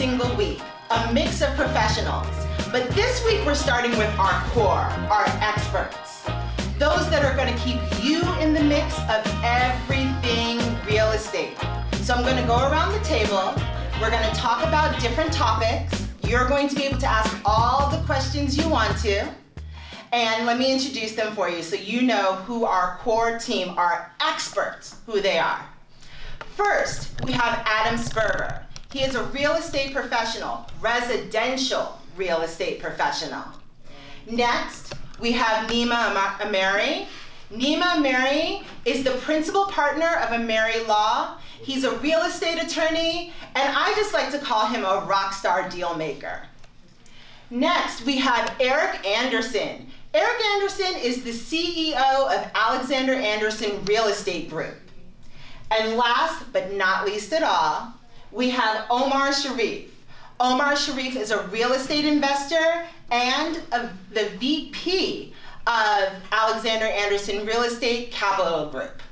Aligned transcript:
single 0.00 0.34
week, 0.34 0.58
a 0.92 1.12
mix 1.12 1.42
of 1.42 1.54
professionals. 1.56 2.26
But 2.72 2.88
this 2.92 3.22
week 3.26 3.44
we're 3.44 3.54
starting 3.54 3.90
with 3.98 4.08
our 4.18 4.42
core, 4.48 4.88
our 5.12 5.26
experts. 5.42 6.24
Those 6.78 7.10
that 7.10 7.22
are 7.22 7.36
gonna 7.36 7.58
keep 7.58 7.78
you 8.02 8.22
in 8.40 8.54
the 8.54 8.62
mix 8.62 8.98
of 9.10 9.20
everything 9.44 10.56
real 10.86 11.10
estate. 11.10 11.54
So 12.00 12.14
I'm 12.14 12.24
gonna 12.24 12.46
go 12.46 12.56
around 12.70 12.94
the 12.94 13.04
table. 13.04 13.52
We're 14.00 14.10
gonna 14.10 14.34
talk 14.34 14.66
about 14.66 14.98
different 15.02 15.34
topics. 15.34 16.08
You're 16.22 16.48
going 16.48 16.70
to 16.70 16.76
be 16.76 16.84
able 16.84 16.96
to 17.00 17.06
ask 17.06 17.38
all 17.44 17.90
the 17.90 18.02
questions 18.06 18.56
you 18.56 18.66
want 18.70 18.96
to. 19.00 19.28
And 20.12 20.46
let 20.46 20.58
me 20.58 20.72
introduce 20.72 21.12
them 21.12 21.34
for 21.34 21.50
you 21.50 21.62
so 21.62 21.76
you 21.76 22.00
know 22.00 22.36
who 22.46 22.64
our 22.64 22.96
core 23.02 23.38
team, 23.38 23.76
our 23.76 24.10
experts, 24.22 24.96
who 25.04 25.20
they 25.20 25.38
are. 25.38 25.62
First, 26.56 27.22
we 27.26 27.32
have 27.32 27.62
Adam 27.66 28.00
Sperber. 28.00 28.62
He 28.92 29.04
is 29.04 29.14
a 29.14 29.22
real 29.24 29.52
estate 29.52 29.92
professional, 29.92 30.66
residential 30.80 32.00
real 32.16 32.40
estate 32.42 32.80
professional. 32.80 33.44
Next, 34.28 34.94
we 35.20 35.32
have 35.32 35.70
Nima 35.70 36.12
Ameri. 36.38 37.06
Nima 37.52 37.82
Ameri 37.82 38.64
is 38.84 39.04
the 39.04 39.12
principal 39.12 39.66
partner 39.66 40.16
of 40.16 40.30
Ameri 40.30 40.86
Law. 40.88 41.38
He's 41.62 41.84
a 41.84 41.96
real 41.98 42.22
estate 42.22 42.62
attorney, 42.62 43.32
and 43.54 43.76
I 43.76 43.92
just 43.94 44.12
like 44.12 44.32
to 44.32 44.38
call 44.38 44.66
him 44.66 44.84
a 44.84 45.04
rock 45.08 45.34
star 45.34 45.68
deal 45.68 45.94
maker. 45.94 46.42
Next, 47.48 48.04
we 48.04 48.18
have 48.18 48.54
Eric 48.58 49.06
Anderson. 49.06 49.86
Eric 50.14 50.44
Anderson 50.54 50.96
is 51.00 51.22
the 51.22 51.30
CEO 51.30 51.94
of 51.94 52.50
Alexander 52.54 53.14
Anderson 53.14 53.84
Real 53.84 54.06
Estate 54.06 54.50
Group. 54.50 54.76
And 55.70 55.96
last 55.96 56.52
but 56.52 56.72
not 56.72 57.06
least 57.06 57.32
at 57.32 57.44
all, 57.44 57.92
we 58.32 58.50
have 58.50 58.86
Omar 58.90 59.32
Sharif. 59.32 59.90
Omar 60.38 60.76
Sharif 60.76 61.16
is 61.16 61.30
a 61.30 61.46
real 61.48 61.72
estate 61.72 62.04
investor 62.04 62.86
and 63.10 63.60
a, 63.72 63.90
the 64.12 64.30
VP 64.38 65.34
of 65.66 66.08
Alexander 66.32 66.86
Anderson 66.86 67.44
Real 67.44 67.62
Estate 67.62 68.10
Capital 68.10 68.66
Group. 68.70 69.02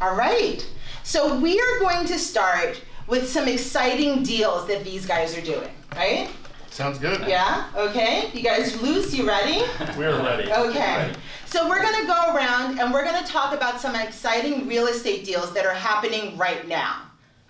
All 0.00 0.14
right, 0.16 0.66
so 1.04 1.38
we 1.38 1.58
are 1.58 1.78
going 1.80 2.06
to 2.06 2.18
start 2.18 2.82
with 3.06 3.28
some 3.28 3.48
exciting 3.48 4.22
deals 4.22 4.66
that 4.68 4.84
these 4.84 5.06
guys 5.06 5.36
are 5.36 5.40
doing, 5.40 5.70
right? 5.94 6.28
Sounds 6.70 6.98
good. 6.98 7.26
Yeah, 7.28 7.68
okay. 7.76 8.30
You 8.32 8.42
guys 8.42 8.80
loose, 8.80 9.14
you 9.14 9.26
ready? 9.28 9.62
We're 9.98 10.16
ready. 10.22 10.50
Okay. 10.50 10.96
Ready. 10.96 11.18
So 11.44 11.68
we're 11.68 11.82
gonna 11.82 12.06
go 12.06 12.34
around 12.34 12.80
and 12.80 12.90
we're 12.94 13.04
gonna 13.04 13.26
talk 13.26 13.52
about 13.54 13.78
some 13.78 13.94
exciting 13.94 14.66
real 14.66 14.86
estate 14.86 15.26
deals 15.26 15.52
that 15.52 15.66
are 15.66 15.74
happening 15.74 16.38
right 16.38 16.66
now. 16.66 17.02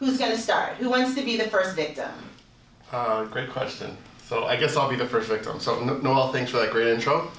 Who's 0.03 0.19
gonna 0.19 0.36
start? 0.36 0.72
Who 0.78 0.91
wants 0.91 1.14
to 1.14 1.22
be 1.22 1.36
the 1.36 1.45
first 1.45 1.77
victim? 1.77 2.11
Uh, 2.91 3.22
great 3.27 3.50
question. 3.50 3.97
So 4.27 4.47
I 4.47 4.56
guess 4.56 4.77
I'll 4.77 4.91
be 4.91 4.97
the 4.97 5.06
first 5.06 5.28
victim. 5.28 5.61
So 5.61 5.78
Noel, 5.78 6.33
thanks 6.33 6.50
for 6.50 6.56
that 6.56 6.72
great 6.72 6.89
intro. 6.89 7.31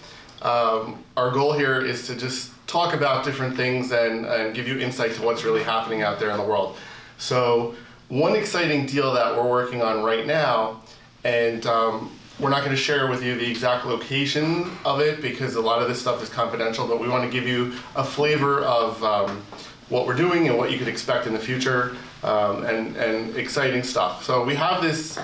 Um, 0.41 1.03
our 1.17 1.29
goal 1.31 1.51
here 1.51 1.85
is 1.85 2.07
to 2.07 2.15
just 2.15 2.53
talk 2.65 2.93
about 2.93 3.25
different 3.25 3.57
things 3.57 3.91
and, 3.91 4.25
and 4.25 4.55
give 4.55 4.65
you 4.65 4.79
insight 4.79 5.13
to 5.15 5.23
what's 5.23 5.43
really 5.43 5.61
happening 5.61 6.03
out 6.03 6.21
there 6.21 6.29
in 6.29 6.37
the 6.37 6.43
world. 6.45 6.77
So 7.17 7.75
one 8.07 8.33
exciting 8.33 8.85
deal 8.85 9.11
that 9.11 9.35
we're 9.35 9.49
working 9.49 9.81
on 9.81 10.01
right 10.01 10.25
now 10.25 10.83
and 11.25 11.65
um, 11.65 12.17
we're 12.39 12.49
not 12.49 12.59
going 12.59 12.71
to 12.71 12.81
share 12.81 13.09
with 13.09 13.21
you 13.21 13.35
the 13.35 13.51
exact 13.51 13.85
location 13.85 14.71
of 14.85 15.01
it 15.01 15.21
because 15.21 15.55
a 15.55 15.61
lot 15.61 15.81
of 15.81 15.89
this 15.89 15.99
stuff 15.99 16.23
is 16.23 16.29
confidential, 16.29 16.87
but 16.87 17.01
we 17.01 17.09
want 17.09 17.25
to 17.25 17.29
give 17.29 17.45
you 17.45 17.73
a 17.97 18.05
flavor 18.05 18.61
of 18.61 19.03
um, 19.03 19.43
what 19.89 20.07
we're 20.07 20.15
doing 20.15 20.47
and 20.47 20.57
what 20.57 20.71
you 20.71 20.77
could 20.77 20.87
expect 20.87 21.27
in 21.27 21.33
the 21.33 21.39
future 21.39 21.97
um, 22.23 22.65
and, 22.65 22.95
and 22.97 23.35
exciting 23.35 23.83
stuff. 23.83 24.23
So 24.23 24.43
we 24.43 24.55
have 24.55 24.81
this 24.81 25.19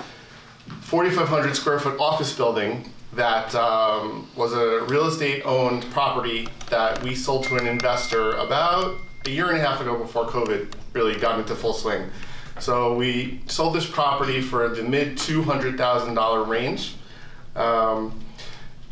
4,500 0.82 1.54
square 1.56 1.80
foot 1.80 1.98
office 1.98 2.34
building 2.34 2.92
that 3.14 3.54
um, 3.54 4.28
was 4.36 4.52
a 4.52 4.84
real 4.84 5.06
estate 5.06 5.42
owned 5.44 5.84
property 5.90 6.48
that 6.68 7.02
we 7.02 7.14
sold 7.14 7.44
to 7.44 7.56
an 7.56 7.66
investor 7.66 8.32
about 8.32 8.98
a 9.26 9.30
year 9.30 9.48
and 9.48 9.56
a 9.56 9.60
half 9.60 9.80
ago 9.80 9.98
before 9.98 10.26
COVID 10.26 10.72
really 10.92 11.18
got 11.18 11.38
into 11.38 11.54
full 11.54 11.72
swing. 11.72 12.08
So 12.58 12.94
we 12.94 13.40
sold 13.46 13.74
this 13.74 13.86
property 13.86 14.40
for 14.40 14.68
the 14.68 14.82
mid 14.82 15.16
$200,000 15.16 16.46
range. 16.46 16.96
Um, 17.56 18.20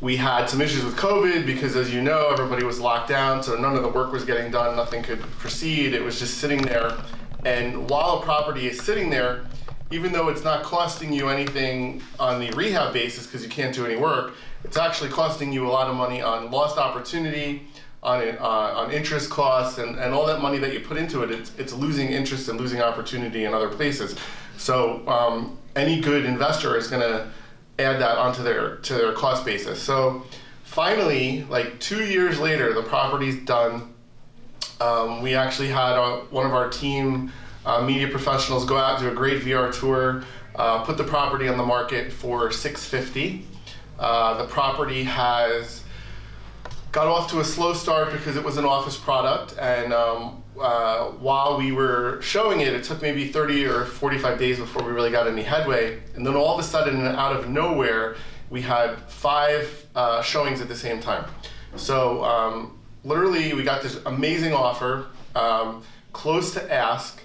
we 0.00 0.16
had 0.16 0.46
some 0.46 0.60
issues 0.60 0.84
with 0.84 0.96
COVID 0.96 1.44
because, 1.44 1.76
as 1.76 1.92
you 1.92 2.00
know, 2.00 2.28
everybody 2.30 2.64
was 2.64 2.78
locked 2.78 3.08
down, 3.08 3.42
so 3.42 3.56
none 3.56 3.76
of 3.76 3.82
the 3.82 3.88
work 3.88 4.12
was 4.12 4.24
getting 4.24 4.50
done, 4.50 4.76
nothing 4.76 5.02
could 5.02 5.20
proceed. 5.38 5.92
It 5.92 6.02
was 6.02 6.18
just 6.18 6.38
sitting 6.38 6.62
there. 6.62 6.96
And 7.44 7.88
while 7.88 8.18
a 8.18 8.22
property 8.22 8.66
is 8.66 8.80
sitting 8.80 9.10
there, 9.10 9.44
even 9.90 10.12
though 10.12 10.28
it's 10.28 10.44
not 10.44 10.62
costing 10.62 11.12
you 11.12 11.28
anything 11.28 12.02
on 12.18 12.40
the 12.40 12.50
rehab 12.50 12.92
basis 12.92 13.26
because 13.26 13.42
you 13.42 13.48
can't 13.48 13.74
do 13.74 13.86
any 13.86 13.96
work, 13.96 14.34
it's 14.64 14.76
actually 14.76 15.10
costing 15.10 15.52
you 15.52 15.66
a 15.66 15.70
lot 15.70 15.88
of 15.88 15.96
money 15.96 16.20
on 16.20 16.50
lost 16.50 16.78
opportunity, 16.78 17.62
on 18.02 18.22
uh, 18.38 18.42
on 18.42 18.90
interest 18.92 19.30
costs 19.30 19.78
and, 19.78 19.98
and 19.98 20.12
all 20.14 20.26
that 20.26 20.40
money 20.40 20.58
that 20.58 20.72
you 20.72 20.80
put 20.80 20.96
into 20.96 21.22
it, 21.22 21.30
it's, 21.30 21.52
it's 21.58 21.72
losing 21.72 22.10
interest 22.10 22.48
and 22.48 22.60
losing 22.60 22.80
opportunity 22.80 23.44
in 23.44 23.54
other 23.54 23.68
places. 23.68 24.16
So 24.56 25.06
um, 25.08 25.58
any 25.74 26.00
good 26.00 26.24
investor 26.24 26.76
is 26.76 26.88
going 26.88 27.02
to 27.02 27.30
add 27.78 28.00
that 28.00 28.18
onto 28.18 28.42
their 28.42 28.76
to 28.76 28.94
their 28.94 29.12
cost 29.12 29.44
basis. 29.44 29.80
So 29.82 30.24
finally, 30.64 31.44
like 31.44 31.80
two 31.80 32.04
years 32.04 32.38
later, 32.38 32.72
the 32.74 32.82
property's 32.82 33.44
done. 33.44 33.94
Um, 34.80 35.22
we 35.22 35.34
actually 35.34 35.68
had 35.68 35.96
a, 35.96 36.18
one 36.30 36.46
of 36.46 36.54
our 36.54 36.68
team 36.68 37.32
uh, 37.66 37.82
media 37.82 38.08
professionals 38.08 38.64
go 38.64 38.76
out 38.76 39.00
do 39.00 39.08
a 39.08 39.14
great 39.14 39.42
VR 39.42 39.72
tour, 39.72 40.24
uh, 40.54 40.84
put 40.84 40.96
the 40.96 41.04
property 41.04 41.48
on 41.48 41.58
the 41.58 41.64
market 41.64 42.12
for 42.12 42.50
650. 42.50 43.44
Uh, 43.98 44.42
the 44.42 44.48
property 44.48 45.04
has 45.04 45.82
got 46.92 47.06
off 47.06 47.30
to 47.30 47.40
a 47.40 47.44
slow 47.44 47.74
start 47.74 48.12
because 48.12 48.36
it 48.36 48.44
was 48.44 48.56
an 48.56 48.64
office 48.64 48.96
product 48.96 49.54
and 49.58 49.92
um, 49.92 50.42
uh, 50.60 51.06
while 51.10 51.58
we 51.58 51.70
were 51.70 52.20
showing 52.22 52.60
it 52.60 52.72
it 52.72 52.82
took 52.82 53.02
maybe 53.02 53.28
30 53.28 53.66
or 53.66 53.84
45 53.84 54.38
days 54.38 54.58
before 54.58 54.82
we 54.82 54.92
really 54.92 55.10
got 55.10 55.26
any 55.26 55.42
headway 55.42 56.00
and 56.14 56.26
then 56.26 56.34
all 56.34 56.54
of 56.54 56.60
a 56.60 56.62
sudden 56.62 57.02
out 57.02 57.36
of 57.36 57.50
nowhere 57.50 58.16
we 58.48 58.62
had 58.62 58.96
five 59.02 59.86
uh, 59.94 60.22
showings 60.22 60.60
at 60.60 60.68
the 60.68 60.76
same 60.76 60.98
time 61.00 61.28
so 61.76 62.24
um, 62.24 62.77
literally 63.04 63.54
we 63.54 63.62
got 63.62 63.82
this 63.82 64.00
amazing 64.06 64.52
offer 64.52 65.06
um, 65.34 65.82
close 66.12 66.52
to 66.54 66.72
ask 66.72 67.22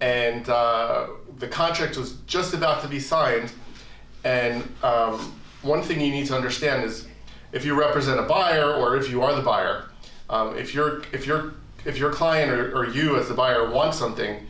and 0.00 0.48
uh, 0.48 1.08
the 1.38 1.48
contract 1.48 1.96
was 1.96 2.16
just 2.26 2.54
about 2.54 2.82
to 2.82 2.88
be 2.88 3.00
signed 3.00 3.52
and 4.24 4.62
um, 4.82 5.34
one 5.62 5.82
thing 5.82 6.00
you 6.00 6.10
need 6.10 6.26
to 6.26 6.34
understand 6.34 6.84
is 6.84 7.06
if 7.52 7.64
you 7.64 7.78
represent 7.78 8.18
a 8.18 8.24
buyer 8.24 8.72
or 8.72 8.96
if 8.96 9.10
you 9.10 9.22
are 9.22 9.34
the 9.34 9.42
buyer, 9.42 9.84
um, 10.28 10.56
if 10.56 10.74
your 10.74 11.02
if 11.12 11.26
your 11.26 11.54
if 11.84 11.96
your 11.98 12.12
client 12.12 12.50
or, 12.50 12.76
or 12.76 12.88
you 12.88 13.16
as 13.16 13.28
the 13.28 13.34
buyer 13.34 13.70
want 13.70 13.94
something, 13.94 14.46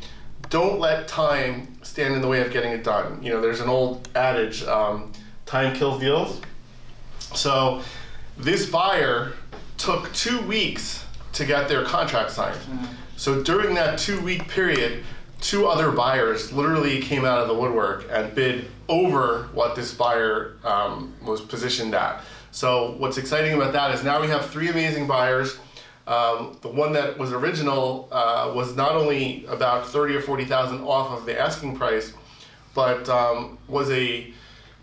don't 0.48 0.80
let 0.80 1.06
time 1.08 1.78
stand 1.82 2.14
in 2.14 2.22
the 2.22 2.28
way 2.28 2.40
of 2.40 2.50
getting 2.50 2.72
it 2.72 2.82
done. 2.82 3.22
You 3.22 3.30
know, 3.32 3.40
there's 3.40 3.60
an 3.60 3.68
old 3.68 4.08
adage, 4.14 4.62
um, 4.64 5.12
time 5.44 5.74
kills 5.76 6.00
deals. 6.00 6.40
So 7.18 7.82
this 8.38 8.68
buyer 8.68 9.32
took 9.76 10.12
two 10.12 10.40
weeks 10.42 11.04
to 11.32 11.44
get 11.44 11.68
their 11.68 11.84
contract 11.84 12.30
signed. 12.30 12.56
Mm-hmm. 12.56 12.86
So 13.16 13.42
during 13.42 13.74
that 13.74 13.98
two 13.98 14.20
week 14.20 14.48
period, 14.48 15.04
two 15.40 15.66
other 15.66 15.90
buyers 15.90 16.52
literally 16.52 17.00
came 17.00 17.24
out 17.24 17.38
of 17.38 17.48
the 17.48 17.54
woodwork 17.54 18.06
and 18.10 18.34
bid 18.34 18.68
over 18.88 19.48
what 19.52 19.76
this 19.76 19.94
buyer 19.94 20.56
um, 20.64 21.14
was 21.24 21.40
positioned 21.40 21.94
at. 21.94 22.22
So 22.52 22.94
what's 22.98 23.18
exciting 23.18 23.54
about 23.54 23.72
that 23.74 23.94
is 23.94 24.02
now 24.02 24.20
we 24.20 24.28
have 24.28 24.46
three 24.46 24.68
amazing 24.68 25.06
buyers. 25.06 25.58
Um, 26.06 26.56
the 26.62 26.68
one 26.68 26.92
that 26.92 27.18
was 27.18 27.32
original 27.32 28.08
uh, 28.12 28.52
was 28.54 28.76
not 28.76 28.92
only 28.92 29.44
about 29.46 29.86
thirty 29.86 30.14
or 30.14 30.20
forty 30.20 30.44
thousand 30.44 30.80
off 30.82 31.10
of 31.10 31.26
the 31.26 31.38
asking 31.38 31.76
price, 31.76 32.14
but 32.74 33.08
um, 33.08 33.58
was 33.66 33.90
a 33.90 34.32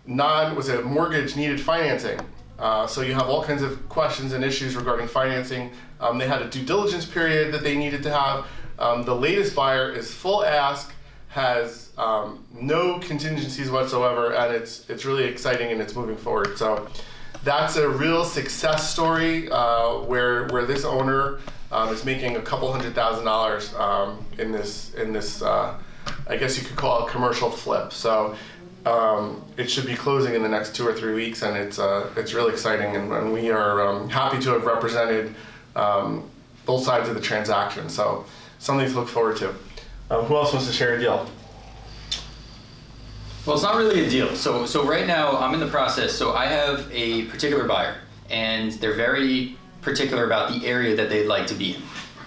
non 0.06 0.54
was 0.54 0.68
a 0.68 0.82
mortgage 0.82 1.34
needed 1.34 1.60
financing. 1.60 2.20
Uh, 2.58 2.86
so 2.86 3.00
you 3.02 3.14
have 3.14 3.28
all 3.28 3.42
kinds 3.42 3.62
of 3.62 3.88
questions 3.88 4.32
and 4.32 4.44
issues 4.44 4.76
regarding 4.76 5.08
financing. 5.08 5.70
Um, 6.00 6.18
they 6.18 6.28
had 6.28 6.42
a 6.42 6.48
due 6.48 6.64
diligence 6.64 7.04
period 7.04 7.52
that 7.52 7.62
they 7.62 7.76
needed 7.76 8.02
to 8.04 8.10
have. 8.10 8.46
Um, 8.78 9.04
the 9.04 9.14
latest 9.14 9.54
buyer 9.54 9.90
is 9.92 10.12
full 10.12 10.44
ask, 10.44 10.92
has 11.28 11.90
um, 11.98 12.44
no 12.52 12.98
contingencies 13.00 13.70
whatsoever, 13.70 14.34
and 14.34 14.54
it's 14.54 14.88
it's 14.88 15.04
really 15.04 15.24
exciting 15.24 15.72
and 15.72 15.80
it's 15.80 15.94
moving 15.94 16.16
forward. 16.16 16.56
So 16.58 16.88
that's 17.42 17.76
a 17.76 17.88
real 17.88 18.24
success 18.24 18.90
story 18.90 19.48
uh, 19.50 19.98
where 19.98 20.46
where 20.48 20.64
this 20.64 20.84
owner 20.84 21.40
um, 21.72 21.92
is 21.92 22.04
making 22.04 22.36
a 22.36 22.40
couple 22.40 22.70
hundred 22.72 22.94
thousand 22.94 23.24
dollars 23.24 23.74
um, 23.74 24.24
in 24.38 24.52
this 24.52 24.94
in 24.94 25.12
this 25.12 25.42
uh, 25.42 25.76
I 26.26 26.36
guess 26.36 26.58
you 26.58 26.64
could 26.64 26.76
call 26.76 27.06
it 27.06 27.10
commercial 27.10 27.50
flip. 27.50 27.92
So 27.92 28.36
um, 28.86 29.42
it 29.56 29.70
should 29.70 29.86
be 29.86 29.94
closing 29.94 30.34
in 30.34 30.42
the 30.42 30.48
next 30.48 30.74
two 30.74 30.86
or 30.86 30.92
three 30.92 31.14
weeks, 31.14 31.42
and 31.42 31.56
it's 31.56 31.78
uh, 31.78 32.10
it's 32.16 32.34
really 32.34 32.52
exciting, 32.52 32.94
and, 32.96 33.12
and 33.12 33.32
we 33.32 33.50
are 33.50 33.86
um, 33.86 34.08
happy 34.08 34.38
to 34.40 34.50
have 34.50 34.64
represented 34.64 35.34
um, 35.74 36.28
both 36.66 36.84
sides 36.84 37.08
of 37.08 37.14
the 37.14 37.20
transaction. 37.20 37.88
So 37.88 38.26
something 38.58 38.88
to 38.88 38.94
look 38.94 39.08
forward 39.08 39.36
to. 39.38 39.50
Um, 40.10 40.24
who 40.26 40.36
else 40.36 40.52
wants 40.52 40.66
to 40.66 40.72
share 40.72 40.96
a 40.96 40.98
deal? 40.98 41.28
Well, 43.46 43.56
it's 43.56 43.62
not 43.62 43.76
really 43.76 44.06
a 44.06 44.08
deal. 44.08 44.34
So, 44.36 44.64
so 44.64 44.86
right 44.86 45.06
now 45.06 45.36
I'm 45.36 45.52
in 45.54 45.60
the 45.60 45.66
process. 45.66 46.12
So 46.12 46.32
I 46.32 46.46
have 46.46 46.90
a 46.92 47.26
particular 47.26 47.64
buyer, 47.64 47.96
and 48.30 48.72
they're 48.72 48.94
very 48.94 49.56
particular 49.82 50.24
about 50.24 50.52
the 50.52 50.66
area 50.66 50.96
that 50.96 51.10
they'd 51.10 51.26
like 51.26 51.46
to 51.48 51.54
be 51.54 51.74
in. 51.74 51.82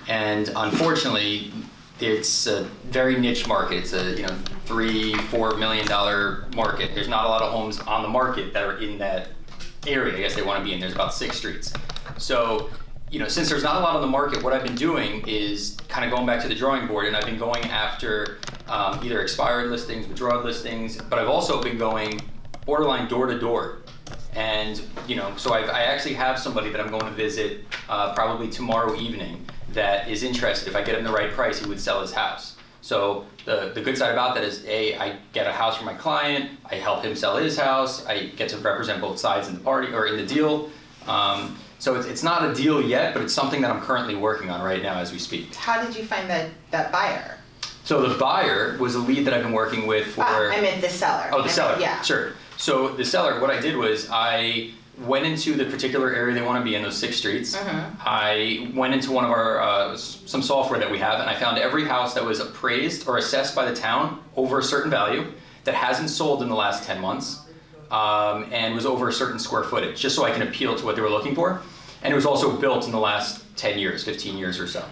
And 0.08 0.52
unfortunately, 0.56 1.52
it's 2.00 2.48
a 2.48 2.64
very 2.90 3.18
niche 3.20 3.48
market. 3.48 3.78
It's 3.78 3.94
a 3.94 4.16
you 4.16 4.24
know 4.24 4.36
three, 4.66 5.14
four 5.16 5.56
million 5.58 5.88
dollar 5.88 6.46
market. 6.56 6.94
There's 6.94 7.08
not 7.08 7.26
a 7.26 7.28
lot 7.28 7.42
of 7.42 7.52
homes 7.52 7.80
on 7.80 8.04
the 8.04 8.10
market 8.10 8.54
that 8.54 8.64
are 8.64 8.78
in 8.78 8.98
that 9.00 9.30
area. 9.88 10.18
I 10.18 10.20
guess 10.20 10.36
they 10.36 10.42
want 10.42 10.60
to 10.60 10.64
be 10.64 10.74
in. 10.74 10.80
There's 10.80 10.94
about 10.94 11.14
six 11.14 11.38
streets. 11.38 11.74
So 12.18 12.70
you 13.10 13.20
know, 13.20 13.28
since 13.28 13.50
there's 13.50 13.64
not 13.64 13.78
a 13.78 13.80
lot 13.80 13.96
on 13.96 14.02
the 14.02 14.08
market, 14.08 14.44
what 14.44 14.52
I've 14.52 14.64
been 14.64 14.76
doing 14.76 15.26
is 15.26 15.78
kind 15.88 16.04
of 16.04 16.12
going 16.12 16.26
back 16.26 16.42
to 16.42 16.50
the 16.50 16.56
drawing 16.56 16.88
board, 16.88 17.08
and 17.08 17.16
I've 17.16 17.26
been 17.26 17.40
going 17.40 17.64
after 17.66 18.40
um, 18.68 19.00
either 19.04 19.22
expired 19.22 19.72
listings, 19.72 20.08
withdrawn 20.08 20.44
listings, 20.44 20.98
but 20.98 21.18
I've 21.18 21.30
also 21.30 21.62
been 21.62 21.78
going 21.78 22.20
borderline 22.66 23.08
door 23.08 23.28
to 23.28 23.40
door. 23.40 23.78
And 24.34 24.82
you 25.08 25.16
know, 25.16 25.34
so 25.38 25.54
I've, 25.54 25.70
i 25.70 25.84
actually 25.84 26.16
have 26.16 26.38
somebody 26.38 26.70
that 26.70 26.82
I'm 26.82 26.90
going 26.90 27.06
to 27.06 27.12
visit 27.12 27.62
uh, 27.88 28.14
probably 28.14 28.50
tomorrow 28.50 28.96
evening 28.96 29.48
that 29.74 30.08
is 30.10 30.24
interested. 30.24 30.68
If 30.68 30.76
I 30.76 30.82
get 30.84 30.96
him 30.98 31.04
the 31.04 31.12
right 31.12 31.32
price, 31.32 31.60
he 31.60 31.68
would 31.68 31.80
sell 31.80 32.02
his 32.02 32.12
house. 32.14 32.56
So 32.82 33.26
the, 33.46 33.72
the 33.74 33.82
good 33.82 33.98
side 33.98 34.12
about 34.14 34.36
that 34.36 34.44
is 34.44 34.64
a 34.66 34.96
I 34.98 35.18
get 35.34 35.46
a 35.48 35.52
house 35.52 35.78
for 35.78 35.84
my 35.84 35.94
client. 35.94 36.52
I 36.66 36.76
help 36.76 37.04
him 37.04 37.16
sell 37.16 37.38
his 37.38 37.58
house. 37.58 38.06
I 38.06 38.28
get 38.28 38.50
to 38.50 38.58
represent 38.58 39.02
both 39.02 39.20
sides 39.20 39.48
in 39.50 39.56
the 39.56 39.60
party 39.60 39.94
or 39.94 40.08
in 40.08 40.16
the 40.18 40.26
deal. 40.26 40.70
Um, 41.06 41.58
so 41.80 41.96
it's, 41.96 42.08
it's 42.08 42.24
not 42.24 42.50
a 42.50 42.54
deal 42.54 42.82
yet, 42.82 43.14
but 43.14 43.22
it's 43.24 43.34
something 43.34 43.62
that 43.62 43.72
I'm 43.72 43.82
currently 43.82 44.16
working 44.16 44.50
on 44.50 44.62
right 44.62 44.82
now 44.82 44.96
as 45.00 45.12
we 45.12 45.20
speak. 45.20 45.54
How 45.56 45.84
did 45.86 45.96
you 45.96 46.04
find 46.06 46.30
that, 46.30 46.50
that 46.72 46.92
buyer? 46.92 47.38
So 47.84 48.08
the 48.08 48.18
buyer 48.18 48.78
was 48.80 48.96
a 48.96 49.00
lead 49.00 49.26
that 49.28 49.34
I've 49.34 49.44
been 49.44 49.52
working 49.54 49.86
with 49.86 50.08
for. 50.08 50.22
Ah, 50.24 50.50
I 50.52 50.60
meant 50.62 50.82
the 50.82 50.90
seller. 50.90 51.30
Oh, 51.32 51.40
the 51.42 51.46
I 51.50 51.52
seller. 51.52 51.70
meant- 51.72 51.82
yeah. 51.82 52.02
Sure. 52.02 52.34
So 52.58 52.90
the 52.90 53.06
seller, 53.06 53.40
what 53.40 53.50
I 53.50 53.60
did 53.60 53.76
was 53.78 54.08
I 54.12 54.72
went 55.00 55.26
into 55.26 55.54
the 55.54 55.66
particular 55.66 56.14
area 56.14 56.34
they 56.34 56.42
want 56.42 56.60
to 56.60 56.64
be 56.64 56.76
in, 56.76 56.82
those 56.82 56.98
six 56.98 57.18
streets. 57.18 57.56
Mhm. 57.56 57.92
I 58.04 58.72
went 58.74 58.94
into 58.94 59.12
one 59.12 59.26
of 59.26 59.32
our 59.32 59.62
uh, 59.62 59.98
some 59.98 60.42
software 60.42 60.80
that 60.80 60.90
we 60.90 60.98
have, 61.00 61.20
and 61.20 61.30
I 61.30 61.36
found 61.36 61.58
every 61.60 61.86
house 61.86 62.14
that 62.16 62.26
was 62.26 62.40
appraised 62.40 63.08
or 63.08 63.18
assessed 63.18 63.56
by 63.56 63.70
the 63.70 63.76
town 63.76 64.20
over 64.36 64.60
a 64.60 64.64
certain 64.64 64.90
value 64.90 65.26
that 65.66 65.76
hasn't 65.76 66.10
sold 66.10 66.42
in 66.42 66.50
the 66.50 66.56
last 66.56 66.84
10 66.86 67.00
months 67.02 67.42
um, 67.92 68.48
and 68.52 68.74
was 68.74 68.86
over 68.86 69.08
a 69.10 69.14
certain 69.14 69.38
square 69.40 69.64
footage, 69.64 70.00
just 70.00 70.16
so 70.16 70.24
I 70.24 70.32
can 70.32 70.42
appeal 70.42 70.76
to 70.76 70.86
what 70.86 70.96
they 70.96 71.02
were 71.02 71.10
looking 71.10 71.36
for. 71.36 71.62
And 72.04 72.12
it 72.12 72.16
was 72.16 72.26
also 72.26 72.56
built 72.58 72.86
in 72.86 72.92
the 72.92 73.00
last 73.00 73.44
10 73.58 73.78
years, 73.78 74.04
15 74.04 74.38
years 74.38 74.60
or 74.60 74.68
so. 74.68 74.84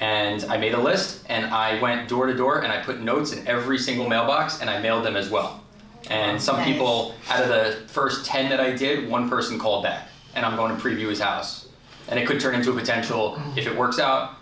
And 0.00 0.44
I 0.44 0.56
made 0.56 0.74
a 0.74 0.80
list 0.80 1.24
and 1.28 1.46
I 1.46 1.80
went 1.80 2.08
door 2.08 2.26
to 2.26 2.34
door 2.34 2.60
and 2.60 2.72
I 2.72 2.80
put 2.82 3.00
notes 3.00 3.32
in 3.32 3.46
every 3.48 3.78
single 3.78 4.08
mailbox 4.08 4.60
and 4.60 4.70
I 4.70 4.80
mailed 4.80 5.04
them 5.04 5.16
as 5.16 5.28
well. 5.28 5.62
And 6.10 6.40
some 6.40 6.56
Nice. 6.56 6.66
people, 6.66 7.14
out 7.28 7.42
of 7.42 7.48
the 7.48 7.76
first 7.88 8.24
10 8.24 8.48
that 8.50 8.60
I 8.60 8.70
did, 8.70 9.08
one 9.08 9.28
person 9.28 9.58
called 9.58 9.84
back 9.84 10.08
and 10.34 10.46
I'm 10.46 10.56
going 10.56 10.74
to 10.74 10.82
preview 10.82 11.08
his 11.08 11.20
house. 11.20 11.68
And 12.08 12.18
it 12.18 12.26
could 12.26 12.40
turn 12.40 12.54
into 12.54 12.70
a 12.70 12.74
potential, 12.74 13.40
if 13.56 13.66
it 13.66 13.76
works 13.76 13.98
out, 13.98 14.36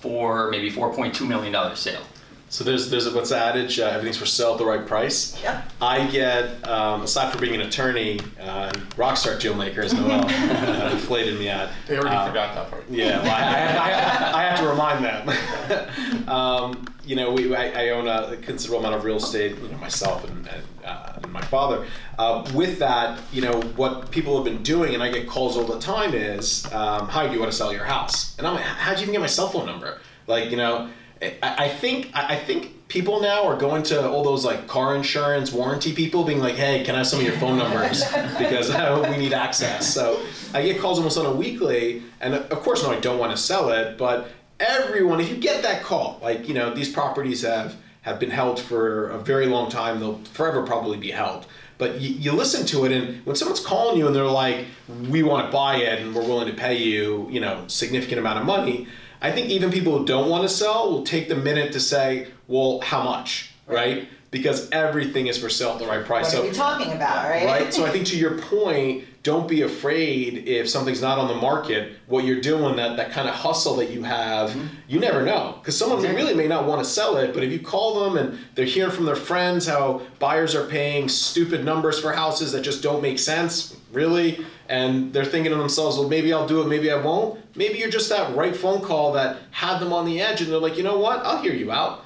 for 0.00 0.50
maybe 0.50 0.70
$4.2 0.70 1.26
million 1.26 1.76
sale. 1.76 2.00
So 2.48 2.64
there's 2.64 2.90
there's 2.90 3.06
a, 3.06 3.14
what's 3.14 3.30
the 3.30 3.38
adage? 3.38 3.80
Uh, 3.80 3.86
everything's 3.86 4.18
for 4.18 4.26
sale 4.26 4.52
at 4.52 4.58
the 4.58 4.66
right 4.66 4.86
price. 4.86 5.40
Yep. 5.42 5.72
I 5.80 6.06
get 6.08 6.68
um, 6.68 7.00
aside 7.00 7.30
from 7.32 7.40
being 7.40 7.54
an 7.54 7.62
attorney, 7.62 8.20
uh, 8.38 8.70
rockstar 8.96 9.40
deal 9.40 9.54
maker, 9.54 9.80
as 9.80 9.94
Noel 9.94 10.26
uh, 10.26 10.90
inflated 10.92 11.38
me 11.38 11.48
at. 11.48 11.70
They 11.88 11.96
already 11.96 12.14
uh, 12.14 12.26
forgot 12.26 12.54
that 12.54 12.70
part. 12.70 12.84
Yeah, 12.90 13.22
well, 13.22 13.30
I, 13.30 13.40
I, 13.40 14.32
I, 14.32 14.38
I 14.38 14.42
have 14.50 14.58
to 14.58 14.68
remind 14.68 15.02
them. 15.02 16.28
um, 16.28 16.91
you 17.04 17.16
know, 17.16 17.32
we, 17.32 17.54
I, 17.54 17.86
I 17.86 17.88
own 17.90 18.06
a 18.06 18.36
considerable 18.38 18.80
amount 18.80 18.94
of 18.94 19.04
real 19.04 19.16
estate, 19.16 19.56
you 19.56 19.68
know, 19.68 19.78
myself 19.78 20.28
and, 20.28 20.46
and, 20.46 20.62
uh, 20.84 21.18
and 21.22 21.32
my 21.32 21.40
father. 21.42 21.86
Uh, 22.18 22.48
with 22.54 22.78
that, 22.78 23.20
you 23.32 23.42
know, 23.42 23.60
what 23.76 24.10
people 24.10 24.36
have 24.36 24.44
been 24.44 24.62
doing, 24.62 24.94
and 24.94 25.02
I 25.02 25.10
get 25.10 25.26
calls 25.26 25.56
all 25.56 25.64
the 25.64 25.80
time, 25.80 26.14
is, 26.14 26.64
um, 26.72 27.08
"Hi, 27.08 27.26
do 27.26 27.32
you 27.32 27.40
want 27.40 27.50
to 27.50 27.56
sell 27.56 27.72
your 27.72 27.84
house?" 27.84 28.36
And 28.38 28.46
I'm 28.46 28.54
like, 28.54 28.64
"How'd 28.64 28.98
you 28.98 29.02
even 29.02 29.12
get 29.12 29.20
my 29.20 29.26
cell 29.26 29.48
phone 29.48 29.66
number?" 29.66 30.00
Like, 30.26 30.50
you 30.50 30.56
know, 30.56 30.90
I, 31.20 31.36
I 31.42 31.68
think 31.68 32.10
I 32.14 32.36
think 32.36 32.88
people 32.88 33.20
now 33.20 33.44
are 33.44 33.56
going 33.56 33.82
to 33.84 34.08
all 34.08 34.22
those 34.22 34.44
like 34.44 34.66
car 34.66 34.94
insurance 34.94 35.52
warranty 35.52 35.92
people, 35.92 36.24
being 36.24 36.40
like, 36.40 36.56
"Hey, 36.56 36.84
can 36.84 36.94
I 36.94 36.98
have 36.98 37.06
some 37.06 37.20
of 37.20 37.24
your 37.24 37.36
phone 37.36 37.58
numbers 37.58 38.04
because 38.38 38.70
uh, 38.70 39.06
we 39.10 39.16
need 39.16 39.32
access." 39.32 39.92
So 39.92 40.22
I 40.54 40.62
get 40.62 40.80
calls 40.80 40.98
almost 40.98 41.18
on 41.18 41.26
a 41.26 41.32
weekly, 41.32 42.02
and 42.20 42.34
of 42.34 42.60
course, 42.60 42.82
no, 42.82 42.90
I 42.90 43.00
don't 43.00 43.18
want 43.18 43.34
to 43.34 43.42
sell 43.42 43.70
it, 43.70 43.98
but 43.98 44.28
everyone, 44.62 45.20
if 45.20 45.28
you 45.28 45.36
get 45.36 45.62
that 45.62 45.82
call, 45.82 46.18
like 46.22 46.48
you 46.48 46.54
know, 46.54 46.72
these 46.72 46.90
properties 46.90 47.42
have 47.42 47.76
have 48.02 48.18
been 48.18 48.30
held 48.30 48.58
for 48.58 49.10
a 49.10 49.18
very 49.18 49.46
long 49.46 49.70
time; 49.70 50.00
they'll 50.00 50.18
forever 50.32 50.62
probably 50.62 50.98
be 50.98 51.10
held. 51.10 51.46
But 51.78 52.00
you, 52.00 52.10
you 52.10 52.32
listen 52.32 52.64
to 52.66 52.84
it, 52.84 52.92
and 52.92 53.26
when 53.26 53.34
someone's 53.34 53.60
calling 53.60 53.98
you 53.98 54.06
and 54.06 54.14
they're 54.14 54.24
like, 54.24 54.66
"We 55.08 55.22
want 55.22 55.46
to 55.46 55.52
buy 55.52 55.76
it, 55.76 56.00
and 56.00 56.14
we're 56.14 56.22
willing 56.22 56.48
to 56.48 56.54
pay 56.54 56.76
you, 56.76 57.28
you 57.30 57.40
know, 57.40 57.64
significant 57.66 58.18
amount 58.18 58.38
of 58.38 58.46
money," 58.46 58.86
I 59.20 59.32
think 59.32 59.50
even 59.50 59.70
people 59.70 59.98
who 59.98 60.04
don't 60.04 60.30
want 60.30 60.44
to 60.44 60.48
sell 60.48 60.90
will 60.90 61.04
take 61.04 61.28
the 61.28 61.36
minute 61.36 61.72
to 61.72 61.80
say, 61.80 62.28
"Well, 62.48 62.80
how 62.80 63.02
much?" 63.02 63.50
Right? 63.66 64.08
Because 64.30 64.70
everything 64.70 65.26
is 65.26 65.36
for 65.36 65.50
sale 65.50 65.70
at 65.70 65.78
the 65.78 65.86
right 65.86 66.04
price. 66.04 66.24
What 66.24 66.32
so 66.32 66.42
are 66.42 66.48
we 66.48 66.52
talking 66.52 66.92
about, 66.92 67.28
right? 67.28 67.46
right? 67.46 67.74
So 67.74 67.84
I 67.84 67.90
think 67.90 68.06
to 68.08 68.16
your 68.16 68.38
point, 68.38 69.04
don't 69.22 69.46
be 69.48 69.62
afraid 69.62 70.48
if 70.48 70.68
something's 70.68 71.00
not 71.00 71.18
on 71.18 71.28
the 71.28 71.34
market. 71.34 71.92
What 72.06 72.24
you're 72.24 72.40
doing, 72.40 72.76
that 72.76 72.96
that 72.96 73.12
kind 73.12 73.28
of 73.28 73.34
hustle 73.34 73.76
that 73.76 73.90
you 73.90 74.02
have, 74.02 74.50
mm-hmm. 74.50 74.66
you 74.88 74.98
never 74.98 75.22
know 75.22 75.56
because 75.60 75.78
someone 75.78 75.98
Exactly. 75.98 76.22
really 76.22 76.34
may 76.34 76.48
not 76.48 76.66
want 76.66 76.82
to 76.82 76.88
sell 76.88 77.16
it. 77.18 77.32
But 77.32 77.44
if 77.44 77.52
you 77.52 77.60
call 77.60 78.04
them 78.04 78.16
and 78.16 78.38
they're 78.54 78.64
hearing 78.64 78.90
from 78.90 79.04
their 79.04 79.16
friends 79.16 79.66
how 79.66 80.02
buyers 80.18 80.54
are 80.54 80.66
paying 80.66 81.08
stupid 81.08 81.64
numbers 81.64 82.00
for 82.00 82.12
houses 82.12 82.50
that 82.52 82.62
just 82.62 82.82
don't 82.82 83.00
make 83.00 83.18
sense, 83.18 83.76
really, 83.92 84.44
and 84.68 85.12
they're 85.12 85.24
thinking 85.24 85.52
to 85.52 85.58
themselves, 85.58 85.98
well, 85.98 86.08
maybe 86.08 86.32
I'll 86.32 86.48
do 86.48 86.60
it, 86.62 86.66
maybe 86.66 86.90
I 86.90 86.96
won't. 86.96 87.38
Maybe 87.56 87.78
you're 87.78 87.90
just 87.90 88.08
that 88.08 88.34
right 88.34 88.56
phone 88.56 88.80
call 88.80 89.12
that 89.12 89.36
had 89.50 89.78
them 89.78 89.92
on 89.92 90.04
the 90.06 90.20
edge, 90.20 90.40
and 90.40 90.50
they're 90.50 90.58
like, 90.58 90.76
you 90.76 90.82
know 90.82 90.98
what? 90.98 91.20
I'll 91.24 91.42
hear 91.42 91.52
you 91.52 91.70
out. 91.70 92.01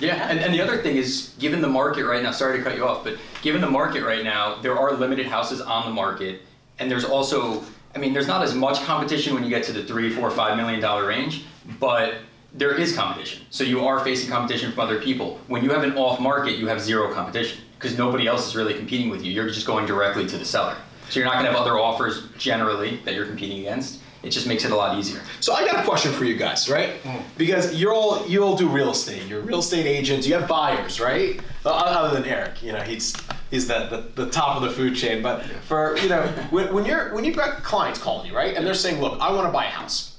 Yeah, 0.00 0.30
and, 0.30 0.40
and 0.40 0.52
the 0.54 0.62
other 0.62 0.78
thing 0.78 0.96
is, 0.96 1.34
given 1.38 1.60
the 1.60 1.68
market 1.68 2.06
right 2.06 2.22
now, 2.22 2.30
sorry 2.30 2.56
to 2.56 2.64
cut 2.64 2.74
you 2.74 2.86
off, 2.86 3.04
but 3.04 3.18
given 3.42 3.60
the 3.60 3.70
market 3.70 4.02
right 4.02 4.24
now, 4.24 4.60
there 4.62 4.78
are 4.78 4.92
limited 4.94 5.26
houses 5.26 5.60
on 5.60 5.84
the 5.84 5.92
market, 5.92 6.40
and 6.78 6.90
there's 6.90 7.04
also, 7.04 7.62
I 7.94 7.98
mean, 7.98 8.14
there's 8.14 8.26
not 8.26 8.42
as 8.42 8.54
much 8.54 8.80
competition 8.84 9.34
when 9.34 9.44
you 9.44 9.50
get 9.50 9.62
to 9.64 9.72
the 9.72 9.84
three, 9.84 10.08
four, 10.10 10.30
five 10.30 10.56
million 10.56 10.80
dollar 10.80 11.06
range, 11.06 11.44
but 11.78 12.14
there 12.54 12.74
is 12.74 12.96
competition. 12.96 13.44
So 13.50 13.62
you 13.62 13.86
are 13.86 14.02
facing 14.02 14.30
competition 14.30 14.72
from 14.72 14.80
other 14.80 15.00
people. 15.00 15.38
When 15.48 15.62
you 15.62 15.70
have 15.70 15.82
an 15.82 15.96
off 15.96 16.18
market, 16.18 16.56
you 16.56 16.66
have 16.68 16.80
zero 16.80 17.12
competition 17.12 17.62
because 17.78 17.96
nobody 17.96 18.26
else 18.26 18.48
is 18.48 18.56
really 18.56 18.74
competing 18.74 19.10
with 19.10 19.22
you. 19.22 19.32
You're 19.32 19.48
just 19.48 19.66
going 19.66 19.86
directly 19.86 20.26
to 20.26 20.38
the 20.38 20.44
seller. 20.44 20.76
So 21.10 21.20
you're 21.20 21.26
not 21.26 21.34
going 21.34 21.46
to 21.46 21.52
have 21.52 21.60
other 21.60 21.78
offers 21.78 22.28
generally 22.38 22.96
that 23.04 23.14
you're 23.14 23.26
competing 23.26 23.58
against. 23.60 24.00
It 24.22 24.30
just 24.30 24.46
makes 24.46 24.64
it 24.66 24.70
a 24.70 24.76
lot 24.76 24.98
easier. 24.98 25.20
So 25.40 25.54
I 25.54 25.64
got 25.66 25.80
a 25.82 25.88
question 25.88 26.12
for 26.12 26.24
you 26.24 26.36
guys, 26.36 26.68
right? 26.68 26.90
Because 27.38 27.74
you're 27.80 27.94
all 27.94 28.26
you 28.26 28.42
all 28.44 28.56
do 28.56 28.68
real 28.68 28.90
estate. 28.90 29.26
You're 29.26 29.40
real 29.40 29.60
estate 29.60 29.86
agents. 29.86 30.26
You 30.26 30.34
have 30.34 30.46
buyers, 30.46 31.00
right? 31.00 31.40
Uh, 31.64 31.70
Other 31.70 32.20
than 32.20 32.28
Eric, 32.28 32.62
you 32.62 32.72
know, 32.72 32.80
he's 32.82 33.14
he's 33.50 33.66
the, 33.66 33.86
the, 34.14 34.24
the 34.24 34.30
top 34.30 34.56
of 34.56 34.62
the 34.62 34.70
food 34.70 34.94
chain. 34.94 35.22
But 35.22 35.44
for 35.66 35.96
you 35.98 36.08
know, 36.10 36.22
when, 36.50 36.72
when 36.74 36.84
you're 36.84 37.14
when 37.14 37.24
you've 37.24 37.36
got 37.36 37.62
clients 37.62 37.98
calling 37.98 38.26
you, 38.28 38.36
right, 38.36 38.54
and 38.54 38.66
they're 38.66 38.74
saying, 38.74 39.00
"Look, 39.00 39.18
I 39.20 39.32
want 39.32 39.46
to 39.48 39.52
buy 39.52 39.64
a 39.64 39.70
house." 39.70 40.16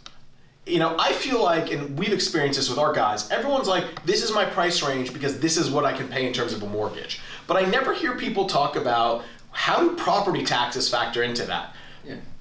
You 0.65 0.77
know, 0.79 0.96
I 1.00 1.12
feel 1.13 1.43
like, 1.43 1.72
and 1.72 1.98
we've 1.98 2.13
experienced 2.13 2.60
this 2.60 2.70
with 2.70 2.77
our 2.77 2.93
guys. 2.93 3.29
Everyone's 3.29 3.67
like, 3.67 4.03
"This 4.05 4.24
is 4.24 4.31
my 4.31 4.46
price 4.46 4.81
range 4.84 5.13
because 5.13 5.39
this 5.39 5.58
is 5.58 5.70
what 5.70 5.86
I 5.86 5.93
can 5.93 6.08
pay 6.08 6.25
in 6.25 6.34
terms 6.34 6.53
of 6.53 6.63
a 6.63 6.67
mortgage." 6.67 7.20
But 7.46 7.58
I 7.58 7.67
never 7.70 7.93
hear 7.93 8.15
people 8.15 8.46
talk 8.46 8.75
about 8.75 9.24
how 9.51 9.79
do 9.81 9.96
property 9.96 10.43
taxes 10.43 10.89
factor 10.89 11.24
into 11.24 11.43
that 11.46 11.65
Yeah. 11.65 11.75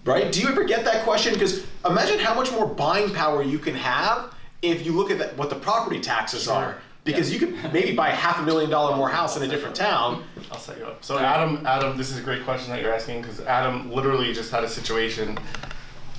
Right? 0.05 0.31
Do 0.33 0.41
you 0.41 0.49
ever 0.49 0.65
get 0.65 0.85
that 0.85 1.05
question? 1.05 1.33
Because 1.35 1.65
imagine 1.85 2.19
how 2.19 2.35
much 2.35 2.51
more 2.53 2.67
buying 2.67 3.13
power 3.13 3.43
you 3.43 3.59
can 3.59 3.75
have 3.75 4.35
if 4.63 4.85
you 4.85 4.93
look 4.93 5.11
at 5.11 5.19
that, 5.19 5.37
what 5.37 5.51
the 5.51 5.57
property 5.57 6.01
taxes 6.01 6.49
are. 6.49 6.79
Because 7.03 7.33
you 7.33 7.39
could 7.39 7.73
maybe 7.73 7.95
buy 7.95 8.11
a 8.11 8.15
half 8.15 8.39
a 8.39 8.43
million 8.43 8.69
dollar 8.69 8.95
more 8.95 9.09
house 9.09 9.35
in 9.37 9.43
a 9.43 9.49
different 9.49 9.75
town. 9.75 10.23
I'll 10.53 10.59
set 10.59 10.77
you 10.79 10.85
up. 10.85 11.03
So 11.03 11.19
Adam, 11.19 11.65
Adam, 11.67 11.97
this 11.97 12.11
is 12.11 12.19
a 12.19 12.23
great 12.23 12.45
question 12.45 12.71
that 12.73 12.83
you're 12.83 12.95
asking 12.95 13.23
because 13.23 13.41
Adam 13.41 13.91
literally 13.91 14.35
just 14.35 14.51
had 14.51 14.65
a 14.65 14.69
situation 14.69 15.39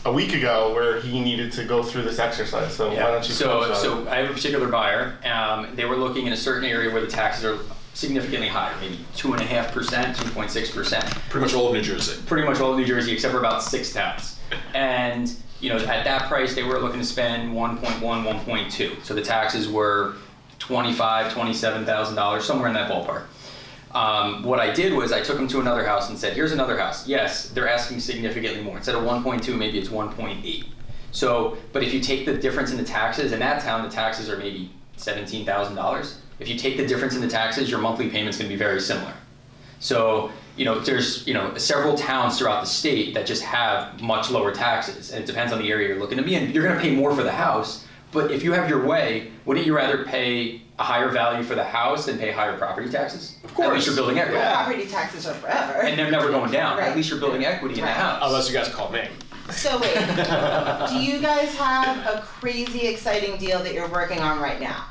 a 0.05 0.11
week 0.11 0.33
ago 0.33 0.73
where 0.73 0.99
he 0.99 1.21
needed 1.21 1.51
to 1.51 1.65
go 1.65 1.83
through 1.83 2.01
this 2.01 2.17
exercise. 2.17 2.73
So 2.73 2.89
why 2.89 2.95
don't 2.95 3.29
you 3.29 3.35
tell 3.35 3.35
So, 3.35 3.59
us 3.61 3.83
about 3.83 3.99
it? 4.01 4.05
so 4.05 4.11
I 4.11 4.15
have 4.17 4.31
a 4.31 4.33
particular 4.33 4.67
buyer. 4.69 5.17
Um, 5.23 5.75
they 5.75 5.85
were 5.85 5.95
looking 5.97 6.25
in 6.25 6.33
a 6.33 6.37
certain 6.37 6.67
area 6.67 6.91
where 6.91 7.01
the 7.01 7.07
taxes 7.11 7.45
are 7.45 7.59
significantly 7.93 8.47
higher, 8.47 8.73
maybe 8.79 8.99
two 9.15 9.33
and 9.33 9.41
a 9.41 9.45
half 9.45 9.71
percent, 9.71 10.15
two 10.17 10.29
point 10.31 10.51
six 10.51 10.71
percent. 10.71 11.05
Pretty 11.29 11.45
much 11.45 11.53
all 11.53 11.67
of 11.67 11.73
New 11.73 11.81
Jersey. 11.81 12.21
Pretty 12.25 12.47
much 12.47 12.59
all 12.59 12.71
of 12.71 12.77
New 12.77 12.85
Jersey, 12.85 13.11
except 13.11 13.33
for 13.33 13.39
about 13.39 13.63
six 13.63 13.93
towns. 13.93 14.37
And 14.73 15.33
you 15.61 15.69
know, 15.69 15.77
at 15.77 16.03
that 16.03 16.27
price, 16.27 16.55
they 16.55 16.63
were 16.63 16.79
looking 16.79 16.99
to 16.99 17.05
spend 17.05 17.53
1.1, 17.53 17.99
1.2. 18.01 19.03
So 19.03 19.13
the 19.13 19.21
taxes 19.21 19.69
were 19.69 20.15
25, 20.59 21.31
27,000 21.31 22.15
dollars, 22.15 22.43
somewhere 22.43 22.67
in 22.67 22.73
that 22.73 22.91
ballpark. 22.91 23.25
Um, 23.95 24.43
what 24.43 24.59
I 24.59 24.71
did 24.73 24.93
was 24.93 25.11
I 25.11 25.21
took 25.21 25.37
them 25.37 25.47
to 25.49 25.59
another 25.59 25.85
house 25.85 26.09
and 26.09 26.17
said, 26.17 26.33
"Here's 26.33 26.51
another 26.51 26.77
house. 26.77 27.07
Yes, 27.07 27.49
they're 27.49 27.69
asking 27.69 27.99
significantly 27.99 28.63
more. 28.63 28.77
Instead 28.77 28.95
of 28.95 29.03
1.2, 29.03 29.57
maybe 29.57 29.77
it's 29.79 29.89
1.8. 29.89 30.65
So, 31.11 31.57
but 31.73 31.83
if 31.83 31.93
you 31.93 31.99
take 31.99 32.25
the 32.25 32.33
difference 32.37 32.71
in 32.71 32.77
the 32.77 32.83
taxes 32.83 33.31
in 33.31 33.39
that 33.39 33.61
town, 33.61 33.83
the 33.83 33.89
taxes 33.89 34.29
are 34.29 34.37
maybe 34.37 34.71
seventeen 34.95 35.45
thousand 35.45 35.75
dollars. 35.75 36.20
If 36.41 36.49
you 36.49 36.57
take 36.57 36.75
the 36.75 36.85
difference 36.85 37.15
in 37.15 37.21
the 37.21 37.27
taxes, 37.27 37.69
your 37.69 37.79
monthly 37.79 38.09
payment's 38.09 38.37
going 38.37 38.49
to 38.49 38.53
be 38.53 38.59
very 38.59 38.81
similar. 38.81 39.13
So 39.79 40.31
you 40.57 40.65
know, 40.65 40.79
there's 40.79 41.25
you 41.25 41.33
know 41.33 41.55
several 41.57 41.95
towns 41.95 42.37
throughout 42.37 42.61
the 42.61 42.67
state 42.67 43.13
that 43.13 43.25
just 43.25 43.43
have 43.43 44.01
much 44.01 44.29
lower 44.29 44.51
taxes, 44.51 45.11
and 45.11 45.23
it 45.23 45.27
depends 45.27 45.53
on 45.53 45.59
the 45.59 45.69
area 45.69 45.89
you're 45.89 45.99
looking 45.99 46.17
to 46.17 46.23
be 46.23 46.35
in. 46.35 46.51
You're 46.51 46.63
going 46.63 46.75
to 46.75 46.81
pay 46.81 46.93
more 46.93 47.15
for 47.15 47.23
the 47.23 47.31
house, 47.31 47.85
but 48.11 48.31
if 48.31 48.43
you 48.43 48.51
have 48.53 48.69
your 48.69 48.85
way, 48.85 49.31
wouldn't 49.45 49.65
you 49.65 49.75
rather 49.75 50.03
pay 50.03 50.61
a 50.77 50.83
higher 50.83 51.09
value 51.09 51.43
for 51.43 51.55
the 51.55 51.63
house 51.63 52.07
than 52.07 52.17
pay 52.17 52.31
higher 52.31 52.57
property 52.57 52.89
taxes? 52.89 53.37
Of 53.43 53.53
course. 53.53 53.67
At 53.67 53.73
least 53.73 53.87
you're 53.87 53.95
building 53.95 54.17
equity. 54.17 54.39
Yeah. 54.39 54.63
Property 54.63 54.87
taxes 54.87 55.25
are 55.27 55.35
forever. 55.35 55.83
And 55.83 55.97
they're 55.97 56.11
never 56.11 56.29
going 56.29 56.51
down. 56.51 56.77
Right. 56.77 56.89
At 56.89 56.97
least 56.97 57.09
you're 57.09 57.19
building 57.19 57.45
equity 57.45 57.75
in 57.75 57.81
the 57.81 57.91
house. 57.91 58.21
Unless 58.23 58.49
you 58.49 58.55
guys 58.55 58.67
call 58.69 58.91
me. 58.91 59.07
So 59.51 59.79
wait, 59.79 59.93
do 59.95 60.95
you 60.99 61.19
guys 61.19 61.53
have 61.55 61.97
a 62.05 62.21
crazy 62.21 62.87
exciting 62.87 63.37
deal 63.37 63.61
that 63.63 63.73
you're 63.73 63.89
working 63.89 64.19
on 64.19 64.39
right 64.39 64.59
now? 64.61 64.85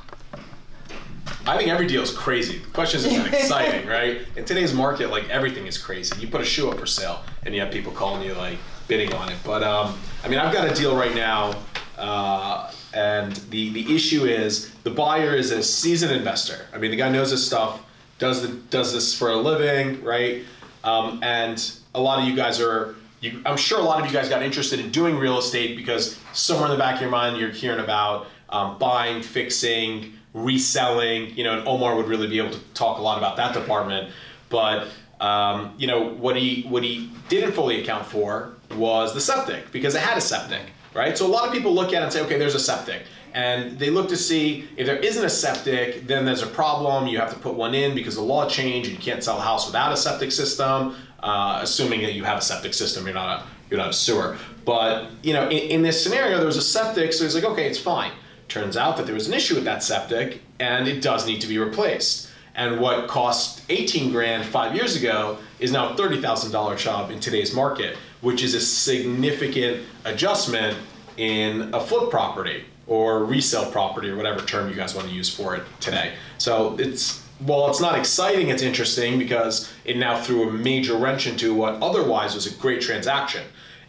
I 1.51 1.57
think 1.57 1.69
every 1.69 1.89
deal 1.89 2.01
is 2.01 2.13
crazy. 2.13 2.59
The 2.59 2.71
question 2.71 3.01
is, 3.01 3.07
is 3.07 3.13
it 3.13 3.35
exciting, 3.35 3.85
right? 3.89 4.21
In 4.37 4.45
today's 4.45 4.73
market, 4.73 5.11
like 5.11 5.29
everything 5.31 5.67
is 5.67 5.77
crazy. 5.77 6.15
You 6.21 6.29
put 6.29 6.41
a 6.41 6.45
shoe 6.45 6.71
up 6.71 6.79
for 6.79 6.87
sale, 6.87 7.25
and 7.43 7.53
you 7.53 7.61
have 7.61 7.73
people 7.73 7.91
calling 7.91 8.23
you 8.23 8.35
like 8.35 8.57
bidding 8.87 9.13
on 9.15 9.33
it. 9.33 9.39
But 9.45 9.65
um, 9.65 9.99
I 10.23 10.29
mean, 10.29 10.39
I've 10.39 10.55
got 10.55 10.71
a 10.71 10.75
deal 10.77 10.97
right 10.97 11.13
now, 11.13 11.57
uh, 11.99 12.73
and 12.95 13.35
the 13.51 13.71
the 13.71 13.93
issue 13.93 14.27
is 14.27 14.71
the 14.85 14.93
buyer 14.93 15.35
is 15.35 15.51
a 15.51 15.61
seasoned 15.61 16.13
investor. 16.13 16.67
I 16.73 16.79
mean, 16.79 16.93
the 16.93 16.97
guy 16.97 17.09
knows 17.09 17.33
his 17.33 17.45
stuff, 17.45 17.83
does 18.21 18.43
the 18.43 18.55
does 18.71 18.93
this 18.93 19.13
for 19.13 19.31
a 19.31 19.37
living, 19.37 20.05
right? 20.05 20.45
Um, 20.85 21.19
and 21.25 21.59
a 21.97 22.01
lot 22.01 22.21
of 22.21 22.29
you 22.29 22.37
guys 22.37 22.61
are. 22.61 22.95
You, 23.23 23.43
I'm 23.45 23.57
sure 23.57 23.81
a 23.81 23.83
lot 23.83 24.01
of 24.01 24.07
you 24.07 24.13
guys 24.13 24.29
got 24.29 24.43
interested 24.43 24.79
in 24.79 24.91
doing 24.93 25.19
real 25.19 25.39
estate 25.39 25.77
because 25.77 26.17
somewhere 26.33 26.67
in 26.67 26.71
the 26.71 26.79
back 26.79 26.95
of 26.95 27.01
your 27.03 27.11
mind 27.11 27.39
you're 27.39 27.51
hearing 27.51 27.81
about 27.81 28.29
um, 28.49 28.79
buying, 28.79 29.21
fixing, 29.21 30.15
reselling. 30.33 31.37
You 31.37 31.45
know, 31.45 31.59
and 31.59 31.69
Omar 31.69 31.97
would 31.97 32.07
really 32.07 32.29
be 32.29 32.39
able 32.39 32.53
to 32.53 32.61
talk 32.75 32.99
a 32.99 33.03
lot 33.03 33.19
about 33.19 33.37
that 33.37 33.55
department. 33.55 34.13
But 34.49 34.89
um, 35.21 35.75
you 35.79 35.87
know 35.87 36.11
what 36.11 36.37
he 36.37 36.63
what 36.63 36.83
he 36.83 37.11
didn't 37.29 37.53
fully 37.53 37.83
account 37.83 38.07
for 38.07 38.55
was 38.75 39.15
the 39.15 39.21
septic 39.21 39.71
because 39.73 39.95
it 39.95 40.01
had 40.01 40.17
a 40.17 40.21
septic, 40.21 40.63
right? 40.95 41.17
So 41.17 41.27
a 41.27 41.29
lot 41.29 41.47
of 41.47 41.53
people 41.53 41.75
look 41.75 41.93
at 41.93 42.03
it 42.03 42.05
and 42.05 42.13
say, 42.13 42.23
okay, 42.23 42.39
there's 42.39 42.55
a 42.55 42.61
septic. 42.61 43.03
And 43.33 43.79
they 43.79 43.91
look 43.91 44.09
to 44.09 44.17
see 44.17 44.69
if 44.77 44.87
there 44.87 44.97
isn't 44.97 45.25
a 45.25 45.31
septic, 45.31 46.07
then 46.07 46.25
there's 46.25 46.43
a 46.43 46.49
problem. 46.49 47.07
You 47.07 47.19
have 47.19 47.33
to 47.33 47.39
put 47.39 47.55
one 47.55 47.75
in 47.75 47.95
because 47.95 48.17
the 48.17 48.23
law 48.23 48.49
changed 48.49 48.89
and 48.89 48.99
you 48.99 49.03
can't 49.03 49.23
sell 49.23 49.39
a 49.39 49.41
house 49.41 49.67
without 49.67 49.93
a 49.93 49.97
septic 49.97 50.33
system, 50.33 50.97
uh, 51.23 51.61
assuming 51.63 52.03
that 52.03 52.15
you 52.15 52.25
have 52.25 52.39
a 52.39 52.43
septic 52.43 52.75
system, 52.75 53.05
you're 53.05 53.15
not 53.15 53.41
a, 53.41 53.47
you're 53.71 53.79
not 53.79 53.91
a 53.91 53.93
sewer. 53.93 54.37
But 54.65 55.11
you 55.23 55.33
know, 55.33 55.49
in, 55.49 55.71
in 55.71 55.83
this 55.83 56.03
scenario, 56.03 56.39
there 56.39 56.47
was 56.47 56.57
a 56.57 56.63
septic, 56.63 57.13
so 57.13 57.25
he's 57.25 57.35
like, 57.35 57.45
okay, 57.45 57.67
it's 57.67 57.79
fine. 57.79 58.13
Turns 58.51 58.77
out 58.77 58.97
that 58.97 59.07
there 59.07 59.15
was 59.15 59.29
an 59.29 59.33
issue 59.35 59.55
with 59.55 59.65
that 59.65 59.81
septic 59.81 60.43
and 60.59 60.89
it 60.89 61.01
does 61.01 61.25
need 61.25 61.41
to 61.41 61.47
be 61.47 61.57
replaced. 61.57 62.29
And 62.57 62.81
what 62.81 63.07
cost 63.07 63.63
18 63.69 64.11
grand 64.11 64.45
five 64.45 64.75
years 64.75 64.97
ago 64.97 65.39
is 65.61 65.71
now 65.71 65.91
a 65.91 65.95
$30,000 65.95 66.77
job 66.77 67.13
in 67.13 67.21
today's 67.21 67.55
market, 67.55 67.97
which 68.23 68.43
is 68.43 68.55
a 68.55 68.61
significant 68.61 69.87
adjustment 70.05 70.77
in 71.17 71.73
a 71.73 71.81
flip 71.81 72.11
property 72.11 72.65
or 72.89 73.25
resale 73.25 73.71
property 73.71 74.11
or 74.11 74.17
whatever 74.17 74.41
term 74.45 74.69
you 74.69 74.75
guys 74.75 74.97
want 74.97 75.07
to 75.07 75.15
use 75.15 75.33
for 75.33 75.55
it 75.55 75.63
today. 75.79 76.15
So 76.39 76.77
it's 76.81 77.25
well, 77.41 77.71
it's 77.71 77.81
not 77.81 77.97
exciting, 77.97 78.49
it's 78.49 78.63
interesting 78.63 79.19
because 79.19 79.73
it 79.85 79.97
now 79.97 80.21
threw 80.21 80.49
a 80.49 80.53
major 80.53 80.97
wrench 80.97 81.27
into 81.27 81.55
what 81.55 81.81
otherwise 81.81 82.35
was 82.35 82.47
a 82.47 82.55
great 82.57 82.83
transaction. 82.83 83.45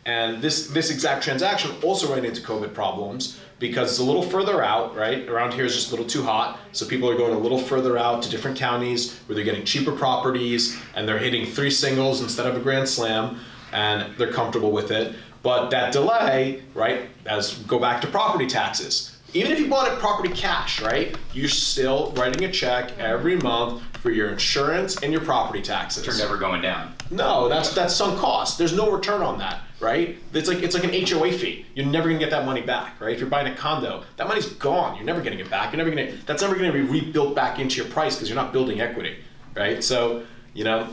And 0.05 0.41
this 0.41 0.67
this 0.67 0.91
exact 0.91 1.23
transaction 1.23 1.71
also 1.81 2.13
ran 2.13 2.25
into 2.25 2.41
COVID 2.41 2.75
problems 2.75 3.40
because 3.61 3.91
it's 3.91 3.99
a 3.99 4.03
little 4.03 4.23
further 4.23 4.61
out, 4.61 4.93
right? 4.97 5.29
Around 5.29 5.53
here 5.53 5.63
is 5.63 5.73
just 5.73 5.89
a 5.89 5.91
little 5.91 6.05
too 6.05 6.23
hot, 6.23 6.59
so 6.73 6.85
people 6.85 7.07
are 7.09 7.15
going 7.15 7.33
a 7.33 7.37
little 7.37 7.59
further 7.59 7.97
out 7.97 8.23
to 8.23 8.29
different 8.29 8.57
counties 8.57 9.17
where 9.27 9.35
they're 9.35 9.45
getting 9.45 9.63
cheaper 9.63 9.93
properties 9.93 10.77
and 10.95 11.07
they're 11.07 11.19
hitting 11.19 11.45
three 11.45 11.69
singles 11.69 12.21
instead 12.21 12.47
of 12.47 12.57
a 12.57 12.59
grand 12.59 12.89
slam, 12.89 13.39
and 13.71 14.17
they're 14.17 14.33
comfortable 14.33 14.71
with 14.71 14.91
it. 14.91 15.15
But 15.43 15.69
that 15.69 15.93
delay, 15.93 16.63
right? 16.73 17.09
As 17.25 17.53
go 17.59 17.79
back 17.79 18.01
to 18.01 18.07
property 18.07 18.47
taxes. 18.47 19.15
Even 19.33 19.51
if 19.53 19.59
you 19.59 19.69
bought 19.69 19.89
it 19.89 19.97
property 19.99 20.33
cash, 20.33 20.81
right? 20.81 21.15
You're 21.33 21.47
still 21.47 22.11
writing 22.17 22.43
a 22.43 22.51
check 22.51 22.97
every 22.99 23.37
month 23.37 23.81
for 23.99 24.09
your 24.09 24.29
insurance 24.29 24.97
and 25.03 25.13
your 25.13 25.21
property 25.21 25.61
taxes. 25.61 26.05
They're 26.05 26.17
never 26.17 26.37
going 26.37 26.61
down. 26.61 26.93
No, 27.11 27.47
that's 27.47 27.73
that's 27.73 27.95
sunk 27.95 28.19
cost. 28.19 28.57
There's 28.57 28.75
no 28.75 28.91
return 28.91 29.21
on 29.21 29.37
that, 29.37 29.61
right? 29.81 30.17
It's 30.33 30.47
like 30.47 30.61
it's 30.61 30.75
like 30.75 30.83
an 30.83 31.05
HOA 31.05 31.31
fee. 31.31 31.65
You're 31.75 31.85
never 31.85 32.07
gonna 32.07 32.19
get 32.19 32.29
that 32.29 32.45
money 32.45 32.61
back, 32.61 32.99
right? 33.01 33.13
If 33.13 33.19
you're 33.19 33.29
buying 33.29 33.51
a 33.51 33.55
condo, 33.55 34.03
that 34.17 34.27
money's 34.27 34.47
gone. 34.47 34.95
You're 34.95 35.05
never 35.05 35.21
getting 35.21 35.39
it 35.39 35.49
back. 35.49 35.73
You're 35.73 35.83
never 35.83 35.89
gonna. 35.89 36.15
That's 36.25 36.41
never 36.41 36.55
gonna 36.55 36.71
be 36.71 36.81
rebuilt 36.81 37.35
back 37.35 37.59
into 37.59 37.77
your 37.77 37.91
price 37.91 38.15
because 38.15 38.29
you're 38.29 38.35
not 38.35 38.53
building 38.53 38.79
equity, 38.79 39.17
right? 39.55 39.83
So, 39.83 40.23
you 40.53 40.63
know, 40.63 40.87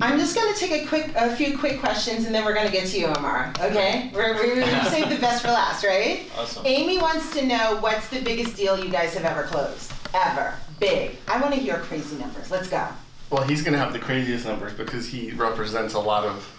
I'm 0.00 0.18
just 0.18 0.36
gonna 0.36 0.54
take 0.54 0.70
a 0.82 0.86
quick, 0.86 1.12
a 1.16 1.34
few 1.34 1.58
quick 1.58 1.80
questions, 1.80 2.26
and 2.26 2.34
then 2.34 2.44
we're 2.44 2.54
gonna 2.54 2.70
get 2.70 2.86
to 2.88 2.98
you, 2.98 3.06
Omar. 3.06 3.52
Okay? 3.60 4.10
We're, 4.14 4.34
we're 4.34 4.60
gonna 4.60 4.84
save 4.90 5.08
the 5.08 5.18
best 5.18 5.42
for 5.42 5.48
last, 5.48 5.84
right? 5.84 6.30
Awesome. 6.38 6.64
Amy 6.66 6.98
wants 6.98 7.32
to 7.34 7.44
know 7.44 7.78
what's 7.80 8.08
the 8.08 8.20
biggest 8.20 8.56
deal 8.56 8.82
you 8.82 8.90
guys 8.90 9.14
have 9.14 9.24
ever 9.24 9.44
closed, 9.44 9.92
ever, 10.14 10.54
big. 10.78 11.16
I 11.26 11.40
want 11.40 11.54
to 11.54 11.60
hear 11.60 11.78
crazy 11.78 12.16
numbers. 12.16 12.50
Let's 12.50 12.68
go. 12.68 12.86
Well, 13.30 13.42
he's 13.42 13.60
going 13.60 13.74
to 13.74 13.78
have 13.78 13.92
the 13.92 13.98
craziest 13.98 14.46
numbers 14.46 14.72
because 14.72 15.06
he 15.06 15.32
represents 15.32 15.92
a 15.92 15.98
lot 15.98 16.24
of 16.24 16.50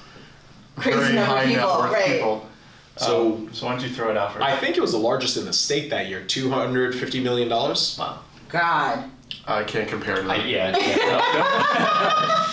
Crazy 0.80 0.98
very 1.00 1.14
number 1.16 1.22
of 1.22 1.28
high 1.38 1.46
net 1.46 1.56
people, 1.56 1.78
worth 1.80 1.92
right. 1.94 2.06
people. 2.08 2.50
so 2.98 3.34
Um, 3.34 3.54
so 3.54 3.66
why 3.66 3.72
don't 3.74 3.84
you 3.84 3.90
throw 3.90 4.10
it 4.12 4.18
out 4.18 4.34
first? 4.34 4.44
I 4.46 4.56
think 4.58 4.78
it 4.78 4.82
was 4.82 4.92
the 4.92 4.98
largest 4.98 5.38
in 5.38 5.46
the 5.46 5.54
state 5.54 5.90
that 5.90 6.08
year, 6.08 6.24
two 6.26 6.50
hundred 6.50 6.96
fifty 6.96 7.20
million 7.20 7.48
dollars. 7.50 7.98
Wow. 8.00 8.20
God. 8.50 9.04
I 9.48 9.64
can't 9.64 9.88
compare 9.88 10.16
to 10.18 10.22
that. 10.24 10.40
I, 10.42 10.46
yeah. 10.46 10.78
yeah. 10.78 12.48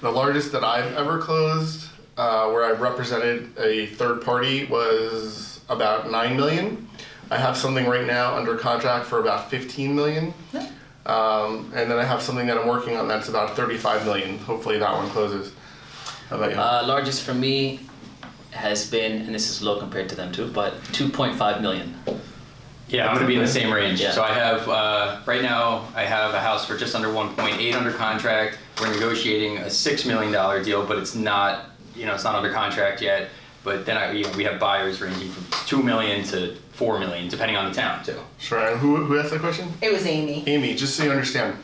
The 0.00 0.10
largest 0.10 0.52
that 0.52 0.64
I've 0.64 0.94
ever 0.96 1.18
closed, 1.18 1.88
uh, 2.16 2.48
where 2.50 2.64
I 2.64 2.72
represented 2.72 3.56
a 3.58 3.86
third 3.86 4.22
party, 4.22 4.64
was 4.64 5.60
about 5.68 6.10
nine 6.10 6.36
million. 6.36 6.88
I 7.30 7.38
have 7.38 7.56
something 7.56 7.86
right 7.86 8.06
now 8.06 8.36
under 8.36 8.56
contract 8.56 9.06
for 9.06 9.18
about 9.20 9.48
fifteen 9.50 9.94
million, 9.94 10.34
um, 11.06 11.72
and 11.74 11.90
then 11.90 11.98
I 11.98 12.04
have 12.04 12.20
something 12.20 12.46
that 12.46 12.58
I'm 12.58 12.68
working 12.68 12.96
on 12.96 13.06
that's 13.08 13.28
about 13.28 13.56
thirty-five 13.56 14.04
million. 14.04 14.38
Hopefully 14.38 14.78
that 14.78 14.92
one 14.92 15.08
closes. 15.10 15.52
How 16.32 16.38
about 16.38 16.50
you? 16.52 16.56
Uh, 16.56 16.82
largest 16.86 17.24
for 17.24 17.34
me 17.34 17.80
has 18.52 18.90
been, 18.90 19.20
and 19.20 19.34
this 19.34 19.50
is 19.50 19.62
low 19.62 19.78
compared 19.78 20.08
to 20.08 20.14
them 20.14 20.32
too, 20.32 20.48
but 20.48 20.82
2.5 20.84 21.60
million. 21.60 21.94
Yeah, 22.88 23.06
I'm 23.06 23.14
gonna 23.14 23.26
be 23.26 23.34
in 23.34 23.42
the 23.42 23.46
same 23.46 23.70
range. 23.70 24.00
Yeah. 24.00 24.12
So 24.12 24.22
I 24.22 24.32
have 24.32 24.66
uh, 24.66 25.20
right 25.26 25.42
now 25.42 25.88
I 25.94 26.04
have 26.04 26.32
a 26.32 26.40
house 26.40 26.66
for 26.66 26.76
just 26.76 26.94
under 26.94 27.08
1.8 27.08 27.74
under 27.74 27.92
contract. 27.92 28.58
We're 28.80 28.92
negotiating 28.94 29.58
a 29.58 29.68
six 29.68 30.06
million 30.06 30.32
dollar 30.32 30.62
deal, 30.64 30.86
but 30.86 30.98
it's 30.98 31.14
not 31.14 31.66
you 31.94 32.06
know 32.06 32.14
it's 32.14 32.24
not 32.24 32.34
under 32.34 32.52
contract 32.52 33.02
yet. 33.02 33.28
But 33.64 33.86
then 33.86 33.96
I, 33.96 34.12
you 34.12 34.24
know, 34.24 34.32
we 34.36 34.44
have 34.44 34.58
buyers 34.58 35.00
ranging 35.00 35.30
from 35.30 35.46
two 35.66 35.82
million 35.82 36.24
to 36.28 36.56
four 36.72 36.98
million, 36.98 37.28
depending 37.28 37.56
on 37.56 37.68
the 37.68 37.74
town 37.74 38.04
too. 38.04 38.18
Sure. 38.38 38.58
And 38.66 38.80
who, 38.80 38.96
who 39.04 39.18
asked 39.18 39.30
that 39.30 39.40
question? 39.40 39.72
It 39.80 39.92
was 39.92 40.04
Amy. 40.06 40.42
Amy, 40.46 40.74
just 40.74 40.96
so 40.96 41.04
you 41.04 41.10
understand, 41.10 41.56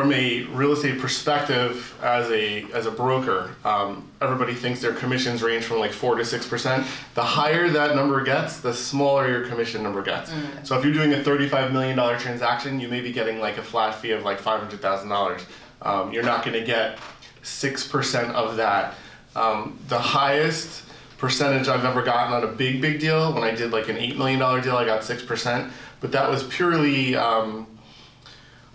from 0.00 0.12
a 0.14 0.44
real 0.44 0.72
estate 0.72 0.98
perspective, 0.98 1.94
as 2.02 2.30
a 2.30 2.64
as 2.72 2.86
a 2.86 2.90
broker, 2.90 3.50
um, 3.66 4.08
everybody 4.22 4.54
thinks 4.54 4.80
their 4.80 4.94
commissions 4.94 5.42
range 5.42 5.64
from 5.64 5.78
like 5.78 5.92
four 5.92 6.14
to 6.14 6.24
six 6.24 6.46
percent. 6.48 6.86
The 7.14 7.22
higher 7.22 7.68
that 7.68 7.94
number 7.94 8.22
gets, 8.22 8.60
the 8.60 8.72
smaller 8.72 9.28
your 9.28 9.46
commission 9.46 9.82
number 9.82 10.02
gets. 10.02 10.32
So 10.62 10.78
if 10.78 10.84
you're 10.84 10.94
doing 10.94 11.12
a 11.12 11.22
thirty-five 11.22 11.74
million 11.74 11.98
dollar 11.98 12.18
transaction, 12.18 12.80
you 12.80 12.88
may 12.88 13.02
be 13.02 13.12
getting 13.12 13.40
like 13.40 13.58
a 13.58 13.62
flat 13.62 13.94
fee 13.94 14.12
of 14.12 14.22
like 14.22 14.38
five 14.38 14.60
hundred 14.60 14.80
thousand 14.80 15.10
dollars. 15.10 15.42
Um, 15.82 16.12
you're 16.14 16.22
not 16.22 16.46
going 16.46 16.58
to 16.58 16.64
get 16.64 16.98
six 17.42 17.86
percent 17.86 18.34
of 18.34 18.56
that. 18.56 18.94
Um, 19.36 19.78
the 19.88 19.98
highest 19.98 20.84
percentage 21.18 21.68
I've 21.68 21.84
ever 21.84 22.02
gotten 22.02 22.32
on 22.32 22.42
a 22.42 22.50
big 22.50 22.80
big 22.80 23.00
deal 23.00 23.34
when 23.34 23.44
I 23.44 23.50
did 23.50 23.70
like 23.70 23.90
an 23.90 23.98
eight 23.98 24.16
million 24.16 24.40
dollar 24.40 24.62
deal, 24.62 24.76
I 24.78 24.86
got 24.86 25.04
six 25.04 25.22
percent, 25.22 25.70
but 26.00 26.10
that 26.12 26.30
was 26.30 26.42
purely. 26.44 27.16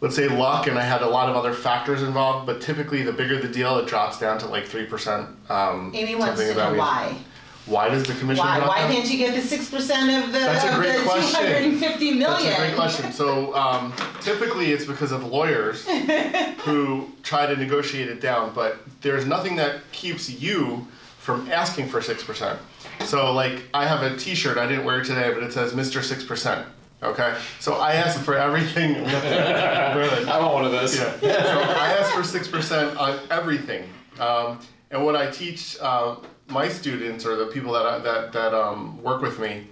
Let's 0.02 0.16
say 0.16 0.28
luck 0.28 0.68
and 0.68 0.78
I 0.78 0.82
had 0.82 1.02
a 1.02 1.08
lot 1.08 1.30
of 1.30 1.36
other 1.36 1.54
factors 1.54 2.04
involved, 2.04 2.46
but 2.46 2.62
typically 2.62 3.02
the 3.02 3.14
bigger 3.14 3.40
the 3.40 3.48
deal, 3.48 3.78
it 3.78 3.88
drops 3.88 4.20
down 4.20 4.38
to 4.40 4.48
like 4.48 4.66
3%. 4.66 5.50
Um, 5.50 5.92
Amy 5.96 6.16
wants 6.16 6.40
to 6.42 6.54
know 6.54 6.74
why. 6.74 7.18
Why 7.66 7.90
does 7.90 8.04
the 8.04 8.14
commission 8.14 8.46
Why? 8.46 8.58
drop 8.58 8.70
Why 8.70 8.82
can't 8.82 9.10
you 9.10 9.18
get 9.18 9.34
the 9.34 9.42
six 9.42 9.72
percent 9.72 10.24
of 10.24 10.32
the 10.32 10.40
That's 10.40 10.66
a 10.66 10.75
great 10.75 11.02
question. 11.04 11.42
250 11.42 12.12
million? 12.12 12.22
That's 12.22 12.46
a 12.46 12.62
great 12.62 12.75
question. 12.75 13.12
So 13.12 13.56
um, 13.56 13.92
typically 14.22 14.72
it's 14.72 14.86
because 14.86 15.12
of 15.12 15.25
lawyers 15.25 15.88
who 16.60 17.10
try 17.24 17.48
to 17.48 17.56
negotiate 17.56 18.08
it 18.08 18.22
down, 18.22 18.54
but 18.54 18.78
there's 19.02 19.25
nothing 19.25 19.56
that 19.56 19.82
keeps 19.92 20.30
you 20.30 20.86
from 21.18 21.50
asking 21.52 21.88
for 21.88 22.02
6%. 22.02 22.58
So 23.06 23.34
like 23.34 23.64
I 23.74 23.88
have 23.88 24.04
a 24.04 24.16
t-shirt, 24.16 24.60
I 24.60 24.68
didn't 24.68 24.86
wear 24.86 25.04
today, 25.04 25.34
but 25.34 25.42
it 25.42 25.52
says 25.52 25.74
Mr. 25.74 26.02
6%. 26.02 26.66
Okay? 27.05 27.38
So 27.59 27.75
I 27.75 27.93
ask 27.93 28.19
for 28.21 28.35
everything. 28.38 28.93
really. 29.03 30.25
I 30.27 30.39
want 30.39 30.53
one 30.53 30.65
of 30.65 30.71
those. 30.71 30.97
Yeah. 30.97 31.12
So 31.19 31.29
I 31.29 31.93
ask 32.00 32.13
for 32.13 32.24
six 32.24 32.47
percent 32.47 32.97
on 32.97 33.19
everything, 33.31 33.83
um, 34.19 34.59
and 34.91 35.03
what 35.05 35.15
I 35.15 35.29
teach 35.31 35.77
uh, 35.81 36.17
my 36.47 36.67
students 36.69 37.25
or 37.25 37.35
the 37.35 37.47
people 37.47 37.74
that 37.74 37.85
I, 37.85 38.00
that 38.00 38.33
that 38.33 38.53
um, 38.53 39.01
work 39.01 39.21
with 39.21 39.39
me, 39.39 39.67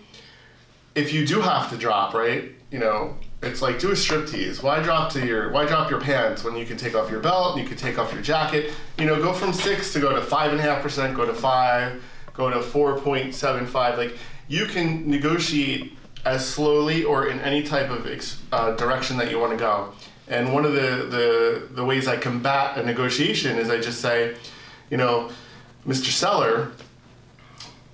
if 0.95 1.13
you 1.13 1.25
do 1.25 1.41
have 1.41 1.69
to 1.69 1.77
drop, 1.77 2.13
right? 2.13 2.51
You 2.71 2.79
know, 2.79 3.15
It's 3.43 3.61
like 3.61 3.77
do 3.77 3.89
a 3.89 3.93
striptease. 3.93 4.63
Why 4.63 4.81
drop 4.81 5.11
to 5.13 5.25
your 5.25 5.51
why 5.51 5.65
drop 5.65 5.91
your 5.91 6.01
pants 6.01 6.43
when 6.43 6.55
you 6.55 6.65
can 6.65 6.77
take 6.77 6.95
off 6.95 7.11
your 7.11 7.19
belt, 7.19 7.57
you 7.57 7.65
can 7.65 7.77
take 7.77 7.99
off 7.99 8.11
your 8.13 8.21
jacket. 8.21 8.71
You 8.97 9.05
know, 9.05 9.21
go 9.21 9.33
from 9.33 9.53
six 9.53 9.93
to 9.93 9.99
go 9.99 10.15
to 10.15 10.21
five 10.21 10.51
and 10.51 10.59
a 10.59 10.63
half 10.63 10.81
percent, 10.81 11.15
go 11.15 11.25
to 11.25 11.33
five, 11.33 12.01
go 12.33 12.49
to 12.49 12.61
four 12.61 12.97
point 12.99 13.35
seven 13.35 13.65
five. 13.67 13.97
Like 13.97 14.17
you 14.47 14.65
can 14.65 15.07
negotiate 15.09 15.97
as 16.25 16.47
slowly 16.47 17.03
or 17.03 17.27
in 17.27 17.39
any 17.41 17.63
type 17.63 17.89
of 17.89 18.07
ex- 18.07 18.41
uh, 18.51 18.75
direction 18.75 19.17
that 19.17 19.29
you 19.29 19.39
want 19.39 19.51
to 19.51 19.57
go. 19.57 19.91
And 20.27 20.53
one 20.53 20.63
of 20.65 20.73
the, 20.73 21.07
the 21.09 21.67
the 21.71 21.83
ways 21.83 22.07
I 22.07 22.15
combat 22.15 22.77
a 22.77 22.83
negotiation 22.83 23.57
is 23.57 23.69
I 23.69 23.79
just 23.79 23.99
say, 23.99 24.35
you 24.89 24.97
know, 24.97 25.29
Mr. 25.85 26.11
Seller, 26.11 26.71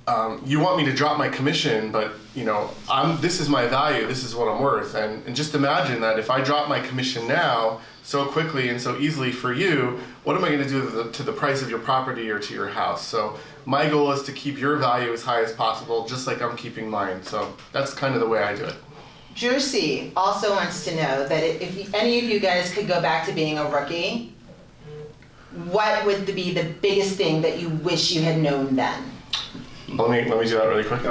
um, 0.07 0.41
you 0.45 0.59
want 0.59 0.77
me 0.77 0.85
to 0.85 0.93
drop 0.93 1.17
my 1.17 1.27
commission, 1.27 1.91
but 1.91 2.13
you 2.35 2.43
know, 2.43 2.69
I'm 2.89 3.19
this 3.19 3.39
is 3.39 3.49
my 3.49 3.67
value, 3.67 4.05
this 4.05 4.23
is 4.23 4.35
what 4.35 4.47
I'm 4.47 4.61
worth, 4.61 4.93
and, 4.93 5.25
and 5.25 5.35
just 5.35 5.55
imagine 5.55 6.01
that 6.01 6.19
if 6.19 6.29
I 6.29 6.41
drop 6.41 6.69
my 6.69 6.79
commission 6.79 7.27
now 7.27 7.81
so 8.03 8.25
quickly 8.25 8.69
and 8.69 8.79
so 8.81 8.97
easily 8.97 9.31
for 9.31 9.51
you, 9.53 9.99
what 10.23 10.35
am 10.35 10.43
I 10.43 10.49
going 10.49 10.63
to 10.63 10.69
do 10.69 10.81
to 10.81 10.89
the, 10.89 11.11
to 11.11 11.23
the 11.23 11.33
price 11.33 11.61
of 11.61 11.69
your 11.69 11.79
property 11.79 12.29
or 12.29 12.39
to 12.39 12.53
your 12.53 12.67
house? 12.67 13.05
So 13.05 13.37
my 13.69 13.87
goal 13.87 14.11
is 14.11 14.23
to 14.23 14.31
keep 14.31 14.57
your 14.57 14.77
value 14.77 15.13
as 15.13 15.21
high 15.21 15.43
as 15.43 15.53
possible, 15.53 16.07
just 16.07 16.25
like 16.25 16.41
I'm 16.41 16.57
keeping 16.57 16.89
mine. 16.89 17.21
So 17.21 17.53
that's 17.71 17.93
kind 17.93 18.15
of 18.15 18.19
the 18.19 18.27
way 18.27 18.41
I 18.41 18.55
do 18.55 18.65
it. 18.65 18.73
Jersey 19.35 20.11
also 20.17 20.55
wants 20.55 20.83
to 20.85 20.95
know 20.95 21.27
that 21.27 21.43
if 21.43 21.93
any 21.93 22.17
of 22.17 22.25
you 22.25 22.39
guys 22.39 22.73
could 22.73 22.87
go 22.87 22.99
back 22.99 23.27
to 23.27 23.31
being 23.31 23.59
a 23.59 23.69
rookie, 23.69 24.33
what 25.65 26.03
would 26.07 26.25
be 26.25 26.51
the 26.51 26.63
biggest 26.81 27.15
thing 27.15 27.43
that 27.43 27.59
you 27.59 27.69
wish 27.69 28.11
you 28.11 28.23
had 28.23 28.39
known 28.39 28.75
then? 28.75 29.03
Let 29.87 30.09
me 30.09 30.27
let 30.27 30.39
me 30.39 30.47
do 30.47 30.57
that 30.57 30.67
really 30.67 30.83
quick. 30.83 31.01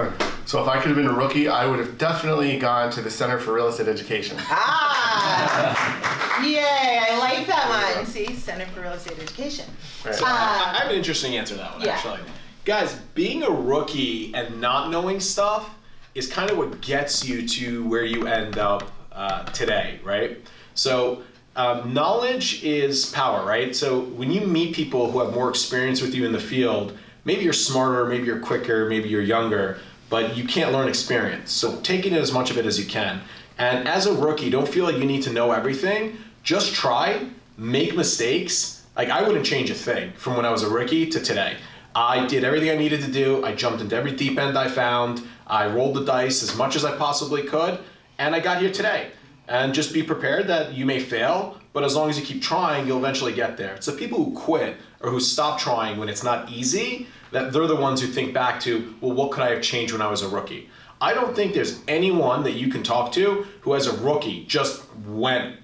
So 0.45 0.61
if 0.61 0.69
I 0.69 0.81
could 0.81 0.89
have 0.89 0.97
been 0.97 1.07
a 1.07 1.13
rookie, 1.13 1.49
I 1.49 1.65
would 1.65 1.79
have 1.79 1.97
definitely 1.97 2.59
gone 2.59 2.91
to 2.93 3.03
the 3.03 3.11
Center 3.11 3.39
for 3.39 3.53
Real 3.53 3.69
Estate 3.69 3.87
Education. 3.87 4.37
Ah! 4.41 6.43
Yay, 6.45 6.59
I 6.59 7.19
like 7.19 7.47
that 7.47 7.95
one. 7.97 8.07
See, 8.07 8.35
Center 8.35 8.67
for 8.67 8.81
Real 8.81 8.93
Estate 8.93 9.19
Education. 9.21 9.67
Right. 10.05 10.15
So 10.15 10.25
I, 10.27 10.31
Uh, 10.31 10.73
I 10.75 10.79
have 10.81 10.91
an 10.91 10.97
interesting 10.97 11.37
answer 11.37 11.55
to 11.55 11.61
that 11.61 11.73
one 11.75 11.83
yeah. 11.83 11.93
actually. 11.93 12.21
Guys, 12.69 12.97
being 13.15 13.45
a 13.45 13.51
rookie 13.51 14.31
and 14.35 14.61
not 14.61 14.91
knowing 14.91 15.21
stuff 15.21 15.75
is 16.15 16.31
kind 16.31 16.51
of 16.51 16.59
what 16.59 16.83
gets 16.83 17.27
you 17.27 17.49
to 17.49 17.83
where 17.89 18.05
you 18.05 18.27
end 18.27 18.59
up 18.59 18.93
uh, 19.11 19.43
today, 19.45 19.99
right? 20.05 20.47
So 20.75 21.23
um, 21.57 21.95
knowledge 21.95 22.63
is 22.63 23.07
power, 23.07 23.47
right? 23.47 23.75
So 23.75 24.01
when 24.01 24.31
you 24.31 24.43
meet 24.43 24.75
people 24.75 25.11
who 25.11 25.21
have 25.21 25.33
more 25.33 25.49
experience 25.49 26.03
with 26.03 26.15
you 26.15 26.27
in 26.27 26.33
the 26.33 26.39
field, 26.39 26.95
maybe 27.25 27.43
you're 27.43 27.55
smarter, 27.55 28.05
maybe 28.05 28.27
you're 28.27 28.39
quicker, 28.39 28.87
maybe 28.87 29.09
you're 29.09 29.23
younger, 29.23 29.79
but 30.11 30.37
you 30.37 30.45
can't 30.45 30.71
learn 30.71 30.89
experience. 30.89 31.51
So 31.51 31.81
take 31.81 32.05
in 32.05 32.13
as 32.13 32.33
much 32.33 32.51
of 32.51 32.59
it 32.59 32.67
as 32.67 32.79
you 32.79 32.85
can. 32.85 33.23
And 33.57 33.89
as 33.89 34.05
a 34.05 34.13
rookie, 34.13 34.51
don't 34.51 34.69
feel 34.69 34.85
like 34.85 34.99
you 34.99 35.07
need 35.07 35.23
to 35.23 35.33
know 35.33 35.53
everything. 35.53 36.19
Just 36.43 36.75
try, 36.75 37.31
make 37.57 37.97
mistakes. 37.97 38.85
Like 38.95 39.09
I 39.09 39.23
wouldn't 39.23 39.47
change 39.47 39.71
a 39.71 39.75
thing 39.75 40.13
from 40.19 40.37
when 40.37 40.45
I 40.45 40.51
was 40.51 40.65
a 40.65 40.69
rookie 40.69 41.09
to 41.09 41.19
today. 41.19 41.57
I 41.99 42.27
did 42.27 42.45
everything 42.45 42.71
I 42.71 42.77
needed 42.77 43.01
to 43.01 43.11
do. 43.11 43.45
I 43.45 43.57
jumped 43.57 43.81
into 43.81 43.97
every 43.97 44.13
deep 44.13 44.39
end 44.39 44.57
I 44.57 44.69
found. 44.69 45.21
I 45.49 45.67
rolled 45.67 45.97
the 45.97 46.05
dice 46.05 46.45
as 46.45 46.55
much 46.57 46.77
as 46.77 46.85
I 46.85 46.97
possibly 46.97 47.43
could, 47.43 47.81
and 48.19 48.37
I 48.37 48.41
got 48.41 48.63
here 48.63 48.71
today. 48.71 49.11
And 49.49 49.75
just 49.75 49.93
be 49.93 50.05
prepared 50.05 50.47
that 50.47 50.75
you 50.75 50.87
may 50.87 51.01
fail, 51.01 51.59
but 51.73 51.83
as 51.83 51.97
long 51.97 52.09
as 52.09 52.17
you 52.17 52.25
keep 52.25 52.41
trying, 52.41 52.87
you'll 52.87 52.99
eventually 52.99 53.33
get 53.33 53.57
there. 53.57 53.75
It's 53.75 53.87
the 53.87 53.93
people 53.93 54.23
who 54.23 54.33
quit 54.33 54.77
or 55.01 55.11
who 55.11 55.19
stop 55.19 55.59
trying 55.59 55.99
when 55.99 56.09
it's 56.09 56.23
not 56.23 56.49
easy 56.49 57.09
that 57.33 57.53
they're 57.53 57.67
the 57.67 57.75
ones 57.75 58.01
who 58.01 58.07
think 58.07 58.33
back 58.33 58.61
to, 58.61 58.95
well, 59.01 59.13
what 59.13 59.33
could 59.33 59.43
I 59.43 59.51
have 59.51 59.63
changed 59.63 59.93
when 59.93 60.01
I 60.01 60.09
was 60.09 60.23
a 60.23 60.29
rookie? 60.29 60.71
I 61.01 61.15
don't 61.15 61.35
think 61.35 61.53
there's 61.53 61.83
anyone 61.89 62.45
that 62.45 62.53
you 62.53 62.69
can 62.69 62.85
talk 62.85 63.11
to 63.15 63.45
who, 63.63 63.75
as 63.75 63.89
a 63.89 63.97
rookie, 63.99 64.45
just 64.45 64.85
went 65.05 65.57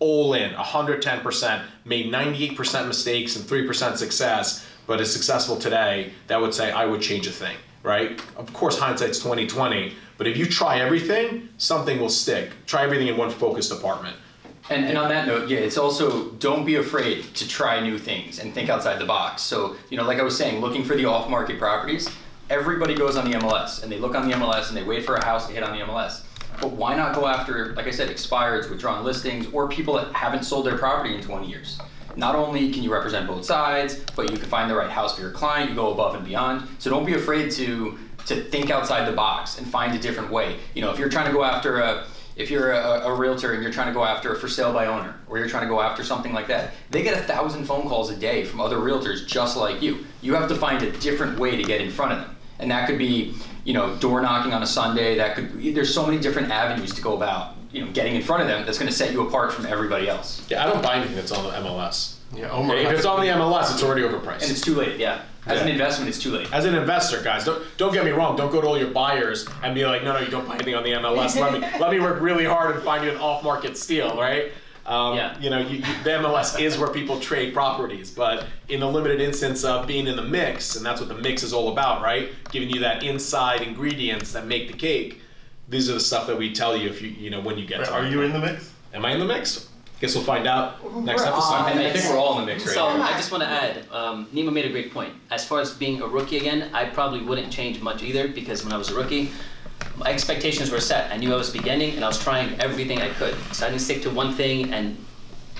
all 0.00 0.34
in, 0.34 0.52
110%, 0.52 1.64
made 1.86 2.12
98% 2.12 2.88
mistakes 2.88 3.36
and 3.36 3.44
3% 3.46 3.96
success, 3.96 4.66
but 4.86 5.00
is 5.00 5.12
successful 5.12 5.56
today, 5.56 6.12
that 6.26 6.40
would 6.40 6.54
say 6.54 6.70
I 6.70 6.84
would 6.84 7.00
change 7.00 7.26
a 7.26 7.32
thing, 7.32 7.56
right? 7.82 8.20
Of 8.36 8.52
course, 8.52 8.78
hindsight's 8.78 9.18
2020, 9.18 9.94
but 10.18 10.26
if 10.26 10.36
you 10.36 10.46
try 10.46 10.78
everything, 10.78 11.48
something 11.58 12.00
will 12.00 12.08
stick. 12.08 12.50
Try 12.66 12.84
everything 12.84 13.08
in 13.08 13.16
one 13.16 13.30
focused 13.30 13.70
department. 13.70 14.16
And, 14.70 14.86
and 14.86 14.96
on 14.96 15.08
that 15.08 15.26
note, 15.26 15.48
yeah, 15.48 15.58
it's 15.58 15.76
also 15.76 16.30
don't 16.32 16.64
be 16.64 16.76
afraid 16.76 17.24
to 17.34 17.48
try 17.48 17.80
new 17.80 17.98
things 17.98 18.38
and 18.38 18.54
think 18.54 18.68
outside 18.68 19.00
the 19.00 19.04
box. 19.04 19.42
So, 19.42 19.76
you 19.90 19.96
know, 19.96 20.04
like 20.04 20.18
I 20.18 20.22
was 20.22 20.36
saying, 20.36 20.60
looking 20.60 20.84
for 20.84 20.96
the 20.96 21.04
off 21.04 21.28
market 21.28 21.58
properties, 21.58 22.08
everybody 22.48 22.94
goes 22.94 23.16
on 23.16 23.28
the 23.28 23.36
MLS 23.38 23.82
and 23.82 23.90
they 23.90 23.98
look 23.98 24.14
on 24.14 24.28
the 24.28 24.34
MLS 24.36 24.68
and 24.68 24.76
they 24.76 24.84
wait 24.84 25.04
for 25.04 25.16
a 25.16 25.24
house 25.24 25.48
to 25.48 25.52
hit 25.52 25.62
on 25.62 25.76
the 25.76 25.84
MLS. 25.84 26.22
But 26.60 26.72
why 26.72 26.94
not 26.94 27.14
go 27.14 27.26
after, 27.26 27.74
like 27.74 27.86
I 27.86 27.90
said, 27.90 28.08
expireds, 28.08 28.70
withdrawn 28.70 29.04
listings, 29.04 29.46
or 29.52 29.68
people 29.68 29.94
that 29.94 30.12
haven't 30.12 30.44
sold 30.44 30.66
their 30.66 30.78
property 30.78 31.14
in 31.14 31.22
20 31.22 31.48
years? 31.48 31.80
Not 32.16 32.34
only 32.34 32.72
can 32.72 32.82
you 32.82 32.92
represent 32.92 33.26
both 33.26 33.44
sides, 33.44 34.04
but 34.16 34.30
you 34.30 34.36
can 34.36 34.48
find 34.48 34.70
the 34.70 34.74
right 34.74 34.90
house 34.90 35.16
for 35.16 35.22
your 35.22 35.30
client, 35.30 35.70
you 35.70 35.76
go 35.76 35.92
above 35.92 36.14
and 36.14 36.24
beyond. 36.24 36.68
So 36.78 36.90
don't 36.90 37.06
be 37.06 37.14
afraid 37.14 37.50
to 37.52 37.98
to 38.26 38.36
think 38.36 38.70
outside 38.70 39.08
the 39.08 39.12
box 39.12 39.58
and 39.58 39.66
find 39.66 39.94
a 39.96 39.98
different 39.98 40.30
way. 40.30 40.56
You 40.74 40.82
know, 40.82 40.92
if 40.92 40.98
you're 40.98 41.08
trying 41.08 41.26
to 41.26 41.32
go 41.32 41.42
after 41.44 41.80
a 41.80 42.06
if 42.36 42.50
you're 42.50 42.72
a, 42.72 43.00
a 43.04 43.14
realtor 43.14 43.52
and 43.52 43.62
you're 43.62 43.72
trying 43.72 43.88
to 43.88 43.92
go 43.92 44.04
after 44.04 44.32
a 44.32 44.38
for 44.38 44.48
sale 44.48 44.72
by 44.72 44.86
owner 44.86 45.14
or 45.28 45.38
you're 45.38 45.48
trying 45.48 45.64
to 45.64 45.68
go 45.68 45.80
after 45.80 46.02
something 46.02 46.32
like 46.32 46.46
that, 46.48 46.72
they 46.90 47.02
get 47.02 47.18
a 47.18 47.22
thousand 47.22 47.64
phone 47.64 47.88
calls 47.88 48.10
a 48.10 48.16
day 48.16 48.44
from 48.44 48.60
other 48.60 48.76
realtors 48.76 49.26
just 49.26 49.56
like 49.56 49.82
you. 49.82 50.04
You 50.22 50.34
have 50.34 50.48
to 50.48 50.54
find 50.54 50.82
a 50.82 50.90
different 50.92 51.38
way 51.38 51.56
to 51.56 51.62
get 51.62 51.80
in 51.80 51.90
front 51.90 52.12
of 52.12 52.20
them. 52.20 52.36
And 52.58 52.70
that 52.70 52.86
could 52.86 52.98
be, 52.98 53.34
you 53.64 53.74
know, 53.74 53.96
door 53.96 54.22
knocking 54.22 54.52
on 54.54 54.62
a 54.62 54.66
Sunday. 54.66 55.16
That 55.16 55.34
could 55.34 55.74
there's 55.74 55.92
so 55.92 56.06
many 56.06 56.18
different 56.18 56.50
avenues 56.50 56.94
to 56.94 57.02
go 57.02 57.16
about, 57.16 57.56
you 57.72 57.84
know, 57.84 57.90
getting 57.92 58.14
in 58.14 58.22
front 58.22 58.42
of 58.42 58.48
them 58.48 58.64
that's 58.64 58.78
going 58.78 58.90
to 58.90 58.96
set 58.96 59.12
you 59.12 59.26
apart 59.26 59.52
from 59.52 59.66
everybody 59.66 60.08
else. 60.08 60.44
Yeah, 60.48 60.64
I 60.64 60.66
don't 60.70 60.82
buy 60.82 60.96
anything 60.96 61.16
that's 61.16 61.32
on 61.32 61.44
the 61.44 61.68
MLS. 61.68 62.16
Yeah, 62.34 62.50
Omar. 62.50 62.76
If 62.76 62.90
it's 62.90 63.04
on 63.04 63.20
the 63.20 63.26
MLS, 63.26 63.72
it's 63.72 63.82
already 63.82 64.02
overpriced. 64.02 64.42
And 64.42 64.50
it's 64.50 64.60
too 64.60 64.74
late, 64.74 64.98
yeah. 64.98 65.22
As 65.46 65.60
an 65.60 65.66
Yeah. 65.66 65.72
investment, 65.72 66.08
it's 66.08 66.18
too 66.22 66.30
late. 66.30 66.50
As 66.52 66.64
an 66.66 66.74
investor, 66.76 67.20
guys, 67.20 67.44
don't 67.44 67.62
don't 67.76 67.92
get 67.92 68.04
me 68.04 68.12
wrong. 68.12 68.36
Don't 68.36 68.52
go 68.52 68.60
to 68.60 68.66
all 68.66 68.78
your 68.78 68.90
buyers 68.90 69.46
and 69.64 69.74
be 69.74 69.84
like, 69.84 70.04
no, 70.04 70.12
no, 70.12 70.20
you 70.20 70.28
don't 70.28 70.46
buy 70.46 70.54
anything 70.54 70.76
on 70.76 70.84
the 70.84 70.92
MLS. 70.92 71.34
Let 71.38 71.52
me 71.52 71.58
let 71.80 71.90
me 71.90 71.98
work 71.98 72.20
really 72.20 72.44
hard 72.44 72.76
and 72.76 72.84
find 72.84 73.04
you 73.04 73.10
an 73.10 73.16
off-market 73.16 73.76
steal, 73.76 74.16
right? 74.16 74.52
Um, 74.86 75.16
Yeah. 75.16 75.36
You 75.40 75.50
know, 75.50 75.58
you, 75.58 75.78
you, 75.78 75.84
the 76.04 76.10
MLS 76.10 76.60
is 76.60 76.78
where 76.78 76.88
people 76.90 77.18
trade 77.18 77.52
properties, 77.54 78.10
but 78.10 78.46
in 78.68 78.78
the 78.80 78.88
limited 78.88 79.20
instance 79.20 79.64
of 79.64 79.86
being 79.88 80.06
in 80.06 80.14
the 80.16 80.22
mix, 80.22 80.76
and 80.76 80.86
that's 80.86 81.00
what 81.00 81.08
the 81.08 81.16
mix 81.16 81.42
is 81.42 81.52
all 81.52 81.72
about, 81.72 82.02
right? 82.02 82.30
Giving 82.52 82.70
you 82.70 82.80
that 82.80 83.02
inside 83.02 83.62
ingredients 83.62 84.32
that 84.32 84.46
make 84.46 84.68
the 84.70 84.76
cake. 84.76 85.21
These 85.72 85.88
are 85.88 85.94
the 85.94 86.00
stuff 86.00 86.26
that 86.26 86.36
we 86.36 86.52
tell 86.52 86.76
you 86.76 86.90
if 86.90 87.00
you 87.00 87.08
you 87.08 87.30
know 87.30 87.40
when 87.40 87.56
you 87.56 87.64
get 87.66 87.86
to 87.86 87.92
Are 87.92 88.06
you 88.06 88.20
in 88.20 88.32
the 88.34 88.38
mix? 88.38 88.70
Am 88.92 89.06
I 89.06 89.12
in 89.12 89.18
the 89.18 89.24
mix? 89.24 89.70
Guess 90.00 90.14
we'll 90.14 90.22
find 90.24 90.46
out 90.46 90.84
next 91.02 91.22
We're 91.22 91.28
episode. 91.28 91.54
in 91.72 91.78
I, 91.78 91.88
I 91.88 91.92
think 91.92 92.04
we're 92.10 92.18
all 92.18 92.38
in 92.38 92.44
the 92.44 92.52
mix 92.52 92.66
right 92.66 92.74
So 92.74 92.90
here. 92.90 93.00
I 93.00 93.12
just 93.12 93.30
want 93.32 93.42
to 93.44 93.48
add, 93.48 93.86
um, 93.90 94.26
Nima 94.34 94.52
made 94.52 94.66
a 94.66 94.68
great 94.68 94.92
point. 94.92 95.14
As 95.30 95.46
far 95.46 95.60
as 95.60 95.72
being 95.72 96.02
a 96.02 96.06
rookie 96.06 96.36
again, 96.36 96.68
I 96.74 96.84
probably 96.84 97.22
wouldn't 97.22 97.50
change 97.50 97.80
much 97.80 98.02
either 98.02 98.28
because 98.28 98.64
when 98.64 98.72
I 98.74 98.76
was 98.76 98.90
a 98.90 98.94
rookie, 98.94 99.30
my 99.96 100.08
expectations 100.10 100.70
were 100.70 100.80
set. 100.80 101.10
I 101.10 101.16
knew 101.16 101.32
I 101.32 101.36
was 101.36 101.48
beginning 101.50 101.94
and 101.94 102.04
I 102.04 102.08
was 102.08 102.22
trying 102.22 102.60
everything 102.60 103.00
I 103.00 103.08
could. 103.14 103.34
So 103.52 103.64
I 103.66 103.70
didn't 103.70 103.80
stick 103.80 104.02
to 104.02 104.10
one 104.10 104.34
thing 104.34 104.74
and 104.74 105.02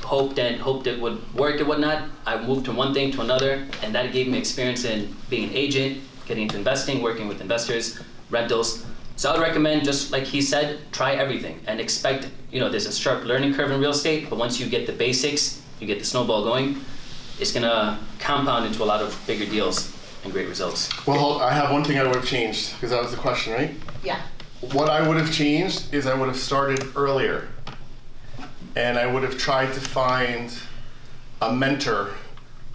hoped 0.03 0.39
and 0.39 0.61
hoped 0.61 0.87
it 0.89 1.01
would 1.01 1.19
work 1.35 1.59
and 1.61 1.69
whatnot. 1.69 2.11
I 2.27 2.37
moved 2.45 2.67
from 2.67 2.77
one 2.77 2.93
thing 2.93 3.13
to 3.13 3.23
another, 3.23 3.67
and 3.83 3.95
that 3.95 4.13
gave 4.13 4.29
me 4.29 4.37
experience 4.37 4.85
in 4.85 5.17
being 5.31 5.45
an 5.49 5.55
agent, 5.55 6.03
getting 6.27 6.43
into 6.43 6.57
investing, 6.59 7.01
working 7.01 7.29
with 7.29 7.41
investors, 7.41 7.99
rentals. 8.29 8.85
So 9.23 9.31
I 9.31 9.39
would 9.39 9.43
recommend, 9.43 9.85
just 9.85 10.11
like 10.11 10.25
he 10.25 10.43
said, 10.43 10.81
try 10.91 11.13
everything 11.13 11.61
and 11.69 11.81
expect, 11.81 12.29
you 12.51 12.59
know, 12.59 12.69
there's 12.69 12.87
a 12.87 12.93
sharp 12.93 13.25
learning 13.25 13.55
curve 13.55 13.71
in 13.71 13.79
real 13.79 13.93
estate, 13.93 14.29
but 14.29 14.37
once 14.37 14.59
you 14.59 14.67
get 14.67 14.85
the 14.85 14.93
basics, 14.93 15.63
you 15.79 15.87
get 15.87 16.01
the 16.01 16.05
snowball 16.05 16.43
going, 16.43 16.81
it's 17.39 17.53
gonna 17.53 18.01
compound 18.19 18.67
into 18.67 18.83
a 18.83 18.85
lot 18.85 19.01
of 19.01 19.17
bigger 19.25 19.45
deals 19.47 19.97
and 20.25 20.33
great 20.33 20.49
results. 20.49 20.91
Well, 21.07 21.41
I 21.41 21.53
have 21.53 21.71
one 21.71 21.85
thing 21.85 22.01
I 22.01 22.03
would 22.03 22.17
have 22.17 22.27
changed 22.27 22.73
because 22.75 22.91
that 22.91 23.01
was 23.01 23.13
the 23.13 23.17
question, 23.17 23.53
right? 23.53 23.71
Yeah. 24.03 24.21
What 24.73 24.89
I 24.89 25.07
would 25.07 25.19
have 25.19 25.33
changed 25.33 25.95
is 25.95 26.09
I 26.09 26.15
would 26.15 26.27
have 26.27 26.37
started 26.37 26.85
earlier, 26.97 27.47
and 28.75 28.99
I 28.99 29.07
would 29.07 29.23
have 29.23 29.39
tried 29.39 29.73
to 29.75 29.81
find 29.81 30.53
a 31.41 31.53
mentor. 31.53 32.11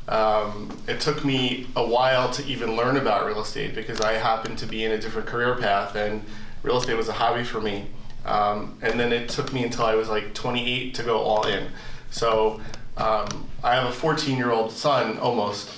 Um, 0.07 0.69
it 0.87 1.01
took 1.01 1.25
me 1.25 1.67
a 1.75 1.85
while 1.85 2.31
to 2.31 2.45
even 2.45 2.75
learn 2.75 2.97
about 2.97 3.25
real 3.25 3.41
estate 3.41 3.75
because 3.75 3.99
I 3.99 4.13
happened 4.13 4.57
to 4.59 4.65
be 4.65 4.85
in 4.85 4.91
a 4.91 4.97
different 4.97 5.27
career 5.27 5.55
path, 5.55 5.95
and 5.95 6.23
real 6.63 6.77
estate 6.77 6.95
was 6.95 7.09
a 7.09 7.13
hobby 7.13 7.43
for 7.43 7.59
me. 7.59 7.87
Um, 8.25 8.77
and 8.81 8.99
then 8.99 9.11
it 9.11 9.29
took 9.29 9.53
me 9.53 9.63
until 9.63 9.85
I 9.85 9.95
was 9.95 10.09
like 10.09 10.33
28 10.33 10.93
to 10.95 11.03
go 11.03 11.19
all 11.19 11.45
in. 11.47 11.67
So 12.11 12.61
um, 12.97 13.47
I 13.63 13.75
have 13.75 13.87
a 13.87 13.91
14 13.91 14.37
year 14.37 14.51
old 14.51 14.71
son 14.71 15.17
almost, 15.17 15.69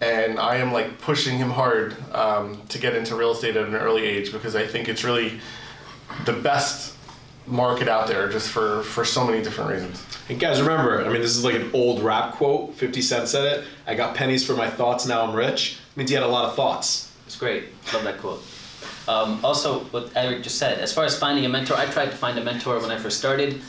and 0.00 0.38
I 0.38 0.56
am 0.56 0.72
like 0.72 0.98
pushing 0.98 1.38
him 1.38 1.50
hard 1.50 1.96
um, 2.14 2.62
to 2.68 2.78
get 2.78 2.94
into 2.94 3.14
real 3.14 3.32
estate 3.32 3.56
at 3.56 3.66
an 3.66 3.74
early 3.74 4.04
age 4.04 4.32
because 4.32 4.54
I 4.54 4.66
think 4.66 4.88
it's 4.88 5.04
really 5.04 5.40
the 6.24 6.32
best 6.32 6.94
market 7.50 7.88
out 7.88 8.06
there 8.06 8.28
just 8.28 8.50
for, 8.50 8.82
for 8.82 9.04
so 9.04 9.26
many 9.26 9.42
different 9.42 9.70
reasons. 9.70 10.04
And 10.28 10.38
guys, 10.38 10.60
remember, 10.60 11.04
I 11.04 11.08
mean, 11.08 11.20
this 11.20 11.36
is 11.36 11.44
like 11.44 11.54
an 11.54 11.70
old 11.72 12.02
rap 12.02 12.34
quote. 12.34 12.74
50 12.74 13.02
Cent 13.02 13.28
said 13.28 13.44
it. 13.44 13.64
I 13.86 13.94
got 13.94 14.14
pennies 14.14 14.46
for 14.46 14.54
my 14.54 14.68
thoughts, 14.68 15.06
now 15.06 15.22
I'm 15.22 15.34
rich. 15.34 15.78
means 15.96 16.10
he 16.10 16.14
had 16.14 16.24
a 16.24 16.28
lot 16.28 16.44
of 16.44 16.54
thoughts. 16.54 17.12
It's 17.26 17.36
great. 17.36 17.64
Love 17.92 18.04
that 18.04 18.18
quote. 18.18 18.42
Um, 19.06 19.42
also, 19.42 19.80
what 19.84 20.10
Eric 20.14 20.42
just 20.42 20.58
said, 20.58 20.78
as 20.78 20.92
far 20.92 21.04
as 21.04 21.18
finding 21.18 21.46
a 21.46 21.48
mentor, 21.48 21.74
I 21.74 21.86
tried 21.86 22.10
to 22.10 22.16
find 22.16 22.38
a 22.38 22.44
mentor 22.44 22.78
when 22.78 22.90
I 22.90 22.98
first 22.98 23.18
started. 23.18 23.60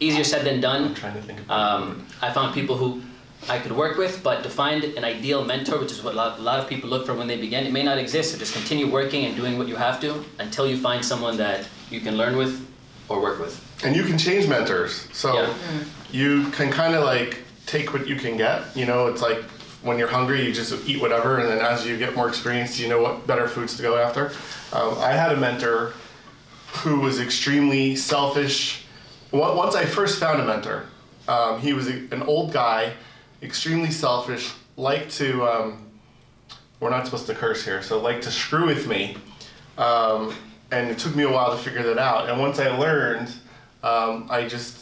Easier 0.00 0.24
said 0.24 0.44
than 0.44 0.60
done. 0.60 0.84
I'm 0.84 0.94
trying 0.94 1.14
to 1.14 1.22
think 1.22 1.40
of 1.40 1.50
Um, 1.50 2.06
I 2.22 2.32
found 2.32 2.54
people 2.54 2.76
who 2.76 3.02
I 3.48 3.58
could 3.58 3.72
work 3.72 3.98
with, 3.98 4.22
but 4.22 4.42
to 4.42 4.50
find 4.50 4.84
an 4.84 5.04
ideal 5.04 5.44
mentor, 5.44 5.78
which 5.78 5.92
is 5.92 6.02
what 6.02 6.14
a 6.14 6.16
lot, 6.16 6.38
a 6.38 6.42
lot 6.42 6.60
of 6.60 6.68
people 6.68 6.88
look 6.88 7.06
for 7.06 7.14
when 7.14 7.26
they 7.26 7.36
begin, 7.36 7.66
it 7.66 7.72
may 7.72 7.82
not 7.82 7.98
exist. 7.98 8.32
So 8.32 8.38
just 8.38 8.54
continue 8.54 8.90
working 8.90 9.24
and 9.26 9.36
doing 9.36 9.58
what 9.58 9.68
you 9.68 9.76
have 9.76 10.00
to 10.00 10.24
until 10.38 10.66
you 10.66 10.76
find 10.76 11.04
someone 11.04 11.36
that 11.36 11.68
you 11.90 12.00
can 12.00 12.16
learn 12.16 12.36
with 12.36 12.66
or 13.08 13.20
work 13.20 13.38
with. 13.38 13.60
And 13.84 13.94
you 13.94 14.04
can 14.04 14.16
change 14.18 14.48
mentors. 14.48 15.06
So 15.12 15.34
Yeah. 15.34 15.54
you 16.10 16.50
can 16.50 16.70
kind 16.70 16.94
of 16.94 17.04
like 17.04 17.38
take 17.66 17.92
what 17.92 18.06
you 18.06 18.16
can 18.16 18.36
get. 18.36 18.62
You 18.76 18.86
know, 18.86 19.06
it's 19.08 19.22
like 19.22 19.42
when 19.82 19.98
you're 19.98 20.08
hungry, 20.08 20.46
you 20.46 20.52
just 20.52 20.72
eat 20.88 21.00
whatever, 21.00 21.38
and 21.38 21.48
then 21.48 21.58
as 21.58 21.86
you 21.86 21.96
get 21.98 22.14
more 22.16 22.28
experience, 22.28 22.78
you 22.78 22.88
know 22.88 23.02
what 23.02 23.26
better 23.26 23.46
foods 23.48 23.76
to 23.76 23.82
go 23.82 23.98
after. 23.98 24.32
Um, 24.72 24.96
I 24.98 25.12
had 25.12 25.32
a 25.32 25.36
mentor 25.36 25.92
who 26.82 27.00
was 27.00 27.20
extremely 27.20 27.94
selfish. 27.94 28.84
Once 29.30 29.74
I 29.74 29.84
first 29.84 30.18
found 30.18 30.40
a 30.40 30.44
mentor, 30.46 30.86
um, 31.28 31.60
he 31.60 31.72
was 31.72 31.88
a, 31.88 31.92
an 32.12 32.22
old 32.22 32.52
guy, 32.52 32.94
extremely 33.42 33.90
selfish, 33.90 34.52
liked 34.76 35.10
to, 35.16 35.44
um, 35.46 35.86
we're 36.80 36.90
not 36.90 37.04
supposed 37.04 37.26
to 37.26 37.34
curse 37.34 37.64
here, 37.64 37.82
so 37.82 38.00
liked 38.00 38.22
to 38.24 38.30
screw 38.30 38.66
with 38.66 38.86
me. 38.88 39.16
And 40.74 40.90
it 40.90 40.98
took 40.98 41.14
me 41.14 41.22
a 41.22 41.30
while 41.30 41.56
to 41.56 41.62
figure 41.62 41.82
that 41.84 41.98
out. 41.98 42.28
And 42.28 42.40
once 42.40 42.58
I 42.58 42.76
learned, 42.76 43.32
um, 43.84 44.26
I 44.28 44.48
just 44.48 44.78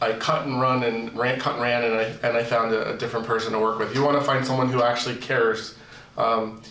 I 0.00 0.12
cut 0.12 0.46
and 0.46 0.60
run 0.60 0.84
and 0.84 1.12
ran, 1.16 1.40
cut 1.40 1.54
and 1.54 1.62
ran, 1.62 1.82
and 1.84 1.94
I 1.94 2.04
and 2.28 2.36
I 2.36 2.44
found 2.44 2.72
a, 2.72 2.94
a 2.94 2.96
different 2.98 3.26
person 3.26 3.52
to 3.52 3.58
work 3.58 3.78
with. 3.80 3.94
You 3.94 4.04
want 4.04 4.16
to 4.18 4.24
find 4.24 4.46
someone 4.46 4.68
who 4.70 4.82
actually 4.82 5.16
cares, 5.16 5.76
um, 6.16 6.62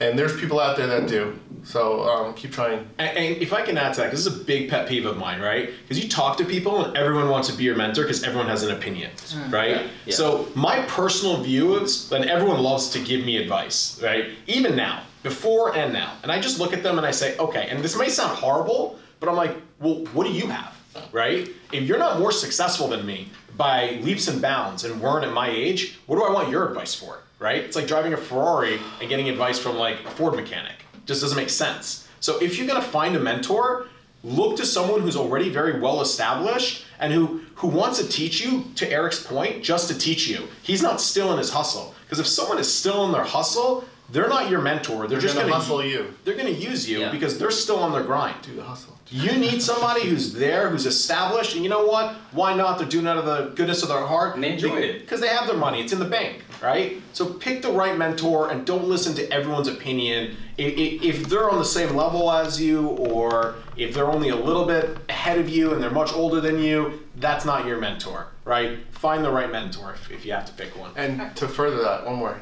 and 0.00 0.18
there's 0.18 0.38
people 0.40 0.58
out 0.58 0.76
there 0.76 0.88
that 0.88 1.06
do. 1.08 1.38
So 1.62 2.02
um, 2.08 2.34
keep 2.34 2.50
trying. 2.50 2.78
And, 2.98 3.16
and 3.16 3.36
if 3.36 3.52
I 3.52 3.62
can 3.62 3.76
add 3.78 3.94
to 3.94 4.00
that, 4.00 4.10
'cause 4.10 4.24
this 4.24 4.32
is 4.34 4.40
a 4.40 4.44
big 4.44 4.68
pet 4.70 4.88
peeve 4.88 5.06
of 5.06 5.16
mine, 5.16 5.40
right? 5.40 5.70
Because 5.82 6.02
you 6.02 6.08
talk 6.08 6.36
to 6.38 6.44
people 6.44 6.84
and 6.84 6.96
everyone 6.96 7.28
wants 7.28 7.48
to 7.48 7.54
be 7.54 7.62
your 7.64 7.76
mentor 7.76 8.02
because 8.02 8.24
everyone 8.24 8.48
has 8.48 8.62
an 8.64 8.72
opinion, 8.74 9.10
right? 9.50 9.70
Yeah. 9.70 9.86
Yeah. 10.06 10.14
So 10.14 10.48
my 10.56 10.80
personal 10.82 11.36
view 11.42 11.76
is 11.78 12.08
that 12.08 12.22
everyone 12.26 12.60
loves 12.60 12.88
to 12.90 12.98
give 13.00 13.24
me 13.24 13.36
advice, 13.36 14.00
right? 14.02 14.30
Even 14.46 14.74
now, 14.74 15.02
before 15.28 15.76
and 15.76 15.92
now, 15.92 16.14
and 16.22 16.32
I 16.32 16.40
just 16.40 16.58
look 16.58 16.72
at 16.72 16.82
them 16.82 16.96
and 16.96 17.06
I 17.06 17.10
say, 17.10 17.36
okay. 17.36 17.68
And 17.68 17.84
this 17.84 17.96
may 17.96 18.08
sound 18.08 18.36
horrible, 18.38 18.98
but 19.20 19.28
I'm 19.28 19.36
like, 19.36 19.54
well, 19.78 19.96
what 20.14 20.26
do 20.26 20.32
you 20.32 20.46
have, 20.46 20.74
right? 21.12 21.48
If 21.72 21.82
you're 21.84 21.98
not 21.98 22.18
more 22.18 22.32
successful 22.32 22.88
than 22.88 23.04
me 23.04 23.28
by 23.56 23.98
leaps 24.02 24.28
and 24.28 24.40
bounds 24.40 24.84
and 24.84 25.00
weren't 25.00 25.24
at 25.24 25.32
my 25.32 25.50
age, 25.50 25.98
what 26.06 26.16
do 26.16 26.24
I 26.24 26.32
want 26.32 26.48
your 26.48 26.66
advice 26.68 26.94
for, 26.94 27.22
right? 27.38 27.62
It's 27.62 27.76
like 27.76 27.86
driving 27.86 28.14
a 28.14 28.16
Ferrari 28.16 28.78
and 29.00 29.08
getting 29.08 29.28
advice 29.28 29.58
from 29.58 29.76
like 29.76 30.02
a 30.04 30.10
Ford 30.10 30.34
mechanic. 30.34 30.76
Just 31.04 31.20
doesn't 31.20 31.36
make 31.36 31.50
sense. 31.50 32.08
So 32.20 32.40
if 32.40 32.56
you're 32.56 32.66
gonna 32.66 32.82
find 32.82 33.14
a 33.14 33.20
mentor, 33.20 33.86
look 34.24 34.56
to 34.56 34.66
someone 34.66 35.00
who's 35.02 35.16
already 35.16 35.48
very 35.50 35.78
well 35.78 36.00
established 36.00 36.86
and 36.98 37.12
who 37.12 37.42
who 37.54 37.68
wants 37.68 37.98
to 37.98 38.08
teach 38.08 38.40
you 38.40 38.64
to 38.76 38.90
Eric's 38.90 39.22
point 39.22 39.64
just 39.64 39.88
to 39.88 39.98
teach 39.98 40.28
you. 40.28 40.48
He's 40.62 40.82
not 40.82 41.00
still 41.00 41.32
in 41.32 41.38
his 41.38 41.50
hustle. 41.50 41.94
Because 42.04 42.20
if 42.20 42.26
someone 42.26 42.58
is 42.58 42.72
still 42.72 43.04
in 43.04 43.12
their 43.12 43.24
hustle, 43.24 43.84
they're 44.10 44.28
not 44.28 44.50
your 44.50 44.60
mentor. 44.60 45.00
They're, 45.00 45.08
They're 45.08 45.20
just 45.20 45.34
gonna 45.34 45.48
gonna 45.48 45.60
hustle 45.60 45.84
you. 45.84 46.14
They're 46.24 46.36
gonna 46.36 46.50
use 46.50 46.88
you 46.88 47.00
Yeah. 47.00 47.10
because 47.12 47.38
they're 47.38 47.50
still 47.50 47.78
on 47.78 47.92
their 47.92 48.02
grind. 48.04 48.36
Do 48.42 48.54
the 48.54 48.62
hustle. 48.62 48.94
You 49.10 49.32
need 49.38 49.62
somebody 49.62 50.02
who's 50.06 50.34
there, 50.34 50.68
who's 50.68 50.84
established, 50.84 51.54
and 51.54 51.64
you 51.64 51.70
know 51.70 51.86
what? 51.86 52.14
Why 52.32 52.52
not? 52.54 52.76
They're 52.78 52.86
doing 52.86 53.06
it 53.06 53.08
out 53.08 53.16
of 53.16 53.24
the 53.24 53.54
goodness 53.54 53.82
of 53.82 53.88
their 53.88 54.04
heart. 54.04 54.34
And 54.34 54.44
they 54.44 54.52
enjoy 54.52 54.76
it. 54.76 55.00
Because 55.00 55.20
they 55.22 55.28
have 55.28 55.46
their 55.46 55.56
money. 55.56 55.80
It's 55.80 55.94
in 55.94 55.98
the 55.98 56.04
bank, 56.04 56.44
right? 56.62 57.00
So 57.14 57.24
pick 57.24 57.62
the 57.62 57.70
right 57.72 57.96
mentor 57.96 58.50
and 58.50 58.66
don't 58.66 58.84
listen 58.86 59.14
to 59.14 59.32
everyone's 59.32 59.66
opinion. 59.68 60.36
I- 60.58 60.62
i- 60.62 60.98
If 61.02 61.26
they're 61.30 61.48
on 61.50 61.58
the 61.58 61.64
same 61.64 61.96
level 61.96 62.30
as 62.30 62.60
you, 62.60 62.86
or 62.88 63.54
if 63.78 63.94
they're 63.94 64.10
only 64.10 64.28
a 64.28 64.36
little 64.36 64.66
bit 64.66 64.98
ahead 65.08 65.38
of 65.38 65.48
you 65.48 65.72
and 65.72 65.82
they're 65.82 65.90
much 65.90 66.12
older 66.12 66.40
than 66.42 66.58
you, 66.62 67.00
that's 67.16 67.46
not 67.46 67.64
your 67.66 67.78
mentor, 67.78 68.26
right? 68.44 68.78
Find 68.92 69.24
the 69.24 69.30
right 69.30 69.50
mentor 69.50 69.94
if, 69.94 70.10
if 70.10 70.26
you 70.26 70.32
have 70.32 70.44
to 70.46 70.52
pick 70.52 70.76
one. 70.78 70.90
And 70.96 71.34
to 71.36 71.48
further 71.48 71.80
that, 71.82 72.04
one 72.04 72.16
more. 72.16 72.36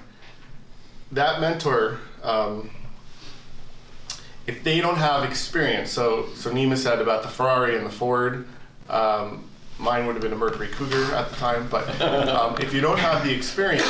That 1.12 1.40
mentor, 1.40 1.98
um, 2.22 2.70
if 4.46 4.62
they 4.62 4.80
don't 4.80 4.96
have 4.96 5.24
experience, 5.24 5.90
so 5.90 6.28
so 6.34 6.50
Nima 6.50 6.76
said 6.76 7.00
about 7.00 7.22
the 7.22 7.28
Ferrari 7.28 7.76
and 7.76 7.86
the 7.86 7.90
Ford, 7.90 8.46
um, 8.88 9.48
mine 9.78 10.06
would 10.06 10.14
have 10.14 10.22
been 10.22 10.32
a 10.32 10.36
Mercury 10.36 10.68
Cougar 10.68 11.14
at 11.14 11.30
the 11.30 11.36
time. 11.36 11.68
But 11.68 12.00
um, 12.28 12.56
if 12.60 12.72
you 12.72 12.80
don't 12.80 12.98
have 12.98 13.24
the 13.24 13.32
experience, 13.32 13.86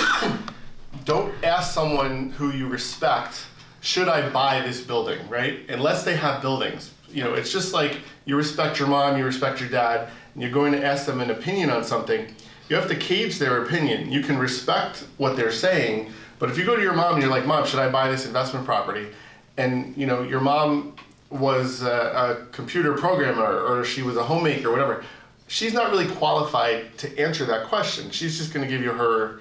don't 1.05 1.33
ask 1.45 1.73
someone 1.73 2.31
who 2.33 2.51
you 2.51 2.69
respect, 2.69 3.47
should 3.81 4.09
I 4.09 4.29
buy 4.29 4.61
this 4.61 4.81
building, 4.81 5.27
right? 5.29 5.61
Unless 5.69 6.05
they 6.05 6.17
have 6.17 6.43
buildings. 6.43 6.93
You 7.11 7.25
know, 7.25 7.35
it's 7.35 7.53
just 7.53 7.73
like 7.73 8.01
you 8.25 8.37
respect 8.37 8.79
your 8.79 8.89
mom, 8.89 9.17
you 9.17 9.25
respect 9.25 9.61
your 9.61 9.69
dad, 9.69 10.11
and 10.35 10.43
you're 10.43 10.53
going 10.53 10.73
to 10.73 10.85
ask 10.85 11.07
them 11.07 11.21
an 11.21 11.31
opinion 11.31 11.71
on 11.71 11.85
something. 11.85 12.27
You 12.69 12.77
have 12.77 12.89
to 12.89 12.97
cage 12.97 13.39
their 13.39 13.63
opinion. 13.63 14.11
You 14.11 14.23
can 14.23 14.39
respect 14.39 15.07
what 15.17 15.37
they're 15.37 15.53
saying, 15.53 16.13
but 16.39 16.51
if 16.51 16.59
you 16.59 16.65
go 16.65 16.77
to 16.77 16.83
your 16.83 16.95
mom 16.95 17.15
and 17.15 17.23
you're 17.23 17.31
like, 17.31 17.47
"Mom, 17.47 17.67
should 17.67 17.81
I 17.81 17.89
buy 17.89 18.11
this 18.11 18.27
investment 18.27 18.65
property?" 18.65 19.09
and 19.57 19.97
you 19.97 20.07
know 20.07 20.23
your 20.23 20.41
mom 20.41 20.95
was 21.31 21.83
a, 21.83 21.89
a 21.91 22.47
computer 22.53 22.95
programmer 22.95 23.61
or 23.65 23.85
she 23.85 24.03
was 24.03 24.17
a 24.17 24.23
homemaker, 24.23 24.71
whatever, 24.71 25.05
she's 25.49 25.73
not 25.73 25.91
really 25.91 26.07
qualified 26.07 26.97
to 26.99 27.19
answer 27.19 27.45
that 27.45 27.67
question. 27.67 28.11
She's 28.11 28.39
just 28.39 28.55
going 28.55 28.65
to 28.65 28.71
give 28.71 28.83
you 28.83 28.93
her 28.93 29.41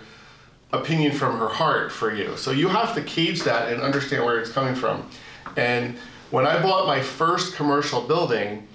opinion 0.73 1.11
from 1.11 1.37
her 1.37 1.47
heart 1.47 1.91
for 1.91 2.13
you. 2.13 2.35
So 2.37 2.51
you 2.51 2.67
have 2.69 2.95
to 2.95 3.01
cage 3.01 3.43
that 3.43 3.71
and 3.71 3.81
understand 3.81 4.25
where 4.25 4.39
it's 4.39 4.51
coming 4.51 4.73
from. 4.73 5.07
And 5.57 5.95
when 6.31 6.47
I 6.47 6.61
bought 6.61 6.87
my 6.87 7.01
first 7.01 7.55
commercial 7.55 8.01
building, 8.01 8.67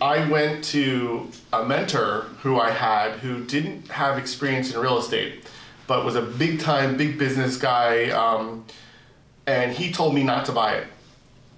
I 0.00 0.26
went 0.28 0.64
to 0.64 1.30
a 1.52 1.64
mentor 1.64 2.26
who 2.40 2.58
I 2.58 2.70
had 2.70 3.12
who 3.18 3.44
didn't 3.44 3.88
have 3.88 4.18
experience 4.18 4.74
in 4.74 4.80
real 4.80 4.98
estate, 4.98 5.46
but 5.88 6.04
was 6.04 6.14
a 6.14 6.22
big 6.22 6.60
time, 6.60 6.96
big 6.96 7.18
business 7.18 7.56
guy. 7.56 8.10
Um, 8.10 8.64
and 9.48 9.72
he 9.72 9.90
told 9.90 10.14
me 10.14 10.22
not 10.22 10.44
to 10.44 10.52
buy 10.52 10.74
it. 10.74 10.86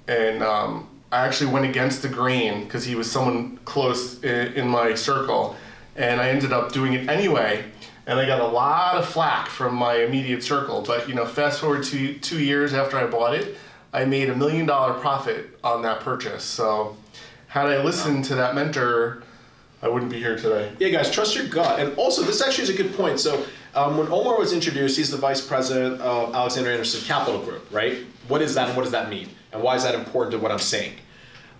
And 0.08 0.42
um, 0.42 0.88
I 1.12 1.26
actually 1.26 1.50
went 1.50 1.66
against 1.66 2.00
the 2.00 2.08
grain 2.08 2.64
because 2.64 2.84
he 2.84 2.94
was 2.94 3.10
someone 3.10 3.58
close 3.66 4.22
in, 4.22 4.54
in 4.54 4.68
my 4.68 4.94
circle. 4.94 5.56
And 5.96 6.20
I 6.20 6.30
ended 6.30 6.52
up 6.52 6.72
doing 6.72 6.94
it 6.94 7.08
anyway. 7.08 7.64
And 8.06 8.18
I 8.18 8.24
got 8.24 8.40
a 8.40 8.46
lot 8.46 8.94
of 8.94 9.06
flack 9.06 9.48
from 9.48 9.74
my 9.74 9.96
immediate 9.96 10.42
circle. 10.42 10.82
But 10.82 11.08
you 11.08 11.14
know, 11.14 11.26
fast 11.26 11.60
forward 11.60 11.84
to 11.84 12.14
two 12.20 12.42
years 12.42 12.72
after 12.72 12.96
I 12.96 13.06
bought 13.06 13.34
it, 13.34 13.58
I 13.92 14.04
made 14.04 14.30
a 14.30 14.36
million 14.36 14.64
dollar 14.64 14.94
profit 14.94 15.58
on 15.64 15.82
that 15.82 16.00
purchase. 16.00 16.44
So 16.44 16.96
had 17.48 17.66
I 17.66 17.82
listened 17.82 18.24
to 18.26 18.36
that 18.36 18.54
mentor, 18.54 19.24
I 19.82 19.88
wouldn't 19.88 20.12
be 20.12 20.18
here 20.18 20.36
today. 20.36 20.72
Yeah, 20.78 20.90
guys, 20.90 21.10
trust 21.10 21.34
your 21.34 21.46
gut. 21.46 21.80
And 21.80 21.96
also, 21.96 22.22
this 22.22 22.40
actually 22.40 22.64
is 22.64 22.70
a 22.70 22.74
good 22.74 22.94
point. 22.94 23.18
So, 23.18 23.44
um, 23.74 23.96
when 23.98 24.08
Omar 24.08 24.38
was 24.38 24.52
introduced, 24.52 24.96
he's 24.96 25.10
the 25.10 25.16
vice 25.16 25.40
president 25.40 26.00
of 26.00 26.34
Alexander 26.34 26.70
Anderson 26.70 27.00
Capital 27.02 27.40
Group, 27.40 27.66
right? 27.70 27.98
What 28.28 28.42
is 28.42 28.54
that 28.54 28.68
and 28.68 28.76
what 28.76 28.82
does 28.82 28.92
that 28.92 29.08
mean? 29.10 29.28
And 29.52 29.62
why 29.62 29.76
is 29.76 29.82
that 29.84 29.94
important 29.94 30.32
to 30.32 30.38
what 30.38 30.50
I'm 30.52 30.58
saying? 30.58 30.94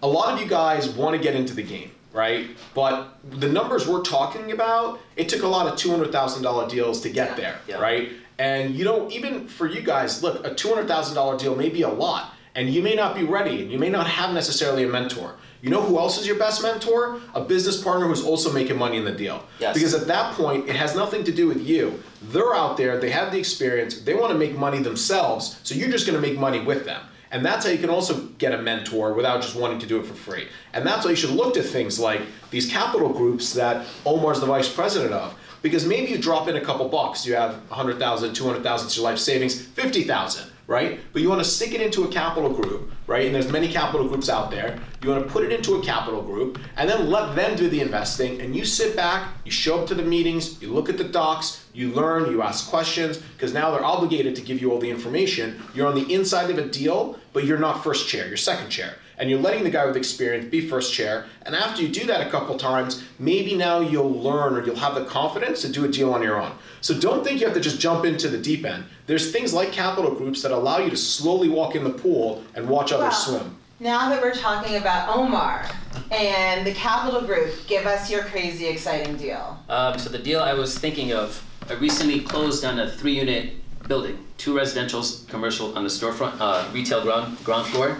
A 0.02 0.06
lot 0.06 0.32
of 0.34 0.40
you 0.40 0.48
guys 0.48 0.88
want 0.88 1.16
to 1.16 1.22
get 1.22 1.34
into 1.36 1.54
the 1.54 1.62
game, 1.62 1.90
right? 2.12 2.48
But 2.74 3.18
the 3.30 3.48
numbers 3.48 3.86
we're 3.86 4.02
talking 4.02 4.52
about, 4.52 5.00
it 5.16 5.28
took 5.28 5.42
a 5.42 5.46
lot 5.48 5.66
of 5.66 5.74
$200,000 5.78 6.68
deals 6.70 7.00
to 7.02 7.10
get 7.10 7.36
there, 7.36 7.58
Yeah. 7.68 7.80
right? 7.80 8.10
And 8.38 8.74
you 8.74 8.84
know, 8.84 9.10
even 9.10 9.46
for 9.46 9.66
you 9.66 9.82
guys, 9.82 10.22
look, 10.22 10.44
a 10.46 10.50
$200,000 10.54 11.38
deal 11.38 11.54
may 11.54 11.68
be 11.68 11.82
a 11.82 11.88
lot, 11.88 12.34
and 12.54 12.70
you 12.70 12.82
may 12.82 12.94
not 12.94 13.14
be 13.14 13.22
ready, 13.24 13.60
and 13.62 13.70
you 13.70 13.78
may 13.78 13.90
not 13.90 14.06
have 14.06 14.32
necessarily 14.32 14.84
a 14.84 14.88
mentor. 14.88 15.34
You 15.62 15.68
know 15.68 15.82
who 15.82 15.98
else 15.98 16.18
is 16.18 16.26
your 16.26 16.38
best 16.38 16.62
mentor? 16.62 17.20
A 17.34 17.40
business 17.42 17.82
partner 17.82 18.06
who's 18.06 18.24
also 18.24 18.52
making 18.52 18.78
money 18.78 18.96
in 18.96 19.04
the 19.04 19.12
deal. 19.12 19.44
Yes. 19.58 19.74
Because 19.74 19.92
at 19.94 20.06
that 20.06 20.34
point, 20.34 20.68
it 20.68 20.76
has 20.76 20.96
nothing 20.96 21.22
to 21.24 21.32
do 21.32 21.46
with 21.46 21.60
you. 21.66 22.02
They're 22.22 22.54
out 22.54 22.76
there, 22.76 22.98
they 22.98 23.10
have 23.10 23.32
the 23.32 23.38
experience, 23.38 24.00
they 24.00 24.14
want 24.14 24.32
to 24.32 24.38
make 24.38 24.56
money 24.56 24.78
themselves, 24.78 25.60
so 25.62 25.74
you're 25.74 25.90
just 25.90 26.06
going 26.06 26.20
to 26.20 26.26
make 26.26 26.38
money 26.38 26.60
with 26.60 26.84
them. 26.84 27.02
And 27.32 27.44
that's 27.44 27.64
how 27.64 27.70
you 27.70 27.78
can 27.78 27.90
also 27.90 28.26
get 28.38 28.52
a 28.52 28.60
mentor 28.60 29.12
without 29.14 29.40
just 29.40 29.54
wanting 29.54 29.78
to 29.80 29.86
do 29.86 30.00
it 30.00 30.06
for 30.06 30.14
free. 30.14 30.48
And 30.72 30.84
that's 30.84 31.04
why 31.04 31.10
you 31.10 31.16
should 31.16 31.30
look 31.30 31.54
to 31.54 31.62
things 31.62 32.00
like 32.00 32.22
these 32.50 32.70
capital 32.70 33.10
groups 33.10 33.52
that 33.54 33.86
Omar's 34.04 34.40
the 34.40 34.46
vice 34.46 34.72
president 34.72 35.12
of. 35.12 35.34
Because 35.62 35.86
maybe 35.86 36.10
you 36.10 36.18
drop 36.18 36.48
in 36.48 36.56
a 36.56 36.60
couple 36.60 36.88
bucks, 36.88 37.26
you 37.26 37.34
have 37.34 37.52
100,000, 37.68 38.34
200,000 38.34 38.88
to 38.88 39.00
your 39.00 39.10
life 39.10 39.18
savings, 39.18 39.60
50,000, 39.60 40.50
right? 40.70 41.00
But 41.12 41.20
you 41.20 41.28
want 41.28 41.42
to 41.42 41.50
stick 41.50 41.74
it 41.74 41.80
into 41.80 42.04
a 42.04 42.08
capital 42.08 42.48
group, 42.48 42.92
right? 43.08 43.26
And 43.26 43.34
there's 43.34 43.50
many 43.50 43.66
capital 43.66 44.06
groups 44.06 44.28
out 44.28 44.52
there. 44.52 44.78
You 45.02 45.10
want 45.10 45.26
to 45.26 45.28
put 45.28 45.42
it 45.42 45.52
into 45.52 45.74
a 45.74 45.82
capital 45.82 46.22
group 46.22 46.60
and 46.76 46.88
then 46.88 47.10
let 47.10 47.34
them 47.34 47.56
do 47.56 47.68
the 47.68 47.80
investing 47.80 48.40
and 48.40 48.54
you 48.54 48.64
sit 48.64 48.94
back, 48.94 49.30
you 49.44 49.50
show 49.50 49.80
up 49.80 49.88
to 49.88 49.96
the 49.96 50.04
meetings, 50.04 50.62
you 50.62 50.72
look 50.72 50.88
at 50.88 50.96
the 50.96 51.02
docs, 51.02 51.66
you 51.74 51.90
learn, 51.90 52.30
you 52.30 52.40
ask 52.40 52.70
questions, 52.70 53.18
because 53.18 53.52
now 53.52 53.72
they're 53.72 53.84
obligated 53.84 54.36
to 54.36 54.42
give 54.42 54.60
you 54.60 54.70
all 54.70 54.78
the 54.78 54.88
information. 54.88 55.60
You're 55.74 55.88
on 55.88 55.96
the 55.96 56.14
inside 56.14 56.50
of 56.50 56.58
a 56.58 56.68
deal, 56.68 57.18
but 57.32 57.44
you're 57.44 57.58
not 57.58 57.82
first 57.82 58.08
chair, 58.08 58.28
you're 58.28 58.36
second 58.36 58.70
chair. 58.70 58.94
And 59.20 59.28
you're 59.28 59.38
letting 59.38 59.64
the 59.64 59.70
guy 59.70 59.84
with 59.84 59.98
experience 59.98 60.50
be 60.50 60.66
first 60.66 60.94
chair. 60.94 61.26
And 61.42 61.54
after 61.54 61.82
you 61.82 61.88
do 61.88 62.06
that 62.06 62.26
a 62.26 62.30
couple 62.30 62.56
times, 62.56 63.04
maybe 63.18 63.54
now 63.54 63.80
you'll 63.80 64.10
learn 64.10 64.54
or 64.54 64.64
you'll 64.64 64.76
have 64.76 64.94
the 64.94 65.04
confidence 65.04 65.60
to 65.60 65.68
do 65.68 65.84
a 65.84 65.88
deal 65.88 66.14
on 66.14 66.22
your 66.22 66.40
own. 66.40 66.52
So 66.80 66.98
don't 66.98 67.22
think 67.22 67.38
you 67.38 67.46
have 67.46 67.54
to 67.54 67.60
just 67.60 67.78
jump 67.78 68.06
into 68.06 68.28
the 68.28 68.38
deep 68.38 68.64
end. 68.64 68.84
There's 69.06 69.30
things 69.30 69.52
like 69.52 69.72
capital 69.72 70.14
groups 70.14 70.40
that 70.40 70.52
allow 70.52 70.78
you 70.78 70.88
to 70.88 70.96
slowly 70.96 71.50
walk 71.50 71.76
in 71.76 71.84
the 71.84 71.90
pool 71.90 72.42
and 72.54 72.66
watch 72.66 72.92
others 72.92 73.12
Well, 73.28 73.40
swim. 73.40 73.56
Now 73.78 74.08
that 74.08 74.22
we're 74.22 74.34
talking 74.34 74.76
about 74.76 75.14
Omar 75.14 75.66
and 76.10 76.66
the 76.66 76.72
Capital 76.72 77.20
Group, 77.20 77.54
give 77.66 77.86
us 77.86 78.10
your 78.10 78.22
crazy 78.22 78.68
exciting 78.68 79.18
deal. 79.18 79.58
Um, 79.68 79.98
so 79.98 80.08
the 80.08 80.18
deal 80.18 80.40
I 80.40 80.54
was 80.54 80.78
thinking 80.78 81.12
of, 81.12 81.42
I 81.68 81.74
recently 81.74 82.20
closed 82.20 82.64
on 82.64 82.78
a 82.78 82.90
three-unit 82.90 83.52
building, 83.86 84.24
two 84.38 84.54
residentials, 84.54 85.28
commercial 85.28 85.76
on 85.76 85.84
the 85.84 85.90
storefront, 85.90 86.36
uh, 86.40 86.66
retail 86.72 87.02
ground 87.02 87.42
ground 87.44 87.66
floor, 87.68 87.98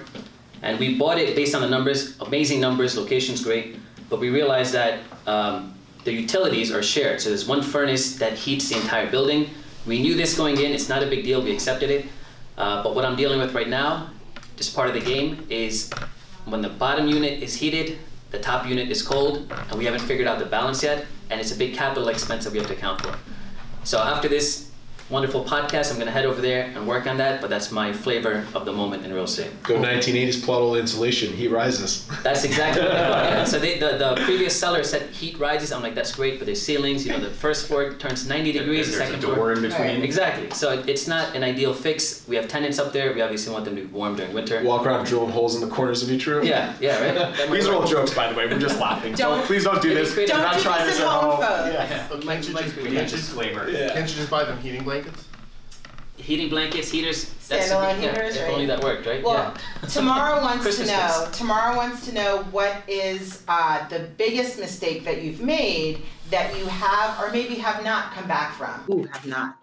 and 0.62 0.78
we 0.78 0.96
bought 0.96 1.18
it 1.18 1.34
based 1.34 1.54
on 1.54 1.62
the 1.62 1.68
numbers, 1.68 2.18
amazing 2.20 2.60
numbers, 2.60 2.96
location's 2.96 3.42
great, 3.42 3.76
but 4.08 4.20
we 4.20 4.28
realized 4.30 4.72
that 4.74 5.00
um, 5.26 5.74
the 6.04 6.12
utilities 6.12 6.72
are 6.72 6.82
shared. 6.82 7.20
So 7.20 7.30
there's 7.30 7.46
one 7.46 7.62
furnace 7.62 8.16
that 8.16 8.34
heats 8.34 8.68
the 8.68 8.76
entire 8.76 9.10
building. 9.10 9.50
We 9.86 10.00
knew 10.02 10.14
this 10.14 10.36
going 10.36 10.58
in. 10.58 10.72
It's 10.72 10.88
not 10.88 11.02
a 11.02 11.06
big 11.06 11.24
deal. 11.24 11.42
We 11.42 11.52
accepted 11.52 11.90
it. 11.90 12.06
Uh, 12.58 12.82
but 12.82 12.94
what 12.94 13.04
I'm 13.04 13.16
dealing 13.16 13.38
with 13.38 13.54
right 13.54 13.68
now, 13.68 14.10
just 14.56 14.74
part 14.74 14.88
of 14.88 14.94
the 14.94 15.00
game, 15.00 15.46
is 15.48 15.90
when 16.44 16.60
the 16.60 16.68
bottom 16.68 17.06
unit 17.06 17.42
is 17.42 17.54
heated, 17.54 17.98
the 18.30 18.38
top 18.38 18.66
unit 18.66 18.90
is 18.90 19.02
cold, 19.02 19.50
and 19.70 19.78
we 19.78 19.84
haven't 19.84 20.00
figured 20.00 20.28
out 20.28 20.38
the 20.38 20.46
balance 20.46 20.82
yet, 20.82 21.06
and 21.30 21.40
it's 21.40 21.52
a 21.52 21.56
big 21.56 21.74
capital 21.74 22.08
expense 22.08 22.44
that 22.44 22.52
we 22.52 22.58
have 22.58 22.68
to 22.68 22.74
account 22.74 23.00
for. 23.00 23.16
So 23.84 23.98
after 23.98 24.28
this 24.28 24.69
wonderful 25.10 25.44
podcast, 25.44 25.92
I'm 25.92 25.98
gonna 25.98 26.10
head 26.10 26.24
over 26.24 26.40
there 26.40 26.64
and 26.74 26.86
work 26.86 27.06
on 27.06 27.16
that, 27.18 27.40
but 27.40 27.50
that's 27.50 27.70
my 27.72 27.92
flavor 27.92 28.46
of 28.54 28.64
the 28.64 28.72
moment 28.72 29.04
in 29.04 29.12
real 29.12 29.24
estate. 29.24 29.50
Go 29.64 29.74
1980s 29.76 30.36
Pluttle 30.36 30.78
insulation. 30.78 31.32
Heat 31.32 31.48
rises. 31.48 32.06
That's 32.22 32.44
exactly 32.44 32.82
what 32.82 32.92
I 32.92 33.10
want. 33.10 33.24
Yeah. 33.30 33.44
So 33.44 33.58
they, 33.58 33.78
the, 33.78 33.96
the 33.98 34.14
previous 34.24 34.58
seller 34.58 34.84
said 34.84 35.10
heat 35.10 35.38
rises. 35.38 35.72
I'm 35.72 35.82
like, 35.82 35.94
that's 35.94 36.14
great, 36.14 36.38
but 36.38 36.46
there's 36.46 36.62
ceilings. 36.62 37.04
You 37.04 37.12
know, 37.12 37.20
the 37.20 37.30
first 37.30 37.66
floor 37.66 37.94
turns 37.94 38.28
90 38.28 38.52
degrees, 38.52 38.90
the 38.90 38.96
There's 38.98 39.08
second 39.10 39.24
a 39.24 39.26
floor. 39.26 39.36
door 39.36 39.52
in 39.54 39.62
between. 39.62 40.02
Exactly. 40.02 40.50
So 40.50 40.72
it- 40.72 40.88
it's 40.88 41.06
not 41.08 41.34
an 41.34 41.42
ideal 41.44 41.74
fix. 41.74 42.24
We 42.28 42.36
have 42.36 42.46
tenants 42.48 42.78
up 42.78 42.92
there. 42.92 43.12
We 43.12 43.20
obviously 43.22 43.52
want 43.52 43.64
them 43.64 43.76
to 43.76 43.82
be 43.82 43.86
warm 43.88 44.16
during 44.16 44.32
winter. 44.32 44.62
Walk 44.62 44.86
around 44.86 45.06
drilling 45.06 45.30
holes 45.30 45.54
in 45.54 45.60
the 45.60 45.74
corners 45.74 46.02
of 46.02 46.10
each 46.10 46.26
room. 46.26 46.44
Yeah, 46.44 46.72
yeah, 46.80 47.24
right. 47.26 47.50
These 47.50 47.66
are 47.66 47.74
all 47.74 47.84
jokes, 47.86 48.14
by 48.14 48.30
the 48.32 48.36
way. 48.38 48.46
We're 48.46 48.58
just 48.58 48.78
laughing. 48.78 49.14
Don't- 49.14 49.38
Don't, 49.38 49.46
please 49.46 49.64
don't 49.64 49.82
do 49.82 49.92
this. 49.94 50.08
Don't 50.10 50.18
We're 50.18 50.26
Don't 50.26 50.40
not 50.42 50.58
trying 50.60 50.86
this 50.86 50.96
this 50.98 51.04
at 51.04 51.06
at 51.06 51.20
home, 51.20 51.30
home. 51.30 51.42
folks. 51.42 51.74
Yeah. 51.74 52.08
Can't 52.20 52.48
you 52.48 52.54
just, 52.54 52.76
be 52.76 52.82
can't 52.82 52.94
you 52.94 53.06
just. 53.06 53.34
Yeah. 53.36 53.92
can't 53.92 54.08
you 54.08 54.14
just 54.16 54.30
buy 54.30 54.44
them 54.44 54.58
heating 54.58 54.82
blankets? 54.84 54.99
Heating 56.16 56.50
blankets, 56.50 56.90
heaters. 56.90 57.32
That's 57.48 57.68
Standalone 57.72 58.02
yeah, 58.02 58.12
heaters, 58.12 58.36
If 58.36 58.42
right? 58.42 58.52
only 58.52 58.66
that 58.66 58.82
worked, 58.82 59.06
right? 59.06 59.24
Well, 59.24 59.56
yeah. 59.82 59.88
Tamara 59.88 60.42
wants 60.42 60.76
to 60.76 60.86
know. 60.86 61.24
gifts. 61.24 61.38
Tamara 61.38 61.76
wants 61.76 62.06
to 62.06 62.14
know 62.14 62.42
what 62.50 62.82
is 62.86 63.42
uh, 63.48 63.88
the 63.88 64.00
biggest 64.18 64.58
mistake 64.58 65.04
that 65.04 65.22
you've 65.22 65.40
made 65.40 66.02
that 66.30 66.56
you 66.58 66.66
have 66.66 67.18
or 67.20 67.32
maybe 67.32 67.54
have 67.56 67.82
not 67.82 68.12
come 68.12 68.28
back 68.28 68.54
from. 68.54 68.84
Ooh, 68.90 69.04
have 69.04 69.26
not. 69.26 69.56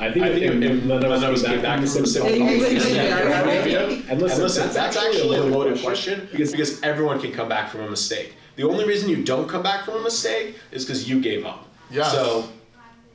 I 0.00 0.12
think, 0.12 0.24
I 0.24 0.28
think 0.32 0.44
if, 0.44 0.54
if 0.54 0.62
if 0.62 0.84
none 0.84 1.04
of 1.04 1.10
us 1.10 1.22
none 1.22 1.34
came 1.34 1.44
came 1.44 1.62
back 1.62 1.62
back 1.62 1.78
from 1.80 1.88
from 1.88 2.02
the 2.02 2.06
the 2.06 2.06
same 2.06 2.40
Yeah, 2.40 2.42
yeah, 2.42 2.68
yeah, 2.68 3.18
yeah, 3.18 3.42
right. 3.42 3.70
yeah. 3.70 3.80
And 3.80 4.10
And 4.10 4.22
listen, 4.22 4.42
listen, 4.42 4.72
that's, 4.72 4.96
actually 4.96 5.36
a 5.36 5.42
loaded 5.42 5.82
question 5.82 6.28
because, 6.30 6.52
because 6.52 6.80
everyone 6.82 7.20
can 7.20 7.32
come 7.32 7.48
back 7.48 7.68
from 7.68 7.80
a 7.80 7.90
mistake. 7.90 8.34
The 8.54 8.62
only 8.62 8.84
reason 8.84 9.08
you 9.08 9.24
don't 9.24 9.48
come 9.48 9.62
back 9.62 9.84
from 9.84 9.94
a 9.96 10.02
mistake 10.02 10.56
is 10.70 10.84
because 10.84 11.08
you 11.08 11.20
gave 11.20 11.44
up. 11.44 11.68
Yes. 11.90 12.12
So 12.12 12.48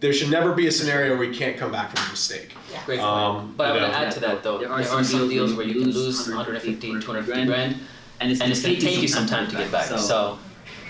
there 0.03 0.11
should 0.11 0.29
never 0.29 0.51
be 0.51 0.67
a 0.67 0.71
scenario 0.71 1.15
where 1.15 1.23
you 1.23 1.33
can't 1.33 1.55
come 1.55 1.71
back 1.71 1.95
from 1.95 2.05
a 2.05 2.11
mistake. 2.11 2.53
Great 2.85 2.99
point. 2.99 3.09
Um, 3.09 3.53
but 3.55 3.71
I 3.71 3.75
you 3.75 3.81
want 3.81 3.93
to 3.93 3.99
add 3.99 4.11
to 4.11 4.19
that 4.19 4.43
though. 4.43 4.57
There 4.57 4.67
There 4.67 4.75
are 4.75 4.81
are, 4.81 4.83
some 4.83 5.03
some 5.05 5.29
deals 5.29 5.51
deals 5.51 5.53
where 5.53 5.65
you 5.65 5.75
can 5.75 5.91
lose 5.91 6.27
150, 6.27 6.99
250 6.99 7.45
grand, 7.45 7.77
and 8.19 8.29
it's, 8.29 8.41
and 8.41 8.51
it's 8.51 8.61
gonna 8.61 8.75
take 8.75 9.01
you 9.01 9.07
some 9.07 9.25
time 9.25 9.49
to 9.49 9.55
get 9.55 9.71
back. 9.71 9.85
So 9.85 10.37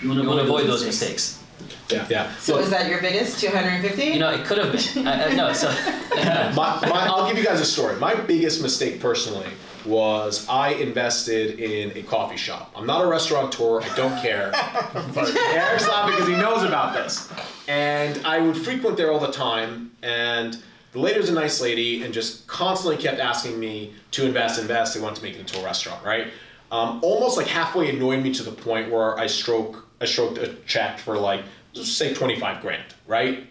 you 0.02 0.12
you 0.12 0.28
want 0.28 0.40
to 0.40 0.44
avoid 0.44 0.66
those 0.66 0.84
mistakes. 0.84 1.40
Yeah. 1.88 2.06
Yeah. 2.10 2.34
So 2.40 2.58
is 2.58 2.70
that 2.70 2.90
your 2.90 3.00
biggest? 3.00 3.38
250? 3.38 4.02
You 4.02 4.18
know, 4.18 4.30
it 4.30 4.44
could 4.44 4.58
have 4.58 4.72
been. 4.72 5.06
I, 5.06 5.26
I, 5.26 5.34
no, 5.34 5.52
so. 5.52 5.68
my, 6.56 6.80
my, 6.82 7.06
I'll 7.06 7.28
give 7.28 7.38
you 7.38 7.44
guys 7.44 7.60
a 7.60 7.64
story. 7.64 7.94
My 8.00 8.14
biggest 8.16 8.62
mistake 8.62 9.00
personally 9.00 9.46
was 9.84 10.46
I 10.48 10.70
invested 10.70 11.60
in 11.60 11.96
a 11.96 12.02
coffee 12.02 12.36
shop. 12.36 12.72
I'm 12.76 12.86
not 12.86 13.04
a 13.04 13.06
restaurateur. 13.06 13.80
I 13.80 13.94
don't 13.96 14.20
care. 14.20 14.50
but 15.14 15.34
Eric's 15.36 15.88
laughing 15.88 16.14
because 16.14 16.28
he 16.28 16.36
knows 16.36 16.62
about 16.62 16.94
this. 16.94 17.30
And 17.68 18.24
I 18.26 18.38
would 18.40 18.56
frequent 18.56 18.96
there 18.96 19.12
all 19.12 19.20
the 19.20 19.32
time. 19.32 19.92
And 20.02 20.62
the 20.92 20.98
lady's 21.00 21.28
a 21.28 21.32
nice 21.32 21.60
lady 21.60 22.02
and 22.02 22.14
just 22.14 22.46
constantly 22.46 22.96
kept 22.96 23.18
asking 23.18 23.58
me 23.58 23.92
to 24.12 24.26
invest, 24.26 24.60
invest. 24.60 24.94
They 24.94 25.00
wanted 25.00 25.16
to 25.16 25.22
make 25.22 25.34
it 25.34 25.40
into 25.40 25.60
a 25.60 25.64
restaurant, 25.64 26.04
right? 26.04 26.28
Um, 26.70 27.00
almost 27.02 27.36
like 27.36 27.46
halfway 27.46 27.90
annoyed 27.90 28.22
me 28.22 28.32
to 28.34 28.42
the 28.42 28.50
point 28.50 28.90
where 28.90 29.18
I 29.18 29.26
stroke 29.26 29.88
I 30.00 30.06
stroked 30.06 30.38
a 30.38 30.54
check 30.66 30.98
for 30.98 31.16
like 31.16 31.44
just 31.72 31.96
say 31.96 32.14
25 32.14 32.60
grand, 32.60 32.94
right? 33.06 33.46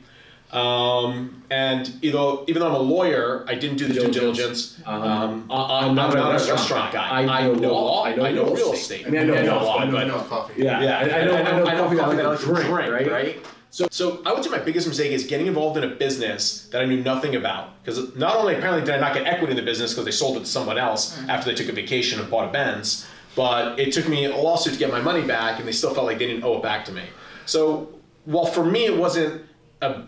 Um, 0.54 1.44
and 1.50 1.92
even 2.04 2.12
though, 2.12 2.46
even 2.48 2.62
though 2.62 2.68
I'm 2.68 2.76
a 2.76 2.80
lawyer, 2.80 3.44
I 3.48 3.56
didn't 3.56 3.78
do 3.78 3.88
the 3.88 3.96
due 3.96 4.12
diligence. 4.12 4.80
Um, 4.86 5.48
I, 5.50 5.88
am 5.88 5.96
not, 5.96 6.14
a 6.14 6.34
restaurant 6.34 6.94
guy. 6.94 7.10
I, 7.10 7.52
know 7.52 7.74
law. 7.74 8.06
I 8.06 8.16
know, 8.16 8.54
real 8.54 8.74
estate. 8.74 9.08
I 9.08 9.10
mean, 9.10 9.22
I 9.22 9.24
know, 9.24 9.34
I 9.34 9.42
know 9.42 9.56
law, 9.56 9.64
law, 9.64 9.78
I 9.80 9.92
but 9.92 10.08
know 10.08 10.20
coffee. 10.20 10.62
yeah, 10.62 10.82
Yeah, 10.84 10.98
I, 11.00 11.22
I 11.22 11.26
know, 11.26 11.36
I 11.36 11.42
know, 11.42 11.66
I 11.66 11.74
know 11.74 11.84
coffee 11.84 11.98
coffee 11.98 12.16
that 12.18 12.26
I 12.26 12.30
like 12.30 12.40
to 12.40 12.46
to 12.46 12.54
drink, 12.54 13.12
right? 13.12 13.46
So, 13.72 13.88
so 13.90 14.22
I 14.24 14.32
would 14.32 14.44
say 14.44 14.52
my 14.52 14.60
biggest 14.60 14.88
mistake 14.88 15.12
is 15.12 15.24
getting 15.24 15.48
involved 15.48 15.78
in 15.78 15.84
a 15.84 15.96
business 15.96 16.68
that 16.68 16.84
I 16.84 16.86
knew 16.86 17.02
nothing 17.02 17.36
about. 17.36 17.84
Because 17.84 18.16
not 18.16 18.36
only 18.36 18.54
apparently 18.54 18.86
did 18.86 18.94
I 18.94 19.00
not 19.00 19.16
get 19.16 19.26
equity 19.26 19.54
in 19.54 19.58
the 19.58 19.64
business 19.64 19.94
because 19.94 20.06
they 20.06 20.12
sold 20.12 20.38
it 20.38 20.42
to 20.42 20.46
someone 20.46 20.78
else 20.78 21.20
after 21.28 21.50
they 21.50 21.56
took 21.56 21.70
a 21.70 21.72
vacation 21.72 22.20
and 22.20 22.30
bought 22.30 22.48
a 22.48 22.52
Benz, 22.52 23.08
but 23.36 23.80
it 23.80 23.92
took 23.92 24.08
me 24.08 24.26
a 24.26 24.38
lawsuit 24.38 24.74
to 24.74 24.80
get 24.80 24.92
my 24.92 25.02
money 25.02 25.26
back, 25.26 25.58
and 25.58 25.68
they 25.68 25.72
still 25.72 25.92
felt 25.92 26.06
like 26.06 26.20
they 26.20 26.28
didn't 26.28 26.44
owe 26.44 26.58
it 26.58 26.62
back 26.62 26.86
to 26.86 26.92
me. 26.92 27.02
So, 27.48 27.90
while 28.26 28.46
for 28.46 28.64
me 28.64 28.86
it 28.86 28.96
wasn't 28.96 29.44
a 29.82 30.04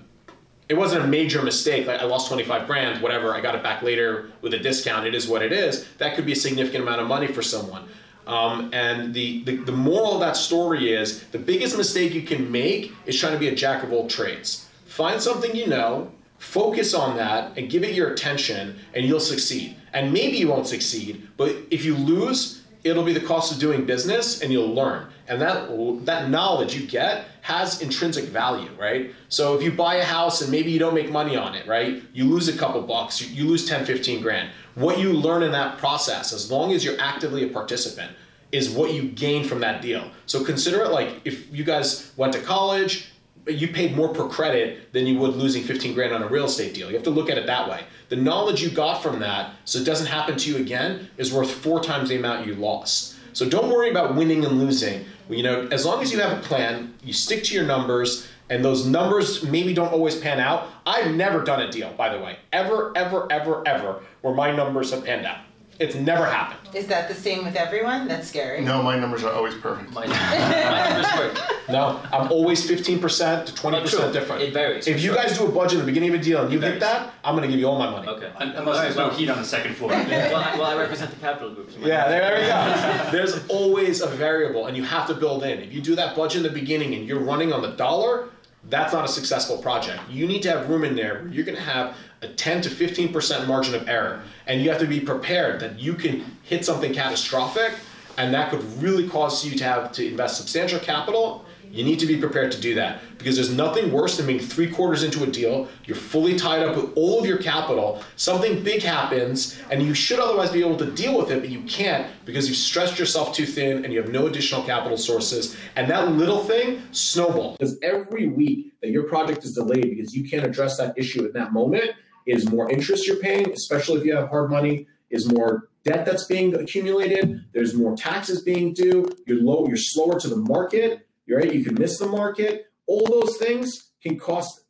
it 0.67 0.73
wasn't 0.75 1.04
a 1.04 1.08
major 1.08 1.41
mistake. 1.41 1.86
Like 1.86 2.01
I 2.01 2.06
lost 2.06 2.28
25 2.28 2.67
grand, 2.67 3.01
whatever. 3.01 3.34
I 3.34 3.41
got 3.41 3.56
it 3.56 3.63
back 3.63 3.82
later 3.82 4.32
with 4.41 4.54
a 4.54 4.60
discount. 4.60 5.06
It 5.06 5.13
is 5.13 5.28
what 5.28 5.41
it 5.41 5.51
is. 5.51 5.88
That 5.97 6.15
could 6.15 6.25
be 6.25 6.32
a 6.32 6.36
significant 6.36 6.84
amount 6.84 7.01
of 7.01 7.08
money 7.08 7.28
for 7.28 7.41
someone. 7.41 7.88
Um, 8.28 8.71
and 8.73 9.13
the, 9.13 9.43
the, 9.43 9.58
the 9.58 9.71
moral 9.71 10.15
of 10.15 10.19
that 10.21 10.36
story 10.36 10.91
is 10.91 11.23
the 11.28 11.38
biggest 11.38 11.78
mistake 11.78 12.13
you 12.13 12.23
can 12.23 12.51
make 12.51 12.91
is 13.06 13.19
trying 13.19 13.34
to 13.34 13.39
be 13.39 13.49
a 13.49 13.56
jack 13.56 13.84
of 13.84 13.93
all 13.93 14.08
trades. 14.08 14.67
Find 14.86 15.21
something 15.21 15.56
you 15.56 15.67
know, 15.67 16.12
focus 16.39 16.93
on 16.95 17.17
that, 17.17 17.58
and 17.58 17.69
give 17.69 17.84
it 17.84 17.93
your 17.93 18.12
attention, 18.12 18.80
and 18.95 19.06
you'll 19.06 19.19
succeed. 19.19 19.75
And 19.93 20.12
maybe 20.12 20.38
you 20.38 20.47
won't 20.47 20.67
succeed, 20.67 21.28
but 21.38 21.56
if 21.69 21.86
you 21.86 21.95
lose, 21.95 22.63
it'll 22.86 23.04
be 23.04 23.13
the 23.13 23.19
cost 23.19 23.52
of 23.52 23.60
doing 23.60 23.84
business, 23.84 24.41
and 24.41 24.54
you'll 24.54 24.74
learn. 24.74 25.08
And 25.28 25.41
that 25.41 26.06
that 26.06 26.30
knowledge 26.30 26.76
you 26.76 26.86
get 26.88 27.26
has 27.41 27.82
intrinsic 27.82 28.26
value, 28.26 28.69
right? 28.80 29.12
So 29.28 29.56
if 29.58 29.63
you 29.63 29.71
buy 29.71 29.95
a 29.95 30.04
house 30.04 30.41
and 30.41 30.52
maybe 30.52 30.71
you 30.71 30.78
don't 30.80 30.93
make 30.93 31.12
money 31.12 31.36
on 31.36 31.56
it, 31.56 31.67
right? 31.67 32.04
You 32.13 32.26
lose 32.26 32.48
a 32.48 32.56
couple 32.56 32.82
bucks, 32.84 33.19
you, 33.19 33.28
you 33.36 33.50
lose 33.50 33.67
10, 33.67 33.86
15 33.86 34.21
grand. 34.21 34.50
What 34.76 35.00
you 35.00 35.13
learn 35.13 35.41
in 35.41 35.52
that 35.52 35.80
process, 35.80 36.32
as 36.32 36.52
long 36.52 36.74
as 36.74 36.86
you're 36.86 37.00
actively 37.00 37.43
a 37.43 37.50
participant, 37.52 38.12
is 38.52 38.69
what 38.69 38.93
you 38.93 39.10
gain 39.10 39.43
from 39.43 39.60
that 39.62 39.82
deal. 39.82 40.10
So 40.28 40.43
consider 40.43 40.84
it 40.84 40.91
like 40.91 41.21
if 41.26 41.52
you 41.54 41.63
guys 41.63 42.13
went 42.17 42.34
to 42.34 42.39
college, 42.39 43.12
you 43.47 43.67
paid 43.67 43.95
more 43.95 44.10
per 44.10 44.27
credit 44.27 44.91
than 44.93 45.05
you 45.05 45.19
would 45.19 45.36
losing 45.36 45.63
15 45.63 45.93
grand 45.93 46.13
on 46.13 46.23
a 46.23 46.27
real 46.27 46.45
estate 46.45 46.73
deal. 46.73 46.88
You 46.88 46.95
have 46.95 47.03
to 47.03 47.10
look 47.10 47.29
at 47.29 47.38
it 47.38 47.45
that 47.45 47.69
way. 47.69 47.81
The 48.10 48.15
knowledge 48.15 48.62
you 48.62 48.69
got 48.69 49.03
from 49.03 49.19
that, 49.19 49.53
so 49.65 49.79
it 49.79 49.86
doesn't 49.86 50.08
happen 50.08 50.38
to 50.38 50.49
you 50.49 50.58
again, 50.58 51.10
is 51.17 51.31
worth 51.34 51.51
four 51.51 51.81
times 51.81 52.10
the 52.10 52.17
amount 52.17 52.47
you 52.47 52.55
lost. 52.55 53.15
So 53.34 53.47
don't 53.47 53.69
worry 53.69 53.89
about 53.89 54.15
winning 54.15 54.45
and 54.45 54.60
losing. 54.60 55.05
You 55.29 55.43
know, 55.43 55.67
as 55.71 55.86
long 55.86 56.01
as 56.01 56.12
you 56.12 56.19
have 56.21 56.38
a 56.38 56.41
plan, 56.41 56.93
you 57.03 57.13
stick 57.13 57.43
to 57.45 57.53
your 57.53 57.65
numbers, 57.65 58.27
and 58.49 58.63
those 58.63 58.86
numbers 58.86 59.43
maybe 59.43 59.73
don't 59.73 59.91
always 59.91 60.15
pan 60.15 60.39
out. 60.39 60.69
I've 60.86 61.13
never 61.13 61.43
done 61.43 61.62
a 61.62 61.71
deal, 61.71 61.91
by 61.93 62.15
the 62.15 62.23
way, 62.23 62.38
ever, 62.53 62.93
ever, 62.95 63.27
ever, 63.31 63.67
ever, 63.67 64.01
where 64.21 64.34
my 64.34 64.55
numbers 64.55 64.91
have 64.91 65.03
panned 65.03 65.25
out. 65.25 65.39
It's 65.79 65.95
never 65.95 66.25
happened. 66.25 66.73
Is 66.75 66.88
that 66.88 67.07
the 67.09 67.13
same 67.13 67.43
with 67.43 67.55
everyone? 67.55 68.07
That's 68.07 68.27
scary. 68.27 68.61
No, 68.61 68.81
my 68.81 68.97
numbers 68.97 69.23
are 69.23 69.31
always 69.33 69.53
perfect. 69.55 69.91
My, 69.91 70.05
my 70.07 70.89
numbers 70.89 71.19
work. 71.19 71.51
No, 71.69 72.01
I'm 72.13 72.31
always 72.31 72.65
15% 72.69 73.45
to 73.45 73.51
20% 73.51 73.89
true, 73.89 74.11
different. 74.13 74.41
it 74.41 74.53
varies, 74.53 74.88
If 74.88 75.01
you 75.01 75.13
sure. 75.13 75.15
guys 75.15 75.38
do 75.38 75.45
a 75.45 75.51
budget 75.51 75.79
at 75.79 75.81
the 75.81 75.85
beginning 75.85 76.09
of 76.13 76.21
a 76.21 76.23
deal 76.23 76.43
and 76.43 76.51
you 76.53 76.59
hit 76.61 76.79
that, 76.79 77.13
I'm 77.23 77.35
gonna 77.35 77.47
give 77.47 77.59
you 77.59 77.67
all 77.67 77.77
my 77.79 77.89
money. 77.89 78.07
Okay. 78.07 78.31
Unless 78.39 78.81
there's 78.81 78.95
no 78.95 79.09
heat 79.09 79.29
on 79.29 79.38
the 79.38 79.43
second 79.45 79.75
floor. 79.75 79.89
well, 79.91 80.35
I, 80.35 80.57
well, 80.57 80.65
I 80.65 80.75
represent 80.77 81.11
the 81.11 81.17
capital 81.17 81.53
group. 81.53 81.71
so 81.71 81.79
Yeah, 81.79 82.07
there 82.07 82.39
we 82.39 82.47
go. 82.47 83.11
There's 83.11 83.45
always 83.47 84.01
a 84.01 84.07
variable, 84.07 84.67
and 84.67 84.75
you 84.77 84.83
have 84.83 85.07
to 85.07 85.13
build 85.13 85.43
in. 85.43 85.59
If 85.59 85.73
you 85.73 85.81
do 85.81 85.95
that 85.95 86.15
budget 86.15 86.38
in 86.38 86.43
the 86.43 86.49
beginning 86.59 86.93
and 86.95 87.07
you're 87.07 87.19
running 87.19 87.51
on 87.53 87.61
the 87.61 87.71
dollar, 87.71 88.29
that's 88.69 88.93
not 88.93 89.05
a 89.05 89.07
successful 89.07 89.57
project. 89.59 90.01
You 90.09 90.25
need 90.27 90.41
to 90.43 90.49
have 90.51 90.69
room 90.69 90.83
in 90.83 90.95
there 90.95 91.23
where 91.23 91.27
you're 91.33 91.45
going 91.45 91.57
to 91.57 91.61
have 91.63 91.95
a 92.21 92.28
10 92.28 92.62
to 92.62 92.69
15% 92.69 93.47
margin 93.47 93.75
of 93.75 93.88
error, 93.88 94.23
and 94.47 94.62
you 94.62 94.69
have 94.69 94.80
to 94.80 94.88
be 94.88 94.99
prepared 94.99 95.60
that 95.60 95.80
you 95.80 95.93
can 95.93 96.25
hit 96.43 96.65
something 96.65 96.93
catastrophic, 96.93 97.73
and 98.17 98.34
that 98.34 98.49
could 98.49 98.63
really 98.82 99.08
cause 99.08 99.45
you 99.45 99.58
to 99.58 99.63
have 99.63 99.91
to 99.93 100.08
invest 100.08 100.38
substantial 100.38 100.80
capital. 100.80 101.45
You 101.71 101.84
need 101.84 101.99
to 101.99 102.06
be 102.06 102.15
prepared 102.15 102.54
to 102.54 102.62
do 102.62 102.73
that 102.75 103.01
because 103.17 103.36
there's 103.36 103.54
nothing 103.54 103.91
worse 103.91 104.15
than 104.15 104.28
being 104.28 104.39
three 104.39 104.69
quarters 104.69 105.04
into 105.04 105.23
a 105.23 105.28
deal. 105.28 105.67
You're 105.84 105.97
fully 105.97 106.38
tied 106.38 106.62
up 106.62 106.78
with 106.78 106.93
all 106.95 107.19
of 107.19 107.25
your 107.25 107.38
capital. 107.38 108.01
Something 108.15 108.63
big 108.63 108.82
happens, 108.82 109.60
and 109.69 109.84
you 109.84 109.93
should 109.93 110.19
otherwise 110.19 110.51
be 110.51 110.62
able 110.62 110.78
to 110.78 110.89
deal 110.91 111.17
with 111.17 111.32
it, 111.32 111.41
but 111.41 111.49
you 111.49 111.62
can't 111.63 112.08
because 112.23 112.47
you've 112.47 112.58
stretched 112.58 112.97
yourself 112.97 113.36
too 113.36 113.45
thin 113.45 113.84
and 113.84 113.93
you 113.93 114.01
have 114.01 114.10
no 114.10 114.28
additional 114.28 114.63
capital 114.63 114.97
sources. 114.97 115.58
And 115.75 115.89
that 115.89 116.13
little 116.13 116.43
thing 116.43 116.82
snowballs. 116.91 117.58
Because 117.58 117.78
every 117.82 118.28
week 118.28 118.80
that 118.82 118.91
your 118.91 119.04
project 119.04 119.43
is 119.43 119.56
delayed 119.56 119.89
because 119.89 120.15
you 120.15 120.30
can't 120.30 120.45
address 120.45 120.78
that 120.78 120.97
issue 120.97 121.25
in 121.25 121.34
that 121.34 121.51
moment 121.51 121.91
is 122.25 122.49
more 122.49 122.69
interest 122.69 123.07
you're 123.07 123.17
paying, 123.17 123.51
especially 123.51 123.99
if 123.99 124.05
you 124.05 124.15
have 124.15 124.29
hard 124.29 124.49
money, 124.49 124.88
is 125.09 125.31
more 125.31 125.69
debt 125.83 126.05
that's 126.05 126.25
being 126.25 126.55
accumulated. 126.55 127.45
There's 127.53 127.73
more 127.73 127.95
taxes 127.95 128.41
being 128.41 128.73
due. 128.73 129.07
You're 129.27 129.41
low. 129.41 129.67
You're 129.67 129.77
slower 129.77 130.19
to 130.19 130.27
the 130.27 130.38
market. 130.38 131.07
You're 131.25 131.39
right. 131.39 131.53
You 131.53 131.63
can 131.63 131.75
miss 131.75 131.99
the 131.99 132.07
market. 132.07 132.65
All 132.88 133.05
those 133.05 133.38
things 133.38 133.91
can 134.01 134.17
cost 134.17 134.61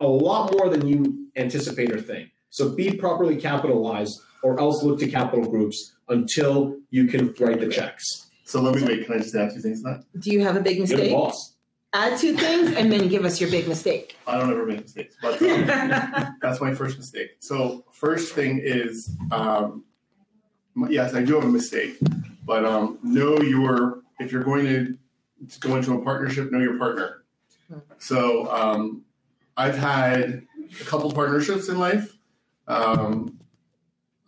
a 0.00 0.06
lot 0.06 0.52
more 0.52 0.68
than 0.68 0.86
you 0.86 1.28
anticipate 1.36 1.92
or 1.92 2.00
think. 2.00 2.30
So 2.50 2.70
be 2.70 2.92
properly 2.96 3.36
capitalized, 3.36 4.20
or 4.42 4.58
else 4.58 4.82
look 4.82 4.98
to 5.00 5.08
capital 5.08 5.48
groups 5.48 5.94
until 6.08 6.76
you 6.90 7.06
can 7.06 7.34
write 7.38 7.60
the 7.60 7.68
checks. 7.68 8.28
So 8.44 8.60
let 8.60 8.74
me 8.74 8.82
wait. 8.82 9.06
Can 9.06 9.14
I 9.14 9.18
just 9.18 9.34
add 9.34 9.52
two 9.54 9.60
things 9.60 9.82
to 9.82 9.90
that? 9.90 10.20
Do 10.20 10.30
you 10.30 10.40
have 10.40 10.56
a 10.56 10.60
big 10.60 10.78
You're 10.78 10.86
the 10.86 10.96
mistake? 10.96 11.12
boss. 11.12 11.54
Add 11.92 12.18
two 12.20 12.36
things 12.36 12.72
and 12.76 12.92
then 12.92 13.08
give 13.08 13.24
us 13.24 13.40
your 13.40 13.50
big 13.50 13.66
mistake. 13.66 14.16
I 14.26 14.38
don't 14.38 14.50
ever 14.50 14.64
make 14.64 14.82
mistakes, 14.82 15.16
but 15.20 15.42
um, 15.42 15.66
that's 16.40 16.60
my 16.60 16.72
first 16.72 16.96
mistake. 16.98 17.30
So 17.40 17.84
first 17.90 18.32
thing 18.32 18.60
is, 18.62 19.10
um, 19.32 19.84
yes, 20.88 21.14
I 21.14 21.22
do 21.24 21.34
have 21.34 21.44
a 21.44 21.48
mistake, 21.48 21.96
but 22.44 22.64
um, 22.64 23.00
know 23.02 23.40
your 23.40 24.02
if 24.20 24.30
you're 24.30 24.44
going 24.44 24.66
to 24.66 24.96
go 25.58 25.76
into 25.76 25.94
a 25.94 26.02
partnership, 26.04 26.52
know 26.52 26.60
your 26.60 26.78
partner. 26.78 27.24
So 27.98 28.50
um, 28.50 29.04
I've 29.56 29.76
had 29.76 30.42
a 30.80 30.84
couple 30.84 31.10
partnerships 31.12 31.68
in 31.68 31.78
life, 31.78 32.16
um, 32.68 33.38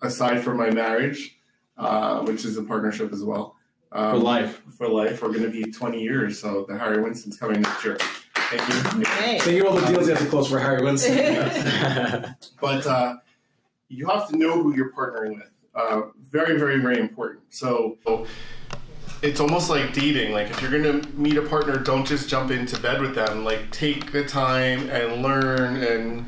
aside 0.00 0.42
from 0.42 0.56
my 0.56 0.70
marriage, 0.70 1.38
uh, 1.76 2.20
which 2.20 2.44
is 2.44 2.56
a 2.56 2.62
partnership 2.62 3.12
as 3.12 3.22
well. 3.22 3.51
Um, 3.92 4.16
For 4.16 4.24
life. 4.24 4.62
For 4.76 4.88
life, 4.88 5.22
we're 5.22 5.28
going 5.28 5.42
to 5.42 5.50
be 5.50 5.70
20 5.70 6.02
years. 6.02 6.40
So 6.40 6.64
the 6.68 6.78
Harry 6.78 7.00
Winston's 7.00 7.36
coming 7.36 7.60
next 7.60 7.84
year. 7.84 7.98
Thank 8.34 8.68
you. 8.68 9.04
Hey. 9.04 9.38
Think 9.38 9.60
of 9.60 9.66
all 9.68 9.80
the 9.80 9.86
deals 9.86 10.08
you 10.08 10.14
have 10.14 10.22
to 10.22 10.28
close 10.28 10.48
for 10.48 10.58
Harry 10.58 10.82
Winston. 10.82 11.14
but 12.60 12.86
uh, 12.86 13.16
you 13.88 14.08
have 14.08 14.28
to 14.28 14.36
know 14.36 14.62
who 14.62 14.74
you're 14.74 14.92
partnering 14.92 15.36
with. 15.36 15.50
Uh, 15.74 16.02
very, 16.30 16.58
very, 16.58 16.78
very 16.80 16.98
important. 16.98 17.42
So 17.50 17.98
it's 19.22 19.40
almost 19.40 19.70
like 19.70 19.92
dating. 19.92 20.32
Like 20.32 20.50
if 20.50 20.60
you're 20.60 20.70
gonna 20.70 21.06
meet 21.14 21.36
a 21.36 21.42
partner, 21.42 21.78
don't 21.78 22.06
just 22.06 22.28
jump 22.28 22.50
into 22.50 22.78
bed 22.80 23.00
with 23.00 23.14
them. 23.14 23.44
Like 23.44 23.70
take 23.70 24.12
the 24.12 24.24
time 24.24 24.90
and 24.90 25.22
learn 25.22 25.82
and 25.82 26.26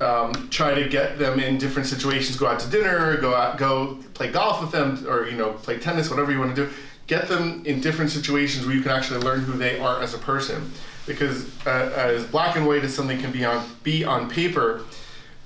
um, 0.00 0.48
try 0.50 0.74
to 0.74 0.88
get 0.88 1.18
them 1.18 1.38
in 1.38 1.56
different 1.56 1.88
situations. 1.88 2.36
Go 2.36 2.46
out 2.46 2.60
to 2.60 2.68
dinner, 2.68 3.16
go 3.18 3.34
out, 3.34 3.56
go 3.56 3.98
play 4.12 4.30
golf 4.30 4.60
with 4.60 4.72
them, 4.72 5.06
or 5.08 5.26
you 5.26 5.36
know 5.36 5.52
play 5.52 5.78
tennis, 5.78 6.10
whatever 6.10 6.32
you 6.32 6.38
want 6.38 6.54
to 6.54 6.66
do. 6.66 6.72
Get 7.06 7.28
them 7.28 7.62
in 7.66 7.80
different 7.80 8.10
situations 8.10 8.64
where 8.66 8.74
you 8.74 8.80
can 8.80 8.90
actually 8.90 9.20
learn 9.20 9.40
who 9.40 9.58
they 9.58 9.78
are 9.78 10.02
as 10.02 10.14
a 10.14 10.18
person. 10.18 10.72
Because 11.06 11.46
uh, 11.66 11.92
as 11.94 12.24
black 12.24 12.56
and 12.56 12.66
white 12.66 12.82
as 12.82 12.94
something 12.94 13.20
can 13.20 13.30
be 13.30 13.44
on 13.44 13.68
be 13.82 14.04
on 14.04 14.30
paper, 14.30 14.84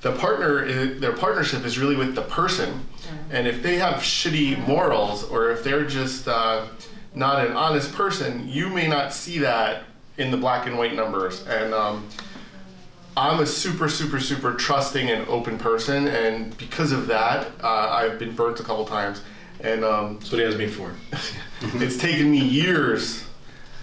the 0.03 0.13
partner 0.13 0.63
is, 0.63 1.01
their 1.01 1.13
partnership 1.13 1.65
is 1.65 1.79
really 1.79 1.97
with 1.97 2.15
the 2.15 2.23
person. 2.23 2.87
And 3.31 3.49
if 3.49 3.63
they 3.63 3.77
have 3.77 3.97
shitty 3.97 4.67
morals 4.69 5.25
or 5.25 5.51
if 5.51 5.65
they're 5.65 5.87
just 5.87 6.29
uh, 6.29 6.67
not 7.15 7.45
an 7.45 7.57
honest 7.57 7.93
person 7.93 8.49
you 8.49 8.69
may 8.69 8.87
not 8.87 9.13
see 9.13 9.39
that 9.39 9.85
in 10.19 10.31
the 10.31 10.37
black 10.37 10.67
and 10.67 10.79
white 10.79 10.95
numbers. 10.95 11.45
And 11.47 11.75
um, 11.75 12.09
i'm 13.17 13.41
a 13.41 13.47
super 13.47 13.89
super 13.89 14.21
super 14.21 14.55
trusting 14.55 15.11
and 15.11 15.27
open 15.29 15.59
person. 15.59 16.07
And 16.07 16.57
because 16.57 16.93
of 16.93 17.09
that 17.09 17.51
uh, 17.65 17.89
i've 17.91 18.19
been 18.21 18.35
burnt 18.35 18.61
a 18.61 18.63
couple 18.63 18.85
times. 18.85 19.23
And 19.61 19.85
um, 19.85 20.19
That's 20.19 20.31
what 20.31 20.39
he 20.39 20.45
has 20.45 20.57
me 20.57 20.69
for. 20.69 20.93
it's 21.61 21.97
taken 21.97 22.31
me 22.31 22.41
years 22.41 23.25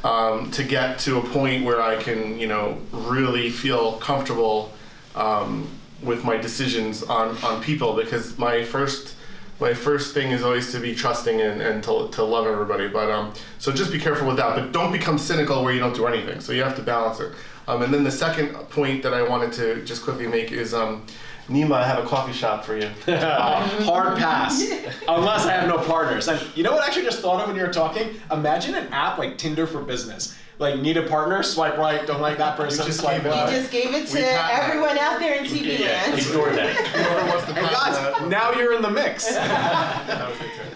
um, 0.03 0.51
to 0.51 0.63
get 0.63 0.99
to 0.99 1.17
a 1.17 1.21
point 1.21 1.65
where 1.65 1.81
I 1.81 2.01
can, 2.01 2.37
you 2.37 2.47
know, 2.47 2.77
really 2.91 3.49
feel 3.49 3.93
comfortable 3.93 4.71
um, 5.15 5.67
with 6.03 6.23
my 6.23 6.37
decisions 6.37 7.03
on, 7.03 7.37
on 7.43 7.61
people 7.61 7.95
because 7.95 8.37
my 8.37 8.63
first 8.63 9.15
my 9.59 9.73
first 9.73 10.13
thing 10.13 10.31
is 10.31 10.43
always 10.43 10.73
to 10.73 10.79
be 10.81 10.93
trusting 10.93 11.39
and, 11.39 11.61
and 11.61 11.81
to, 11.81 12.09
to 12.09 12.23
love 12.23 12.45
everybody. 12.45 12.89
But 12.89 13.09
um, 13.09 13.33
so 13.57 13.71
just 13.71 13.89
be 13.89 13.99
careful 13.99 14.27
with 14.27 14.35
that. 14.35 14.53
But 14.53 14.73
don't 14.73 14.91
become 14.91 15.17
cynical 15.17 15.63
where 15.63 15.73
you 15.73 15.79
don't 15.79 15.95
do 15.95 16.07
anything. 16.07 16.41
So 16.41 16.51
you 16.51 16.61
have 16.61 16.75
to 16.75 16.81
balance 16.81 17.21
it. 17.21 17.31
Um, 17.67 17.81
and 17.81 17.93
then 17.93 18.03
the 18.03 18.11
second 18.11 18.53
point 18.69 19.01
that 19.03 19.13
I 19.13 19.23
wanted 19.23 19.53
to 19.53 19.83
just 19.85 20.03
quickly 20.03 20.27
make 20.27 20.51
is 20.51 20.73
um, 20.73 21.05
Nima, 21.49 21.73
I 21.75 21.85
have 21.87 22.03
a 22.03 22.07
coffee 22.07 22.33
shop 22.33 22.65
for 22.65 22.75
you. 22.75 22.89
Hard 23.05 24.17
pass. 24.17 24.61
Unless 25.07 25.45
I 25.45 25.51
have 25.51 25.67
no 25.67 25.77
partners. 25.77 26.27
And 26.27 26.41
you 26.55 26.63
know 26.63 26.71
what 26.71 26.83
I 26.83 26.87
actually 26.87 27.03
just 27.05 27.19
thought 27.21 27.39
of 27.41 27.47
when 27.47 27.55
you 27.55 27.61
were 27.61 27.71
talking? 27.73 28.19
Imagine 28.31 28.73
an 28.73 28.87
app 28.91 29.19
like 29.19 29.37
Tinder 29.37 29.67
for 29.67 29.81
business. 29.81 30.35
Like 30.57 30.79
need 30.79 30.97
a 30.97 31.03
partner, 31.03 31.43
swipe 31.43 31.77
right, 31.77 32.07
don't 32.07 32.21
like 32.21 32.37
that 32.37 32.55
person, 32.57 32.85
just 32.85 33.01
swipe 33.01 33.17
gave 33.23 33.25
it 33.25 33.35
left. 33.35 33.51
You 33.51 33.59
just 33.59 33.71
gave 33.71 33.93
it 33.93 34.07
to 34.07 34.13
We 34.15 34.21
have 34.21 34.31
that. 34.35 34.63
everyone 34.69 34.97
out 34.97 35.19
there 35.19 35.35
in 35.35 35.43
TV 35.43 35.79
Yeah, 35.79 35.87
land. 36.07 36.19
ignore 36.19 36.49
that. 36.53 36.75
Whoever 36.87 37.27
wants 37.29 37.45
to 37.47 37.53
Hey 37.53 37.61
guys, 37.61 38.29
now 38.29 38.51
you're 38.53 38.73
in 38.73 38.81
the 38.81 38.89
mix. 38.89 39.25
that 39.35 40.29
was 40.29 40.39
it, 40.39 40.43
too. 40.43 40.75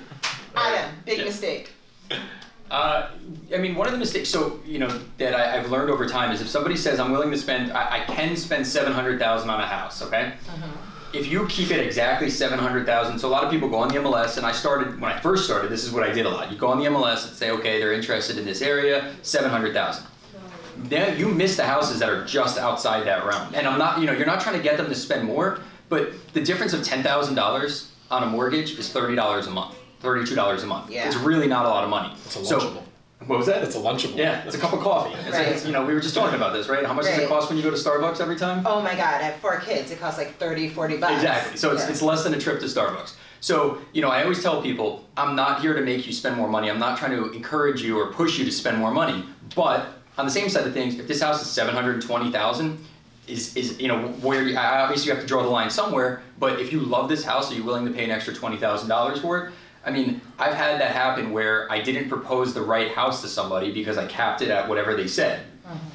Adam, 0.55 0.91
big 1.05 1.19
Yeah. 1.19 1.23
mistake. 1.25 1.71
Uh, 2.71 3.09
I 3.53 3.57
mean, 3.57 3.73
one 3.75 3.87
of 3.87 3.93
the 3.93 3.97
mistakes, 3.99 4.29
so 4.29 4.59
you 4.65 4.77
know, 4.79 4.89
that 5.17 5.33
I, 5.33 5.57
I've 5.57 5.71
learned 5.71 5.89
over 5.89 6.07
time 6.07 6.31
is 6.31 6.39
if 6.39 6.47
somebody 6.47 6.75
says 6.75 6.99
I'm 6.99 7.11
willing 7.11 7.31
to 7.31 7.37
spend, 7.37 7.71
I, 7.71 8.01
I 8.01 8.05
can 8.05 8.35
spend 8.35 8.65
seven 8.67 8.93
hundred 8.93 9.19
thousand 9.19 9.49
on 9.49 9.59
a 9.59 9.65
house, 9.65 10.01
okay? 10.03 10.33
If 11.11 11.25
you 11.25 11.47
keep 11.47 11.71
it 11.71 11.79
exactly 11.83 12.29
seven 12.29 12.59
hundred 12.59 12.85
thousand, 12.85 13.17
so 13.17 13.27
a 13.27 13.31
lot 13.31 13.43
of 13.43 13.49
people 13.49 13.69
go 13.69 13.77
on 13.77 13.87
the 13.87 13.95
MLS, 13.95 14.37
and 14.37 14.45
I 14.45 14.51
started 14.51 15.01
when 15.01 15.11
I 15.11 15.19
first 15.19 15.45
started. 15.45 15.71
This 15.71 15.83
is 15.83 15.91
what 15.91 16.03
I 16.03 16.11
did 16.11 16.27
a 16.27 16.29
lot. 16.29 16.51
You 16.51 16.57
go 16.59 16.67
on 16.67 16.77
the 16.77 16.85
MLS 16.85 17.27
and 17.27 17.35
say, 17.35 17.49
okay, 17.49 17.79
they're 17.79 17.93
interested 17.93 18.37
in 18.37 18.45
this 18.45 18.61
area, 18.61 19.15
seven 19.23 19.49
hundred 19.49 19.73
thousand. 19.73 20.05
Then 20.83 21.17
you 21.17 21.27
miss 21.27 21.55
the 21.57 21.65
houses 21.65 21.97
that 21.99 22.09
are 22.09 22.23
just 22.23 22.59
outside 22.59 23.05
that 23.07 23.25
realm, 23.25 23.51
and 23.55 23.67
I'm 23.67 23.79
not, 23.79 23.99
you 23.99 24.05
know, 24.05 24.13
you're 24.13 24.27
not 24.27 24.41
trying 24.41 24.55
to 24.57 24.63
get 24.63 24.77
them 24.77 24.85
to 24.87 24.95
spend 24.95 25.25
more, 25.25 25.59
but 25.89 26.13
the 26.33 26.41
difference 26.41 26.73
of 26.73 26.83
ten 26.83 27.01
thousand 27.01 27.33
dollars 27.33 27.91
on 28.11 28.21
a 28.21 28.27
mortgage 28.27 28.77
is 28.77 28.91
thirty 28.91 29.15
dollars 29.15 29.47
a 29.47 29.49
month, 29.51 29.75
thirty-two 29.99 30.35
dollars 30.35 30.63
a 30.63 30.67
month. 30.67 30.89
Yeah. 30.91 31.07
It's 31.07 31.15
really 31.17 31.47
not 31.47 31.65
a 31.65 31.69
lot 31.69 31.83
of 31.83 31.89
money. 31.89 32.13
It's 32.25 32.35
a 32.35 32.45
So- 32.45 32.59
lunchable. 32.59 32.83
what 33.27 33.37
was 33.37 33.47
that? 33.47 33.63
It's 33.63 33.75
a 33.75 33.79
lunchable. 33.79 34.15
Yeah, 34.17 34.43
it's 34.45 34.55
a 34.55 34.57
cup 34.57 34.71
of 34.73 34.79
coffee. 34.79 35.13
It's, 35.27 35.35
Right. 35.37 35.47
it's, 35.49 35.65
you 35.65 35.71
know, 35.73 35.83
we 35.85 35.93
were 35.93 35.99
just 35.99 36.15
talking 36.15 36.35
about 36.35 36.53
this, 36.53 36.69
right? 36.69 36.85
How 36.85 36.93
much 36.93 37.05
does 37.05 37.17
it 37.17 37.27
cost 37.27 37.49
when 37.49 37.57
you 37.57 37.63
go 37.63 37.69
to 37.69 37.75
Starbucks 37.75 38.21
every 38.21 38.37
time? 38.37 38.65
Oh 38.65 38.81
my 38.81 38.91
god, 38.95 39.21
I 39.21 39.23
have 39.23 39.35
four 39.35 39.57
kids. 39.59 39.91
It 39.91 39.99
costs 39.99 40.17
like 40.17 40.37
30, 40.37 40.69
40 40.69 40.97
bucks. 40.97 41.15
Exactly. 41.15 41.57
So 41.57 41.71
it's, 41.71 41.83
Yeah. 41.83 41.89
it's 41.89 42.01
less 42.01 42.23
than 42.23 42.33
a 42.33 42.39
trip 42.39 42.59
to 42.61 42.65
Starbucks. 42.65 43.11
So, 43.41 43.77
you 43.93 44.01
know, 44.01 44.09
I 44.09 44.23
always 44.23 44.41
tell 44.41 44.61
people, 44.61 45.05
I'm 45.17 45.35
not 45.35 45.61
here 45.61 45.73
to 45.73 45.81
make 45.81 46.07
you 46.07 46.13
spend 46.13 46.35
more 46.37 46.47
money. 46.49 46.69
I'm 46.69 46.79
not 46.79 46.97
trying 46.97 47.11
to 47.11 47.31
encourage 47.31 47.81
you 47.81 47.99
or 47.99 48.07
push 48.07 48.37
you 48.37 48.45
to 48.45 48.51
spend 48.51 48.77
more 48.77 48.91
money. 48.91 49.23
But 49.55 49.85
on 50.17 50.25
the 50.25 50.31
same 50.31 50.49
side 50.49 50.65
of 50.67 50.73
things, 50.73 50.97
if 50.99 51.07
this 51.07 51.21
house 51.21 51.41
is 51.41 51.47
720,000, 51.49 52.77
is, 53.27 53.55
is, 53.55 53.79
you 53.79 53.87
know, 53.87 54.07
where 54.21 54.41
you, 54.43 54.57
obviously 54.57 55.07
you 55.07 55.13
have 55.13 55.21
to 55.21 55.27
draw 55.27 55.43
the 55.43 55.49
line 55.49 55.69
somewhere, 55.69 56.21
but 56.39 56.59
if 56.59 56.73
you 56.73 56.79
love 56.79 57.07
this 57.09 57.23
house, 57.23 57.51
are 57.51 57.55
you 57.55 57.63
willing 57.63 57.85
to 57.85 57.91
pay 57.91 58.03
an 58.03 58.11
extra 58.11 58.33
$20,000 58.33 59.21
for 59.21 59.37
it? 59.37 59.53
I 59.85 59.91
mean, 59.91 60.21
I've 60.37 60.53
had 60.53 60.79
that 60.81 60.91
happen 60.91 61.31
where 61.31 61.71
I 61.71 61.81
didn't 61.81 62.09
propose 62.09 62.53
the 62.53 62.61
right 62.61 62.91
house 62.91 63.21
to 63.21 63.27
somebody 63.27 63.71
because 63.71 63.97
I 63.97 64.05
capped 64.07 64.41
it 64.41 64.49
at 64.49 64.67
whatever 64.67 64.95
they 64.95 65.07
said. 65.07 65.41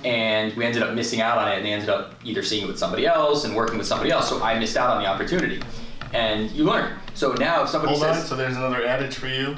And 0.04 0.54
we 0.54 0.64
ended 0.64 0.82
up 0.84 0.94
missing 0.94 1.20
out 1.20 1.36
on 1.36 1.50
it, 1.50 1.56
and 1.56 1.66
they 1.66 1.72
ended 1.72 1.88
up 1.88 2.14
either 2.24 2.42
seeing 2.44 2.62
it 2.64 2.66
with 2.68 2.78
somebody 2.78 3.06
else 3.06 3.44
and 3.44 3.56
working 3.56 3.76
with 3.76 3.86
somebody 3.88 4.10
else. 4.12 4.28
So 4.28 4.40
I 4.42 4.56
missed 4.58 4.76
out 4.76 4.90
on 4.90 5.02
the 5.02 5.08
opportunity. 5.08 5.60
And 6.12 6.48
you 6.52 6.62
learn. 6.64 6.96
So 7.14 7.32
now 7.32 7.64
if 7.64 7.70
somebody 7.70 7.92
Hold 7.92 8.04
on. 8.04 8.22
So 8.22 8.36
there's 8.36 8.56
another 8.56 8.86
adage 8.86 9.16
for 9.16 9.26
you. 9.26 9.56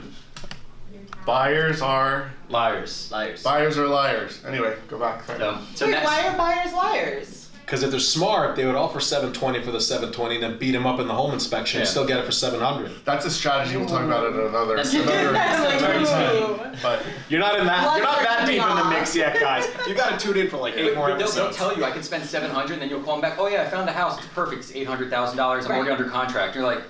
Buyers 1.26 1.82
are 1.82 2.30
liars, 2.48 3.10
Liars. 3.10 3.42
buyers 3.42 3.76
are 3.76 3.88
liars. 3.88 4.42
Anyway, 4.46 4.74
go 4.88 4.98
back. 4.98 5.24
Sorry. 5.24 5.42
um, 5.42 5.66
so 5.74 5.84
Wait, 5.86 5.92
next, 5.92 6.06
why 6.06 6.28
are 6.28 6.36
buyers 6.36 6.72
liars? 6.72 7.36
Because 7.66 7.83
if 7.83 7.90
they're 7.90 7.98
smart, 7.98 8.55
they 8.55 8.64
would 8.64 8.76
offer 8.76 9.00
720 9.00 9.61
for 9.64 9.72
the 9.72 9.81
720 9.81 10.37
and 10.37 10.44
then 10.44 10.57
beat 10.57 10.70
them 10.70 10.87
up 10.87 11.00
in 11.00 11.09
the 11.09 11.12
home 11.14 11.33
inspection 11.33 11.81
and 11.81 11.87
Yeah. 11.87 11.90
still 11.90 12.07
get 12.07 12.18
it 12.20 12.24
for 12.24 12.31
700. 12.31 12.92
That's 13.05 13.24
a 13.26 13.31
strategy 13.31 13.76
we'll 13.76 13.88
talk 13.88 14.05
about 14.05 14.22
it 14.24 14.35
another 14.35 14.76
another, 14.76 15.31
another 15.31 15.98
Ooh. 16.00 16.05
time. 16.07 16.76
But 16.83 17.02
You're 17.29 17.40
not 17.40 17.59
in 17.59 17.66
that. 17.66 17.96
You're 17.96 18.05
not 18.05 18.18
that 18.22 18.40
Luxury 18.40 18.55
deep 18.59 18.64
in 18.68 18.76
the 18.76 18.85
mix 18.85 19.16
yet, 19.16 19.40
guys. 19.40 19.67
You 19.88 19.94
got 19.96 20.17
to 20.19 20.25
tune 20.27 20.37
in 20.37 20.48
for 20.48 20.58
like 20.58 20.77
eight 20.77 20.94
more 20.94 21.08
they'll, 21.08 21.17
they'll 21.17 21.25
episodes. 21.27 21.56
tell 21.56 21.77
you 21.77 21.85
I 21.85 21.90
can 21.90 22.02
spend 22.04 22.25
seven 22.25 22.50
hundred, 22.50 22.75
and 22.75 22.83
then 22.83 22.88
you'll 22.90 23.02
call 23.02 23.14
them 23.14 23.23
back. 23.23 23.37
Oh 23.38 23.48
yeah, 23.48 23.62
I 23.62 23.69
found 23.69 23.88
a 23.88 23.92
house. 23.92 24.17
It's 24.19 24.27
perfect. 24.29 24.60
It's 24.60 24.73
eight 24.77 24.87
hundred 24.87 25.10
thousand 25.10 25.37
dollars. 25.38 25.64
I'm 25.67 25.73
already 25.73 25.90
Right. 25.90 25.98
under 25.98 26.08
contract. 26.10 26.54
You're 26.54 26.64
like, 26.67 26.83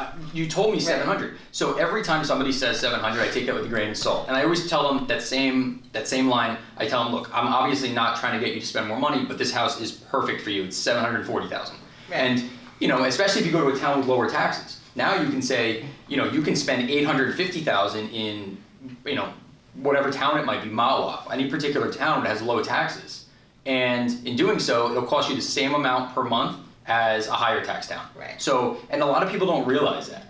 I, 0.00 0.12
you 0.32 0.48
told 0.48 0.72
me 0.74 0.80
seven 0.80 1.06
hundred. 1.06 1.36
So 1.52 1.76
every 1.78 2.02
time 2.02 2.24
somebody 2.24 2.52
says 2.52 2.80
seven 2.80 3.00
hundred, 3.00 3.22
I 3.22 3.28
take 3.28 3.46
that 3.46 3.54
with 3.54 3.66
a 3.66 3.68
grain 3.68 3.90
of 3.90 3.96
salt, 3.96 4.28
and 4.28 4.36
I 4.36 4.42
always 4.44 4.68
tell 4.68 4.92
them 4.92 5.06
that 5.08 5.22
same 5.22 5.82
that 5.92 6.08
same 6.08 6.28
line. 6.28 6.56
I 6.76 6.86
tell 6.86 7.04
them, 7.04 7.12
look, 7.12 7.28
I'm 7.36 7.46
obviously 7.48 7.92
not 7.92 8.18
trying 8.18 8.38
to 8.38 8.44
get 8.44 8.54
you 8.54 8.60
to 8.60 8.66
spend 8.66 8.88
more 8.88 8.98
money, 8.98 9.24
but 9.24 9.36
this 9.38 9.52
house 9.52 9.80
is 9.80 9.92
perfect 9.92 10.42
for 10.42 10.50
you. 10.50 10.64
It's 10.64 10.76
seven 10.76 11.04
hundred 11.04 11.26
forty 11.26 11.48
thousand, 11.48 11.76
Right. 12.10 12.16
and 12.18 12.42
you 12.78 12.88
know, 12.88 13.04
especially 13.04 13.40
if 13.42 13.46
you 13.46 13.52
go 13.52 13.68
to 13.70 13.76
a 13.76 13.78
town 13.78 13.98
with 13.98 14.08
lower 14.08 14.28
taxes. 14.28 14.80
Now 14.96 15.20
you 15.20 15.28
can 15.30 15.42
say, 15.42 15.84
you 16.08 16.16
know, 16.16 16.24
you 16.30 16.42
can 16.42 16.56
spend 16.56 16.90
eight 16.90 17.04
hundred 17.04 17.34
fifty 17.36 17.60
thousand 17.60 18.08
in, 18.10 18.56
you 19.04 19.14
know, 19.14 19.32
whatever 19.74 20.10
town 20.10 20.38
it 20.38 20.44
might 20.44 20.62
be, 20.64 20.70
Mahwah, 20.70 21.30
any 21.32 21.48
particular 21.50 21.92
town 21.92 22.22
that 22.24 22.30
has 22.30 22.42
low 22.42 22.62
taxes. 22.62 23.26
And 23.66 24.26
in 24.26 24.36
doing 24.36 24.58
so, 24.58 24.90
it'll 24.90 25.02
cost 25.06 25.28
you 25.28 25.36
the 25.36 25.42
same 25.42 25.74
amount 25.74 26.14
per 26.14 26.24
month 26.24 26.56
as 26.90 27.28
a 27.28 27.32
higher 27.32 27.64
tax 27.64 27.86
town. 27.86 28.04
Right. 28.18 28.42
So, 28.42 28.78
and 28.90 29.00
a 29.00 29.06
lot 29.06 29.22
of 29.22 29.30
people 29.30 29.46
don't 29.46 29.66
realize 29.66 30.10
that. 30.10 30.24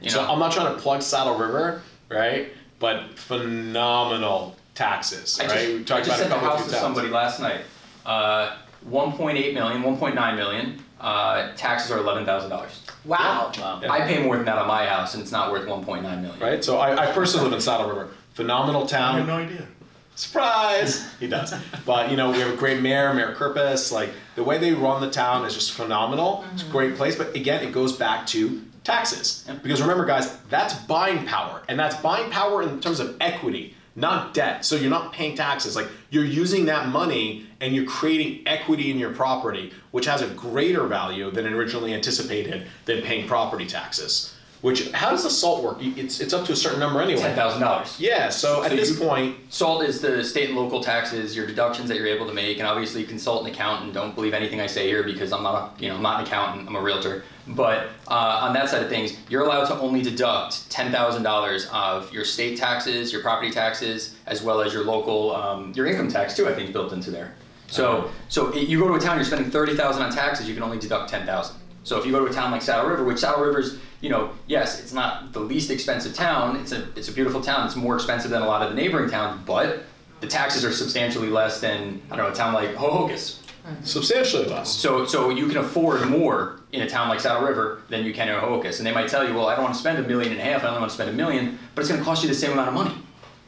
You 0.00 0.10
So 0.10 0.24
I'm 0.24 0.38
not 0.38 0.52
trying 0.52 0.72
to 0.74 0.80
plug 0.80 1.02
Saddle 1.02 1.36
River, 1.36 1.82
right? 2.08 2.48
But 2.78 3.18
phenomenal 3.18 4.54
taxes, 4.74 5.40
I 5.40 5.46
right? 5.46 5.52
just, 5.52 5.68
we 5.68 5.80
I 5.80 5.82
talked 5.82 6.06
just 6.06 6.06
about 6.06 6.14
a 6.14 6.18
sent 6.18 6.32
a 6.32 6.34
couple 6.34 6.48
house 6.58 6.68
to 6.68 6.74
somebody 6.76 7.08
last 7.08 7.40
night. 7.40 7.62
Uh, 8.06 8.56
1.8 8.88 9.54
million, 9.54 9.82
1.9 9.82 10.36
million, 10.36 10.78
uh, 11.00 11.52
taxes 11.56 11.90
are 11.90 11.98
eleven 11.98 12.24
thousand 12.24 12.50
dollars. 12.50 12.82
Wow. 13.04 13.50
Wow. 13.58 13.80
Yeah. 13.82 13.90
I 13.92 14.02
pay 14.02 14.22
more 14.22 14.36
than 14.36 14.44
that 14.46 14.56
on 14.58 14.68
my 14.68 14.86
house, 14.86 15.14
and 15.14 15.22
it's 15.22 15.32
not 15.32 15.50
worth 15.50 15.66
one 15.66 15.84
point 15.84 16.02
nine 16.02 16.22
million. 16.22 16.40
Right. 16.40 16.64
So 16.64 16.78
I, 16.78 17.08
I 17.08 17.12
personally 17.12 17.44
live 17.44 17.54
in 17.54 17.60
Saddle 17.60 17.88
River. 17.88 18.10
Phenomenal 18.34 18.86
town. 18.86 19.16
I 19.16 19.18
have 19.18 19.26
no 19.26 19.36
idea. 19.36 19.66
Surprise! 20.14 21.12
He 21.18 21.26
does. 21.26 21.52
But 21.84 22.10
you 22.10 22.16
know, 22.16 22.30
we 22.30 22.38
have 22.38 22.52
a 22.52 22.56
great 22.56 22.80
mayor, 22.80 23.12
Mayor 23.12 23.34
Kurpis. 23.34 23.90
Like 23.92 24.10
the 24.34 24.44
way 24.44 24.58
they 24.58 24.72
run 24.72 25.00
the 25.00 25.10
town 25.10 25.44
is 25.44 25.54
just 25.54 25.72
phenomenal. 25.72 26.44
It's 26.52 26.62
a 26.62 26.64
mm-hmm. 26.64 26.72
great 26.72 26.96
place. 26.96 27.16
But 27.16 27.34
again, 27.34 27.62
it 27.62 27.72
goes 27.72 27.92
back 27.92 28.26
to 28.28 28.62
taxes. 28.84 29.48
Because 29.62 29.80
remember, 29.80 30.04
guys, 30.04 30.36
that's 30.50 30.74
buying 30.74 31.26
power, 31.26 31.62
and 31.68 31.78
that's 31.78 31.96
buying 31.96 32.30
power 32.30 32.62
in 32.62 32.80
terms 32.80 33.00
of 33.00 33.16
equity, 33.20 33.74
not 33.96 34.34
debt. 34.34 34.64
So 34.64 34.76
you're 34.76 34.90
not 34.90 35.12
paying 35.12 35.36
taxes. 35.36 35.74
Like 35.74 35.88
you're 36.10 36.24
using 36.24 36.66
that 36.66 36.88
money 36.88 37.46
and 37.60 37.74
you're 37.74 37.86
creating 37.86 38.46
equity 38.46 38.90
in 38.90 38.98
your 38.98 39.12
property, 39.12 39.72
which 39.90 40.06
has 40.06 40.20
a 40.20 40.28
greater 40.28 40.86
value 40.86 41.30
than 41.30 41.46
originally 41.46 41.94
anticipated 41.94 42.66
than 42.84 43.02
paying 43.02 43.26
property 43.26 43.66
taxes. 43.66 44.33
Which 44.64 44.90
how 44.92 45.10
does 45.10 45.24
the 45.24 45.28
salt 45.28 45.62
work? 45.62 45.76
It's 45.82 46.20
it's 46.20 46.32
up 46.32 46.46
to 46.46 46.52
a 46.52 46.56
certain 46.56 46.80
number 46.80 47.02
anyway. 47.02 47.20
Ten 47.20 47.36
thousand 47.36 47.60
dollars. 47.60 48.00
Yeah. 48.00 48.30
So 48.30 48.64
at 48.64 48.70
this 48.70 48.92
you- 48.92 49.06
point, 49.06 49.36
Salt 49.50 49.84
is 49.84 50.00
the 50.00 50.24
state 50.24 50.48
and 50.48 50.56
local 50.56 50.82
taxes, 50.82 51.36
your 51.36 51.46
deductions 51.46 51.86
that 51.88 51.98
you're 51.98 52.06
able 52.06 52.26
to 52.26 52.32
make, 52.32 52.56
and 52.56 52.66
obviously 52.66 53.04
consult 53.04 53.44
an 53.44 53.52
accountant. 53.52 53.92
Don't 53.92 54.14
believe 54.14 54.32
anything 54.32 54.62
I 54.62 54.66
say 54.66 54.86
here 54.86 55.02
because 55.02 55.34
I'm 55.34 55.42
not, 55.42 55.54
a, 55.78 55.82
you 55.82 55.90
know, 55.90 55.96
I'm 55.96 56.02
not 56.02 56.20
an 56.20 56.26
accountant. 56.26 56.66
I'm 56.66 56.76
a 56.76 56.80
realtor. 56.80 57.24
But 57.46 57.88
uh, 58.08 58.40
on 58.40 58.54
that 58.54 58.70
side 58.70 58.82
of 58.82 58.88
things, 58.88 59.14
you're 59.28 59.42
allowed 59.42 59.66
to 59.66 59.74
only 59.74 60.00
deduct 60.00 60.70
ten 60.70 60.90
thousand 60.90 61.24
dollars 61.24 61.68
of 61.70 62.10
your 62.10 62.24
state 62.24 62.56
taxes, 62.56 63.12
your 63.12 63.20
property 63.20 63.50
taxes, 63.50 64.16
as 64.26 64.42
well 64.42 64.62
as 64.62 64.72
your 64.72 64.84
local, 64.84 65.36
um, 65.36 65.74
your 65.76 65.84
income 65.84 66.08
tax 66.08 66.34
too. 66.34 66.48
I 66.48 66.54
think 66.54 66.68
is 66.68 66.72
built 66.72 66.94
into 66.94 67.10
there. 67.10 67.34
So, 67.66 68.10
so 68.30 68.54
you 68.54 68.78
go 68.78 68.88
to 68.88 68.94
a 68.94 68.98
town, 68.98 69.16
you're 69.18 69.26
spending 69.26 69.50
thirty 69.50 69.76
thousand 69.76 70.04
on 70.04 70.10
taxes, 70.10 70.48
you 70.48 70.54
can 70.54 70.62
only 70.62 70.78
deduct 70.78 71.10
ten 71.10 71.26
thousand. 71.26 71.56
So 71.84 71.98
if 71.98 72.06
you 72.06 72.12
go 72.12 72.24
to 72.24 72.30
a 72.30 72.34
town 72.34 72.50
like 72.50 72.62
Saddle 72.62 72.90
River, 72.90 73.04
which 73.04 73.18
Saddle 73.18 73.44
River's, 73.44 73.78
you 74.00 74.08
know, 74.08 74.30
yes, 74.46 74.80
it's 74.80 74.92
not 74.92 75.32
the 75.32 75.40
least 75.40 75.70
expensive 75.70 76.14
town. 76.14 76.56
It's 76.56 76.72
a 76.72 76.88
it's 76.96 77.08
a 77.08 77.12
beautiful 77.12 77.40
town. 77.40 77.66
It's 77.66 77.76
more 77.76 77.94
expensive 77.94 78.30
than 78.30 78.42
a 78.42 78.46
lot 78.46 78.62
of 78.62 78.70
the 78.70 78.74
neighboring 78.74 79.10
towns, 79.10 79.40
but 79.46 79.84
the 80.20 80.26
taxes 80.26 80.64
are 80.64 80.72
substantially 80.72 81.28
less 81.28 81.60
than 81.60 82.00
I 82.10 82.16
don't 82.16 82.26
know 82.26 82.32
a 82.32 82.34
town 82.34 82.54
like 82.54 82.74
Ho-Ho-Kus. 82.74 83.40
substantially 83.82 84.46
less. 84.46 84.70
So 84.70 85.04
so 85.04 85.28
you 85.30 85.46
can 85.46 85.58
afford 85.58 86.08
more 86.08 86.60
in 86.72 86.80
a 86.82 86.88
town 86.88 87.08
like 87.08 87.20
Saddle 87.20 87.46
River 87.46 87.82
than 87.90 88.04
you 88.04 88.12
can 88.14 88.28
in 88.28 88.38
Ho-Ho-Kus. 88.38 88.78
And 88.78 88.86
they 88.86 88.92
might 88.92 89.08
tell 89.08 89.26
you, 89.26 89.34
well, 89.34 89.46
I 89.46 89.54
don't 89.54 89.64
want 89.64 89.74
to 89.74 89.80
spend 89.80 89.98
a 89.98 90.08
million 90.08 90.32
and 90.32 90.40
a 90.40 90.44
half. 90.44 90.64
I 90.64 90.68
only 90.68 90.80
want 90.80 90.90
to 90.90 90.94
spend 90.94 91.10
a 91.10 91.12
million, 91.12 91.58
but 91.74 91.82
it's 91.82 91.88
going 91.90 92.00
to 92.00 92.04
cost 92.04 92.22
you 92.22 92.28
the 92.28 92.34
same 92.34 92.52
amount 92.52 92.68
of 92.68 92.74
money, 92.74 92.94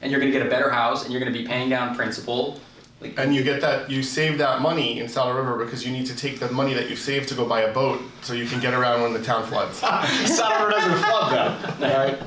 and 0.03 0.11
you're 0.11 0.21
going 0.21 0.31
to 0.31 0.39
get 0.39 0.47
a 0.47 0.51
better 0.51 0.71
house, 0.71 1.05
and 1.05 1.13
you're 1.13 1.21
going 1.21 1.33
to 1.33 1.39
be 1.39 1.47
paying 1.47 1.69
down 1.71 1.97
principal. 1.97 2.61
Like, 3.01 3.19
And 3.19 3.35
you 3.35 3.43
get 3.43 3.61
that 3.61 3.91
you 3.91 4.03
save 4.03 4.39
that 4.39 4.63
money 4.63 5.01
in 5.01 5.09
Saddle 5.09 5.35
River 5.35 5.63
because 5.63 5.85
you 5.85 5.93
need 5.93 6.07
to 6.07 6.17
take 6.17 6.39
the 6.41 6.51
money 6.51 6.73
that 6.73 6.89
you 6.89 6.97
saved 6.97 7.29
to 7.29 7.35
go 7.35 7.47
buy 7.47 7.63
a 7.63 7.73
boat 7.73 8.01
so 8.23 8.33
you 8.33 8.47
can 8.47 8.59
get 8.59 8.73
around 8.73 9.03
when 9.03 9.13
the 9.13 9.23
town 9.23 9.45
floods. 9.47 9.77
Saddle 9.81 10.67
River 10.67 10.81
doesn't 10.81 10.99
flood 11.05 11.79
though. 11.79 11.87
All 11.87 11.99
right. 12.07 12.19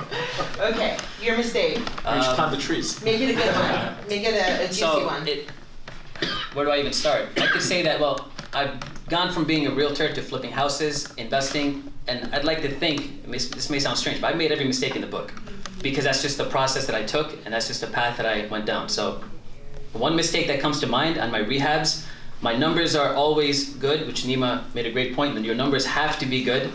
Okay, 0.74 0.97
your 1.22 1.38
mistake. 1.38 1.78
We 1.78 1.84
Um, 2.05 2.22
should 2.24 2.36
climb 2.36 2.51
the 2.51 2.57
trees. 2.57 3.03
Make 3.03 3.20
it 3.20 3.32
a 3.32 3.34
good 3.34 3.53
one. 3.55 3.95
Make 4.09 4.24
it 4.24 4.34
a, 4.36 4.63
a 4.65 4.67
juicy 4.67 4.80
so 4.82 5.05
one. 5.07 5.28
it, 5.28 5.49
where 6.53 6.65
do 6.65 6.72
I 6.72 6.78
even 6.78 6.93
start? 6.93 7.30
I 7.38 7.47
could 7.47 7.63
say 7.63 7.82
that 7.84 7.99
well, 7.99 8.30
I've 8.53 8.80
gone 9.09 9.32
from 9.34 9.45
being 9.45 9.65
a 9.65 9.72
realtor 9.72 10.13
to 10.13 10.22
flipping 10.22 10.51
houses, 10.51 11.11
investing, 11.15 11.91
and 12.07 12.34
I'd 12.36 12.45
like 12.45 12.61
to 12.61 12.70
think 12.70 13.24
it 13.24 13.28
this 13.32 13.70
may 13.72 13.80
sound 13.80 13.97
strange, 13.97 14.22
but 14.22 14.34
I 14.34 14.38
made 14.38 14.51
every 14.51 14.65
mistake 14.65 14.93
in 14.95 15.01
the 15.01 15.07
book 15.07 15.34
because 15.82 16.03
that's 16.03 16.22
just 16.22 16.38
the 16.38 16.45
process 16.45 16.86
that 16.86 16.95
I 16.95 17.03
took, 17.05 17.34
and 17.45 17.53
that's 17.53 17.67
just 17.67 17.82
the 17.82 17.88
path 17.88 18.17
that 18.17 18.28
I 18.28 18.45
went 18.47 18.65
down. 18.67 18.88
So, 18.89 19.24
one 19.93 20.15
mistake 20.15 20.47
that 20.47 20.59
comes 20.59 20.79
to 20.81 20.87
mind 20.87 21.17
on 21.17 21.31
my 21.31 21.41
rehabs, 21.41 22.05
my 22.41 22.55
numbers 22.55 22.95
are 22.95 23.13
always 23.13 23.73
good, 23.75 24.07
which 24.07 24.23
Nima 24.23 24.63
made 24.73 24.85
a 24.85 24.91
great 24.91 25.15
point. 25.15 25.35
That 25.35 25.43
your 25.43 25.55
numbers 25.55 25.85
have 25.85 26.17
to 26.19 26.25
be 26.25 26.43
good. 26.43 26.71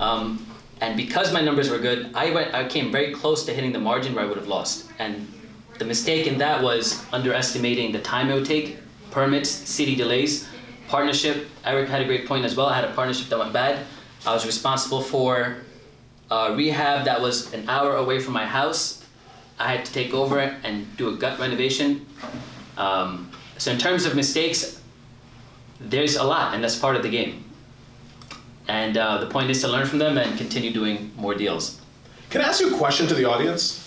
Um, 0.00 0.46
and 0.80 0.96
because 0.96 1.32
my 1.32 1.40
numbers 1.40 1.70
were 1.70 1.78
good, 1.78 2.10
I 2.14 2.30
went, 2.30 2.52
I 2.52 2.66
came 2.66 2.90
very 2.90 3.12
close 3.12 3.44
to 3.46 3.54
hitting 3.54 3.72
the 3.72 3.78
margin 3.78 4.14
where 4.14 4.24
I 4.24 4.26
would 4.26 4.36
have 4.36 4.48
lost. 4.48 4.90
And 4.98 5.32
the 5.78 5.84
mistake 5.84 6.26
in 6.26 6.38
that 6.38 6.62
was 6.62 7.04
underestimating 7.12 7.92
the 7.92 8.00
time 8.00 8.30
it 8.30 8.34
would 8.34 8.44
take, 8.44 8.78
permits, 9.10 9.48
city 9.48 9.94
delays, 9.94 10.48
partnership. 10.88 11.46
Eric 11.64 11.88
had 11.88 12.02
a 12.02 12.04
great 12.04 12.26
point 12.26 12.44
as 12.44 12.56
well. 12.56 12.66
I 12.66 12.74
had 12.74 12.84
a 12.84 12.92
partnership 12.92 13.28
that 13.28 13.38
went 13.38 13.52
bad. 13.52 13.86
I 14.26 14.32
was 14.32 14.46
responsible 14.46 15.00
for 15.00 15.58
a 16.30 16.54
rehab 16.54 17.04
that 17.04 17.20
was 17.20 17.52
an 17.54 17.68
hour 17.68 17.96
away 17.96 18.18
from 18.18 18.32
my 18.34 18.46
house. 18.46 19.04
I 19.58 19.72
had 19.72 19.84
to 19.84 19.92
take 19.92 20.12
over 20.12 20.40
and 20.40 20.96
do 20.96 21.14
a 21.14 21.16
gut 21.16 21.38
renovation. 21.38 22.06
Um, 22.76 23.30
so 23.58 23.70
in 23.70 23.78
terms 23.78 24.04
of 24.04 24.14
mistakes, 24.14 24.80
there's 25.80 26.16
a 26.16 26.24
lot, 26.24 26.54
and 26.54 26.62
that's 26.62 26.78
part 26.78 26.96
of 26.96 27.02
the 27.02 27.08
game. 27.08 27.44
And 28.68 28.96
uh, 28.96 29.18
the 29.18 29.26
point 29.26 29.50
is 29.50 29.60
to 29.60 29.68
learn 29.68 29.86
from 29.86 29.98
them 29.98 30.16
and 30.18 30.36
continue 30.38 30.72
doing 30.72 31.12
more 31.16 31.34
deals. 31.34 31.80
Can 32.30 32.40
I 32.40 32.48
ask 32.48 32.60
you 32.60 32.74
a 32.74 32.78
question 32.78 33.06
to 33.08 33.14
the 33.14 33.24
audience? 33.24 33.80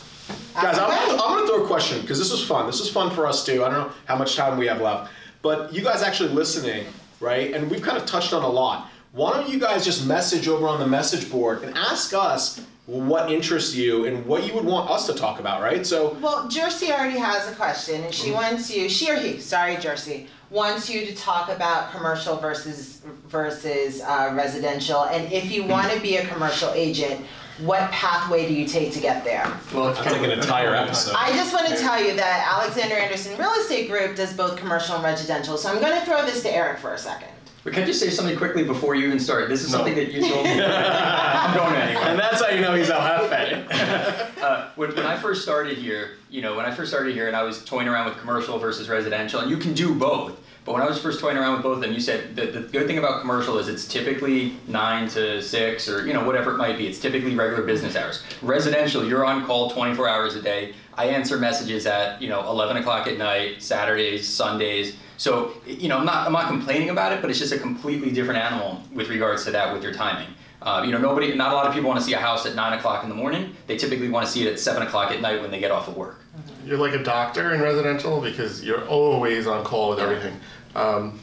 Guys, 0.53 0.77
I'm. 0.77 0.89
I'm 0.89 1.17
gonna 1.17 1.47
throw 1.47 1.63
a 1.63 1.67
question 1.67 2.01
because 2.01 2.19
this 2.19 2.31
was 2.31 2.43
fun. 2.43 2.65
This 2.65 2.79
was 2.79 2.89
fun 2.89 3.09
for 3.11 3.25
us 3.25 3.45
too. 3.45 3.63
I 3.63 3.69
don't 3.69 3.87
know 3.87 3.93
how 4.05 4.17
much 4.17 4.35
time 4.35 4.57
we 4.57 4.67
have 4.67 4.81
left, 4.81 5.11
but 5.41 5.73
you 5.73 5.81
guys 5.81 6.03
actually 6.03 6.29
listening, 6.29 6.85
right? 7.19 7.53
And 7.53 7.69
we've 7.69 7.81
kind 7.81 7.97
of 7.97 8.05
touched 8.05 8.33
on 8.33 8.43
a 8.43 8.47
lot. 8.47 8.89
Why 9.13 9.33
don't 9.33 9.49
you 9.49 9.59
guys 9.59 9.85
just 9.85 10.05
message 10.05 10.47
over 10.47 10.67
on 10.67 10.79
the 10.79 10.87
message 10.87 11.31
board 11.31 11.63
and 11.63 11.75
ask 11.75 12.13
us 12.13 12.61
what 12.87 13.29
interests 13.29 13.75
you 13.75 14.05
and 14.05 14.25
what 14.25 14.47
you 14.47 14.53
would 14.53 14.63
want 14.63 14.89
us 14.89 15.05
to 15.07 15.13
talk 15.13 15.39
about, 15.39 15.61
right? 15.61 15.85
So 15.85 16.17
Well, 16.21 16.47
Jersey 16.47 16.89
already 16.89 17.19
has 17.19 17.51
a 17.51 17.55
question, 17.55 18.03
and 18.03 18.13
she 18.13 18.31
wants 18.31 18.73
you. 18.73 18.87
She 18.89 19.11
or 19.11 19.15
he? 19.15 19.39
Sorry, 19.39 19.75
Jersey 19.75 20.27
wants 20.49 20.89
you 20.89 21.05
to 21.05 21.13
talk 21.13 21.49
about 21.49 21.91
commercial 21.91 22.37
versus 22.37 23.01
versus 23.27 24.01
uh, 24.01 24.31
residential, 24.35 25.03
and 25.05 25.31
if 25.33 25.51
you 25.51 25.65
want 25.65 25.91
to 25.91 25.99
be 25.99 26.15
a 26.15 26.25
commercial 26.27 26.71
agent, 26.71 27.25
what 27.59 27.91
pathway 27.91 28.47
do 28.47 28.53
you 28.53 28.65
take 28.65 28.93
to 28.93 29.01
get 29.01 29.25
there? 29.25 29.43
well, 29.73 29.89
it's 29.89 29.99
that's 29.99 30.13
like 30.13 30.21
an 30.21 30.31
entire 30.31 30.73
episode. 30.73 31.13
I 31.17 31.31
just 31.31 31.53
want 31.53 31.67
to 31.67 31.75
tell 31.75 32.01
you 32.01 32.15
that 32.15 32.49
Alexander 32.57 32.95
Anderson 32.95 33.37
Real 33.37 33.51
Estate 33.51 33.89
Group 33.89 34.15
does 34.15 34.31
both 34.31 34.57
commercial 34.57 34.95
and 34.95 35.03
residential. 35.03 35.57
So 35.57 35.69
I'm 35.69 35.81
going 35.81 35.99
to 35.99 36.05
throw 36.05 36.25
this 36.25 36.41
to 36.43 36.49
Eric 36.49 36.79
for 36.79 36.93
a 36.93 36.97
second. 36.97 37.29
But 37.63 37.73
can 37.73 37.83
I 37.83 37.85
just 37.85 37.99
say 37.99 38.09
something 38.09 38.37
quickly 38.37 38.63
before 38.63 38.95
you 38.95 39.07
even 39.07 39.19
start? 39.19 39.49
This 39.49 39.63
is 39.63 39.71
No. 39.71 39.79
something 39.79 39.95
that 39.95 40.11
you 40.11 40.21
told 40.21 40.45
me. 40.45 40.61
I'm 40.63 41.55
going 41.57 41.75
anyway. 41.75 42.01
and 42.05 42.17
that's 42.19 42.41
how 42.41 42.49
you 42.49 42.61
know 42.61 42.73
he's 42.75 42.89
El 42.89 43.01
Jefe. 43.29 44.41
Uh, 44.41 44.69
when, 44.75 44.95
when 44.95 45.05
I 45.05 45.17
first 45.17 45.41
started 45.43 45.77
here, 45.77 46.11
you 46.29 46.41
know, 46.41 46.55
when 46.55 46.65
I 46.65 46.71
first 46.71 46.91
started 46.91 47.13
here 47.13 47.27
and 47.27 47.35
I 47.35 47.43
was 47.43 47.63
toying 47.65 47.87
around 47.87 48.05
with 48.07 48.17
commercial 48.19 48.57
versus 48.57 48.87
residential, 48.87 49.41
and 49.41 49.49
you 49.49 49.57
can 49.57 49.73
do 49.73 49.93
both. 49.93 50.39
But 50.63 50.73
when 50.73 50.81
I 50.81 50.85
was 50.85 50.99
first 51.01 51.19
toying 51.21 51.37
around 51.37 51.53
with 51.53 51.63
both 51.63 51.75
of 51.77 51.81
them, 51.81 51.93
you 51.93 51.99
said 52.01 52.35
that 52.35 52.53
the 52.53 52.59
good 52.59 52.87
thing 52.87 52.97
about 52.97 53.21
commercial 53.21 53.57
is 53.57 53.67
it's 53.69 53.87
typically 53.87 54.57
nine 54.67 55.07
to 55.09 55.41
six 55.41 55.87
or 55.89 56.05
you 56.05 56.13
know 56.13 56.25
whatever 56.25 56.51
it 56.53 56.57
might 56.57 56.77
be. 56.77 56.87
It's 56.87 56.99
typically 56.99 57.35
regular 57.35 57.63
business 57.63 57.95
hours. 57.95 58.21
Residential, 58.41 59.05
you're 59.07 59.25
on 59.25 59.45
call 59.45 59.71
24 59.71 60.09
hours 60.09 60.35
a 60.35 60.41
day. 60.41 60.73
I 60.93 61.05
answer 61.05 61.37
messages 61.37 61.85
at 61.85 62.21
you 62.21 62.27
know 62.29 62.41
11 62.49 62.77
o'clock 62.77 63.07
at 63.07 63.17
night, 63.17 63.61
Saturdays, 63.63 64.27
Sundays. 64.27 64.95
So 65.17 65.53
you 65.65 65.89
know 65.89 65.97
I'm 65.97 66.05
not 66.05 66.27
I'm 66.27 66.33
not 66.33 66.47
complaining 66.47 66.89
about 66.89 67.11
it, 67.11 67.21
but 67.21 67.29
it's 67.29 67.39
just 67.39 67.53
a 67.53 67.59
completely 67.59 68.11
different 68.11 68.39
animal 68.39 68.81
with 68.93 69.09
regards 69.09 69.43
to 69.45 69.51
that 69.51 69.73
with 69.73 69.83
your 69.83 69.93
timing. 69.93 70.29
Uh, 70.61 70.81
you 70.83 70.91
know, 70.91 70.97
nobody, 70.97 71.35
not 71.35 71.51
a 71.51 71.55
lot 71.55 71.67
of 71.67 71.73
people 71.73 71.87
want 71.87 71.99
to 71.99 72.05
see 72.05 72.13
a 72.13 72.17
house 72.17 72.45
at 72.45 72.55
nine 72.55 72.73
o'clock 72.77 73.03
in 73.03 73.09
the 73.09 73.15
morning. 73.15 73.55
They 73.67 73.77
typically 73.77 74.09
want 74.09 74.25
to 74.25 74.31
see 74.31 74.45
it 74.45 74.51
at 74.51 74.59
seven 74.59 74.81
o'clock 74.81 75.11
at 75.11 75.21
night 75.21 75.39
when 75.41 75.51
they 75.51 75.59
get 75.59 75.69
off 75.69 75.87
of 75.87 75.95
work. 75.95 76.19
You're 76.65 76.79
like 76.79 76.93
a 76.93 77.03
doctor 77.03 77.53
in 77.53 77.61
residential 77.61 78.19
because 78.19 78.63
you're 78.63 78.85
always 78.87 79.45
on 79.45 79.63
call 79.63 79.91
with 79.91 79.99
everything. 79.99 80.39
Um, 80.75 81.19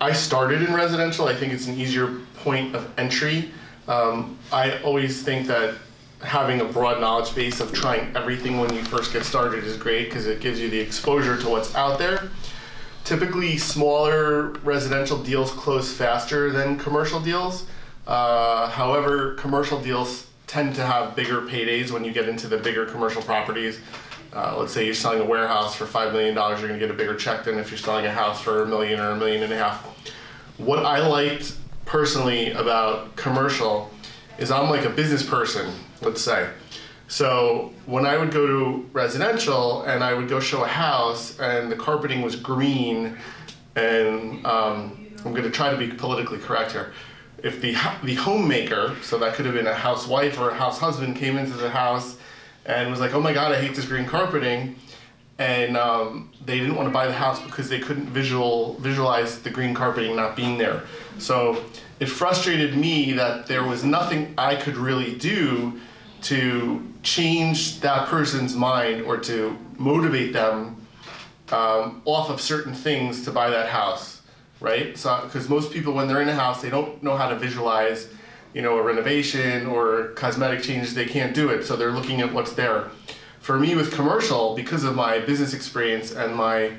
I 0.00 0.12
started 0.12 0.62
in 0.62 0.72
residential. 0.72 1.28
I 1.28 1.34
think 1.34 1.52
it's 1.52 1.66
an 1.66 1.78
easier 1.78 2.20
point 2.36 2.74
of 2.74 2.90
entry. 2.98 3.50
Um, 3.86 4.38
I 4.50 4.80
always 4.82 5.22
think 5.22 5.46
that 5.48 5.74
having 6.22 6.60
a 6.60 6.64
broad 6.64 7.00
knowledge 7.00 7.34
base 7.34 7.60
of 7.60 7.72
trying 7.72 8.14
everything 8.16 8.58
when 8.60 8.72
you 8.74 8.82
first 8.84 9.12
get 9.12 9.24
started 9.24 9.64
is 9.64 9.76
great 9.76 10.06
because 10.06 10.26
it 10.26 10.40
gives 10.40 10.58
you 10.58 10.70
the 10.70 10.78
exposure 10.78 11.36
to 11.36 11.48
what's 11.48 11.74
out 11.74 11.98
there. 11.98 12.30
Typically, 13.04 13.58
smaller 13.58 14.50
residential 14.62 15.22
deals 15.22 15.50
close 15.52 15.92
faster 15.92 16.50
than 16.50 16.78
commercial 16.78 17.20
deals. 17.20 17.66
Uh, 18.06 18.68
however, 18.68 19.34
commercial 19.34 19.80
deals 19.80 20.26
tend 20.46 20.74
to 20.74 20.82
have 20.84 21.14
bigger 21.14 21.42
paydays 21.42 21.90
when 21.90 22.04
you 22.04 22.12
get 22.12 22.28
into 22.28 22.46
the 22.46 22.58
bigger 22.58 22.86
commercial 22.86 23.22
properties. 23.22 23.80
Uh, 24.32 24.56
let's 24.56 24.72
say 24.72 24.84
you're 24.84 24.94
selling 24.94 25.20
a 25.20 25.24
warehouse 25.24 25.74
for 25.74 25.86
five 25.86 26.12
million 26.12 26.34
dollars, 26.34 26.60
you're 26.60 26.68
going 26.68 26.78
to 26.78 26.86
get 26.86 26.92
a 26.94 26.96
bigger 26.96 27.16
check 27.16 27.44
than 27.44 27.58
if 27.58 27.70
you're 27.70 27.78
selling 27.78 28.06
a 28.06 28.10
house 28.10 28.40
for 28.40 28.62
a 28.62 28.66
million 28.66 29.00
or 29.00 29.10
a 29.10 29.16
million 29.16 29.42
and 29.42 29.52
a 29.52 29.56
half. 29.56 29.84
What 30.58 30.84
I 30.84 31.06
liked 31.06 31.54
personally 31.84 32.52
about 32.52 33.16
commercial 33.16 33.90
is 34.38 34.50
I'm 34.50 34.70
like 34.70 34.84
a 34.84 34.90
business 34.90 35.24
person, 35.24 35.72
let's 36.00 36.20
say. 36.20 36.48
So 37.10 37.72
when 37.86 38.06
I 38.06 38.16
would 38.16 38.30
go 38.30 38.46
to 38.46 38.88
residential 38.92 39.82
and 39.82 40.04
I 40.04 40.14
would 40.14 40.28
go 40.28 40.38
show 40.38 40.62
a 40.62 40.68
house 40.68 41.36
and 41.40 41.70
the 41.70 41.74
carpeting 41.74 42.22
was 42.22 42.36
green, 42.36 43.18
and 43.74 44.46
um, 44.46 45.08
I'm 45.24 45.32
going 45.32 45.42
to 45.42 45.50
try 45.50 45.70
to 45.70 45.76
be 45.76 45.88
politically 45.88 46.38
correct 46.38 46.70
here. 46.70 46.92
If 47.42 47.60
the 47.60 47.72
the 48.04 48.14
homemaker, 48.14 48.94
so 49.02 49.18
that 49.18 49.34
could 49.34 49.44
have 49.44 49.56
been 49.56 49.66
a 49.66 49.74
housewife 49.74 50.38
or 50.38 50.50
a 50.50 50.54
house 50.54 50.78
husband, 50.78 51.16
came 51.16 51.36
into 51.36 51.54
the 51.54 51.68
house 51.68 52.16
and 52.64 52.88
was 52.92 53.00
like, 53.00 53.12
"Oh 53.12 53.20
my 53.20 53.32
God, 53.32 53.50
I 53.50 53.60
hate 53.60 53.74
this 53.74 53.86
green 53.86 54.06
carpeting," 54.06 54.76
and 55.38 55.76
um, 55.76 56.30
they 56.44 56.58
didn't 56.60 56.76
want 56.76 56.88
to 56.88 56.92
buy 56.92 57.08
the 57.08 57.12
house 57.12 57.42
because 57.42 57.68
they 57.68 57.80
couldn't 57.80 58.06
visual 58.06 58.74
visualize 58.74 59.40
the 59.40 59.50
green 59.50 59.74
carpeting 59.74 60.14
not 60.14 60.36
being 60.36 60.58
there. 60.58 60.84
So 61.18 61.64
it 61.98 62.06
frustrated 62.06 62.76
me 62.76 63.12
that 63.14 63.46
there 63.46 63.64
was 63.64 63.82
nothing 63.82 64.32
I 64.38 64.54
could 64.54 64.76
really 64.76 65.16
do 65.16 65.80
to 66.22 66.86
change 67.02 67.80
that 67.80 68.08
person's 68.08 68.54
mind 68.54 69.02
or 69.02 69.16
to 69.16 69.56
motivate 69.76 70.32
them 70.32 70.76
um, 71.50 72.02
off 72.04 72.30
of 72.30 72.40
certain 72.40 72.74
things 72.74 73.24
to 73.24 73.30
buy 73.30 73.50
that 73.50 73.68
house, 73.68 74.22
right? 74.60 74.96
So, 74.96 75.22
because 75.24 75.48
most 75.48 75.72
people, 75.72 75.92
when 75.92 76.08
they're 76.08 76.22
in 76.22 76.28
a 76.28 76.34
house, 76.34 76.62
they 76.62 76.70
don't 76.70 77.02
know 77.02 77.16
how 77.16 77.28
to 77.28 77.36
visualize, 77.36 78.08
you 78.54 78.62
know, 78.62 78.78
a 78.78 78.82
renovation 78.82 79.66
or 79.66 80.08
cosmetic 80.08 80.62
changes. 80.62 80.94
They 80.94 81.06
can't 81.06 81.34
do 81.34 81.48
it, 81.48 81.64
so 81.64 81.76
they're 81.76 81.92
looking 81.92 82.20
at 82.20 82.32
what's 82.32 82.52
there. 82.52 82.90
For 83.40 83.58
me, 83.58 83.74
with 83.74 83.92
commercial, 83.92 84.54
because 84.54 84.84
of 84.84 84.94
my 84.94 85.18
business 85.18 85.54
experience 85.54 86.12
and 86.12 86.34
my 86.34 86.72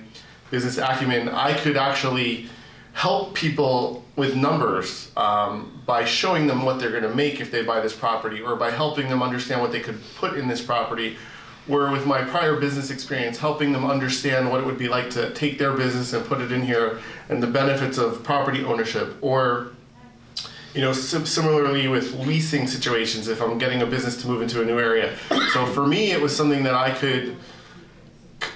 business 0.52 0.78
acumen, 0.78 1.30
I 1.30 1.54
could 1.54 1.76
actually 1.76 2.48
help 2.94 3.34
people 3.34 4.01
with 4.22 4.36
numbers 4.36 5.12
um, 5.18 5.82
by 5.88 6.06
showing 6.06 6.46
them 6.46 6.64
what 6.64 6.80
they're 6.80 6.92
going 6.92 7.02
to 7.02 7.16
make 7.16 7.42
if 7.42 7.50
they 7.50 7.64
buy 7.64 7.80
this 7.82 7.96
property 7.96 8.40
or 8.40 8.56
by 8.56 8.70
helping 8.70 9.10
them 9.10 9.24
understand 9.24 9.60
what 9.60 9.72
they 9.72 9.80
could 9.80 10.00
put 10.16 10.38
in 10.38 10.48
this 10.48 10.62
property. 10.62 11.18
Where 11.66 11.90
with 11.90 12.06
my 12.06 12.24
prior 12.24 12.56
business 12.56 12.92
experience 12.92 13.40
helping 13.40 13.72
them 13.72 13.84
understand 13.84 14.52
what 14.52 14.60
it 14.60 14.66
would 14.68 14.78
be 14.78 14.88
like 14.88 15.10
to 15.12 15.34
take 15.34 15.58
their 15.58 15.74
business 15.74 16.14
and 16.14 16.24
put 16.24 16.40
it 16.40 16.52
in 16.52 16.62
here 16.62 17.00
and 17.30 17.42
the 17.42 17.48
benefits 17.48 17.98
of 17.98 18.22
property 18.24 18.64
ownership 18.64 19.16
or 19.22 19.72
you 20.76 20.82
know 20.82 20.94
sim- 20.94 21.26
similarly 21.26 21.88
with 21.88 22.14
leasing 22.14 22.68
situations 22.68 23.28
if 23.28 23.42
i'm 23.42 23.58
getting 23.58 23.82
a 23.82 23.86
business 23.86 24.22
to 24.22 24.28
move 24.28 24.42
into 24.44 24.62
a 24.62 24.66
new 24.66 24.80
area. 24.80 25.18
So 25.54 25.66
for 25.66 25.88
me 25.88 26.12
it 26.12 26.22
was 26.22 26.36
something 26.36 26.64
that 26.64 26.74
i 26.74 26.92
could 26.92 27.38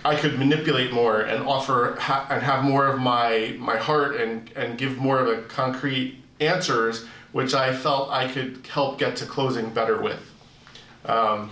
I 0.05 0.15
could 0.15 0.37
manipulate 0.37 0.93
more 0.93 1.21
and 1.21 1.43
offer 1.43 1.97
ha- 1.99 2.27
and 2.29 2.43
have 2.43 2.63
more 2.63 2.85
of 2.85 2.99
my 2.99 3.55
my 3.57 3.77
heart 3.77 4.15
and 4.17 4.51
and 4.55 4.77
give 4.77 4.97
more 4.97 5.19
of 5.19 5.27
a 5.27 5.41
concrete 5.43 6.21
answers, 6.39 7.05
which 7.31 7.55
I 7.55 7.75
felt 7.75 8.11
I 8.11 8.27
could 8.27 8.65
help 8.71 8.99
get 8.99 9.15
to 9.17 9.25
closing 9.25 9.71
better 9.71 9.99
with. 9.99 10.21
Um, 11.05 11.49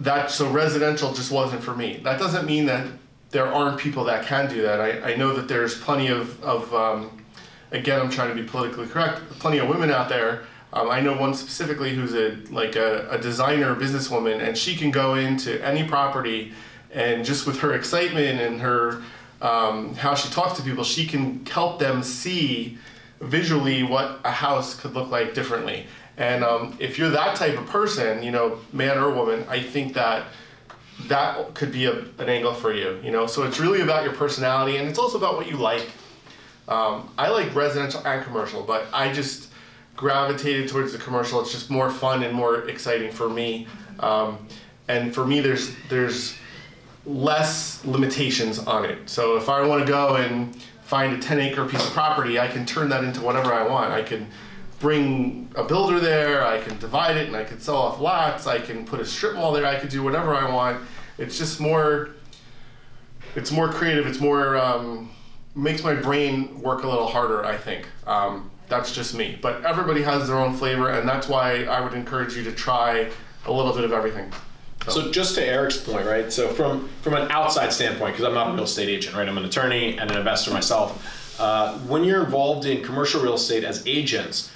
that 0.00 0.30
so 0.30 0.50
residential 0.50 1.12
just 1.12 1.30
wasn't 1.30 1.62
for 1.62 1.76
me. 1.76 2.00
That 2.02 2.18
doesn't 2.18 2.46
mean 2.46 2.64
that 2.66 2.86
there 3.30 3.46
aren't 3.46 3.78
people 3.78 4.04
that 4.04 4.24
can 4.24 4.48
do 4.48 4.62
that. 4.62 4.80
I, 4.80 5.12
I 5.12 5.16
know 5.16 5.34
that 5.34 5.46
there's 5.46 5.78
plenty 5.78 6.08
of 6.08 6.42
of 6.42 6.72
um, 6.74 7.24
again 7.72 8.00
I'm 8.00 8.10
trying 8.10 8.34
to 8.34 8.42
be 8.42 8.48
politically 8.48 8.86
correct. 8.86 9.20
Plenty 9.38 9.58
of 9.58 9.68
women 9.68 9.90
out 9.90 10.08
there. 10.08 10.44
Um, 10.72 10.90
I 10.90 11.00
know 11.00 11.14
one 11.16 11.34
specifically 11.34 11.94
who's 11.94 12.14
a 12.14 12.38
like 12.50 12.74
a, 12.74 13.06
a 13.10 13.18
designer 13.18 13.74
businesswoman, 13.74 14.40
and 14.40 14.56
she 14.56 14.76
can 14.76 14.90
go 14.90 15.14
into 15.14 15.62
any 15.62 15.84
property 15.84 16.54
and 16.96 17.24
just 17.24 17.46
with 17.46 17.60
her 17.60 17.74
excitement 17.74 18.40
and 18.40 18.60
her 18.60 19.02
um, 19.42 19.94
how 19.94 20.14
she 20.14 20.30
talks 20.30 20.56
to 20.58 20.62
people, 20.62 20.82
she 20.82 21.06
can 21.06 21.44
help 21.44 21.78
them 21.78 22.02
see 22.02 22.78
visually 23.20 23.82
what 23.82 24.20
a 24.24 24.30
house 24.30 24.74
could 24.74 24.94
look 24.94 25.10
like 25.10 25.34
differently. 25.34 25.86
And 26.16 26.42
um, 26.42 26.74
if 26.80 26.98
you're 26.98 27.10
that 27.10 27.36
type 27.36 27.58
of 27.58 27.66
person, 27.66 28.22
you 28.22 28.30
know, 28.30 28.58
man 28.72 28.96
or 28.96 29.10
woman, 29.10 29.44
I 29.48 29.60
think 29.60 29.92
that 29.92 30.26
that 31.08 31.52
could 31.52 31.70
be 31.70 31.84
a, 31.84 31.98
an 32.18 32.28
angle 32.28 32.54
for 32.54 32.72
you. 32.72 32.98
You 33.04 33.10
know, 33.10 33.26
so 33.26 33.42
it's 33.42 33.60
really 33.60 33.82
about 33.82 34.04
your 34.04 34.14
personality, 34.14 34.78
and 34.78 34.88
it's 34.88 34.98
also 34.98 35.18
about 35.18 35.36
what 35.36 35.46
you 35.46 35.58
like. 35.58 35.86
Um, 36.68 37.10
I 37.18 37.28
like 37.28 37.54
residential 37.54 38.00
and 38.06 38.24
commercial, 38.24 38.62
but 38.62 38.86
I 38.94 39.12
just 39.12 39.50
gravitated 39.94 40.68
towards 40.70 40.92
the 40.92 40.98
commercial. 40.98 41.40
It's 41.42 41.52
just 41.52 41.68
more 41.68 41.90
fun 41.90 42.22
and 42.22 42.34
more 42.34 42.68
exciting 42.68 43.12
for 43.12 43.28
me. 43.28 43.66
Um, 44.00 44.46
and 44.88 45.14
for 45.14 45.26
me, 45.26 45.40
there's 45.40 45.74
there's 45.90 46.36
less 47.06 47.84
limitations 47.84 48.58
on 48.58 48.84
it. 48.84 49.08
So 49.08 49.36
if 49.36 49.48
I 49.48 49.64
want 49.64 49.86
to 49.86 49.90
go 49.90 50.16
and 50.16 50.54
find 50.82 51.14
a 51.14 51.18
10 51.18 51.40
acre 51.40 51.64
piece 51.64 51.84
of 51.86 51.92
property, 51.92 52.38
I 52.38 52.48
can 52.48 52.66
turn 52.66 52.88
that 52.88 53.04
into 53.04 53.20
whatever 53.20 53.52
I 53.54 53.66
want. 53.66 53.92
I 53.92 54.02
can 54.02 54.26
bring 54.80 55.50
a 55.54 55.64
builder 55.64 56.00
there, 56.00 56.44
I 56.44 56.60
can 56.60 56.78
divide 56.78 57.16
it 57.16 57.28
and 57.28 57.36
I 57.36 57.44
can 57.44 57.60
sell 57.60 57.76
off 57.76 58.00
lots, 58.00 58.46
I 58.46 58.58
can 58.58 58.84
put 58.84 59.00
a 59.00 59.06
strip 59.06 59.34
mall 59.34 59.52
there, 59.52 59.64
I 59.64 59.76
could 59.78 59.88
do 59.88 60.02
whatever 60.02 60.34
I 60.34 60.52
want. 60.52 60.84
It's 61.16 61.38
just 61.38 61.60
more, 61.60 62.10
it's 63.34 63.50
more 63.50 63.72
creative, 63.72 64.06
it's 64.06 64.20
more, 64.20 64.56
um, 64.56 65.10
makes 65.54 65.82
my 65.82 65.94
brain 65.94 66.60
work 66.60 66.82
a 66.82 66.88
little 66.88 67.06
harder, 67.06 67.44
I 67.44 67.56
think. 67.56 67.86
Um, 68.06 68.50
that's 68.68 68.94
just 68.94 69.14
me. 69.14 69.38
But 69.40 69.64
everybody 69.64 70.02
has 70.02 70.28
their 70.28 70.38
own 70.38 70.54
flavor, 70.54 70.90
and 70.90 71.08
that's 71.08 71.28
why 71.28 71.64
I 71.64 71.80
would 71.80 71.94
encourage 71.94 72.36
you 72.36 72.44
to 72.44 72.52
try 72.52 73.10
a 73.46 73.52
little 73.52 73.72
bit 73.72 73.84
of 73.84 73.92
everything. 73.92 74.30
So 74.88 75.10
just 75.10 75.34
to 75.34 75.44
Eric's 75.44 75.76
point, 75.76 76.06
right? 76.06 76.32
So 76.32 76.48
from 76.48 76.88
from 77.02 77.14
an 77.14 77.30
outside 77.30 77.72
standpoint, 77.72 78.14
because 78.14 78.24
I'm 78.24 78.34
not 78.34 78.50
a 78.50 78.52
real 78.52 78.64
estate 78.64 78.88
agent, 78.88 79.16
right? 79.16 79.28
I'm 79.28 79.36
an 79.36 79.44
attorney 79.44 79.98
and 79.98 80.10
an 80.10 80.18
investor 80.18 80.52
myself. 80.52 81.40
Uh, 81.40 81.76
when 81.80 82.04
you're 82.04 82.24
involved 82.24 82.66
in 82.66 82.82
commercial 82.82 83.20
real 83.20 83.34
estate 83.34 83.64
as 83.64 83.86
agents, 83.86 84.52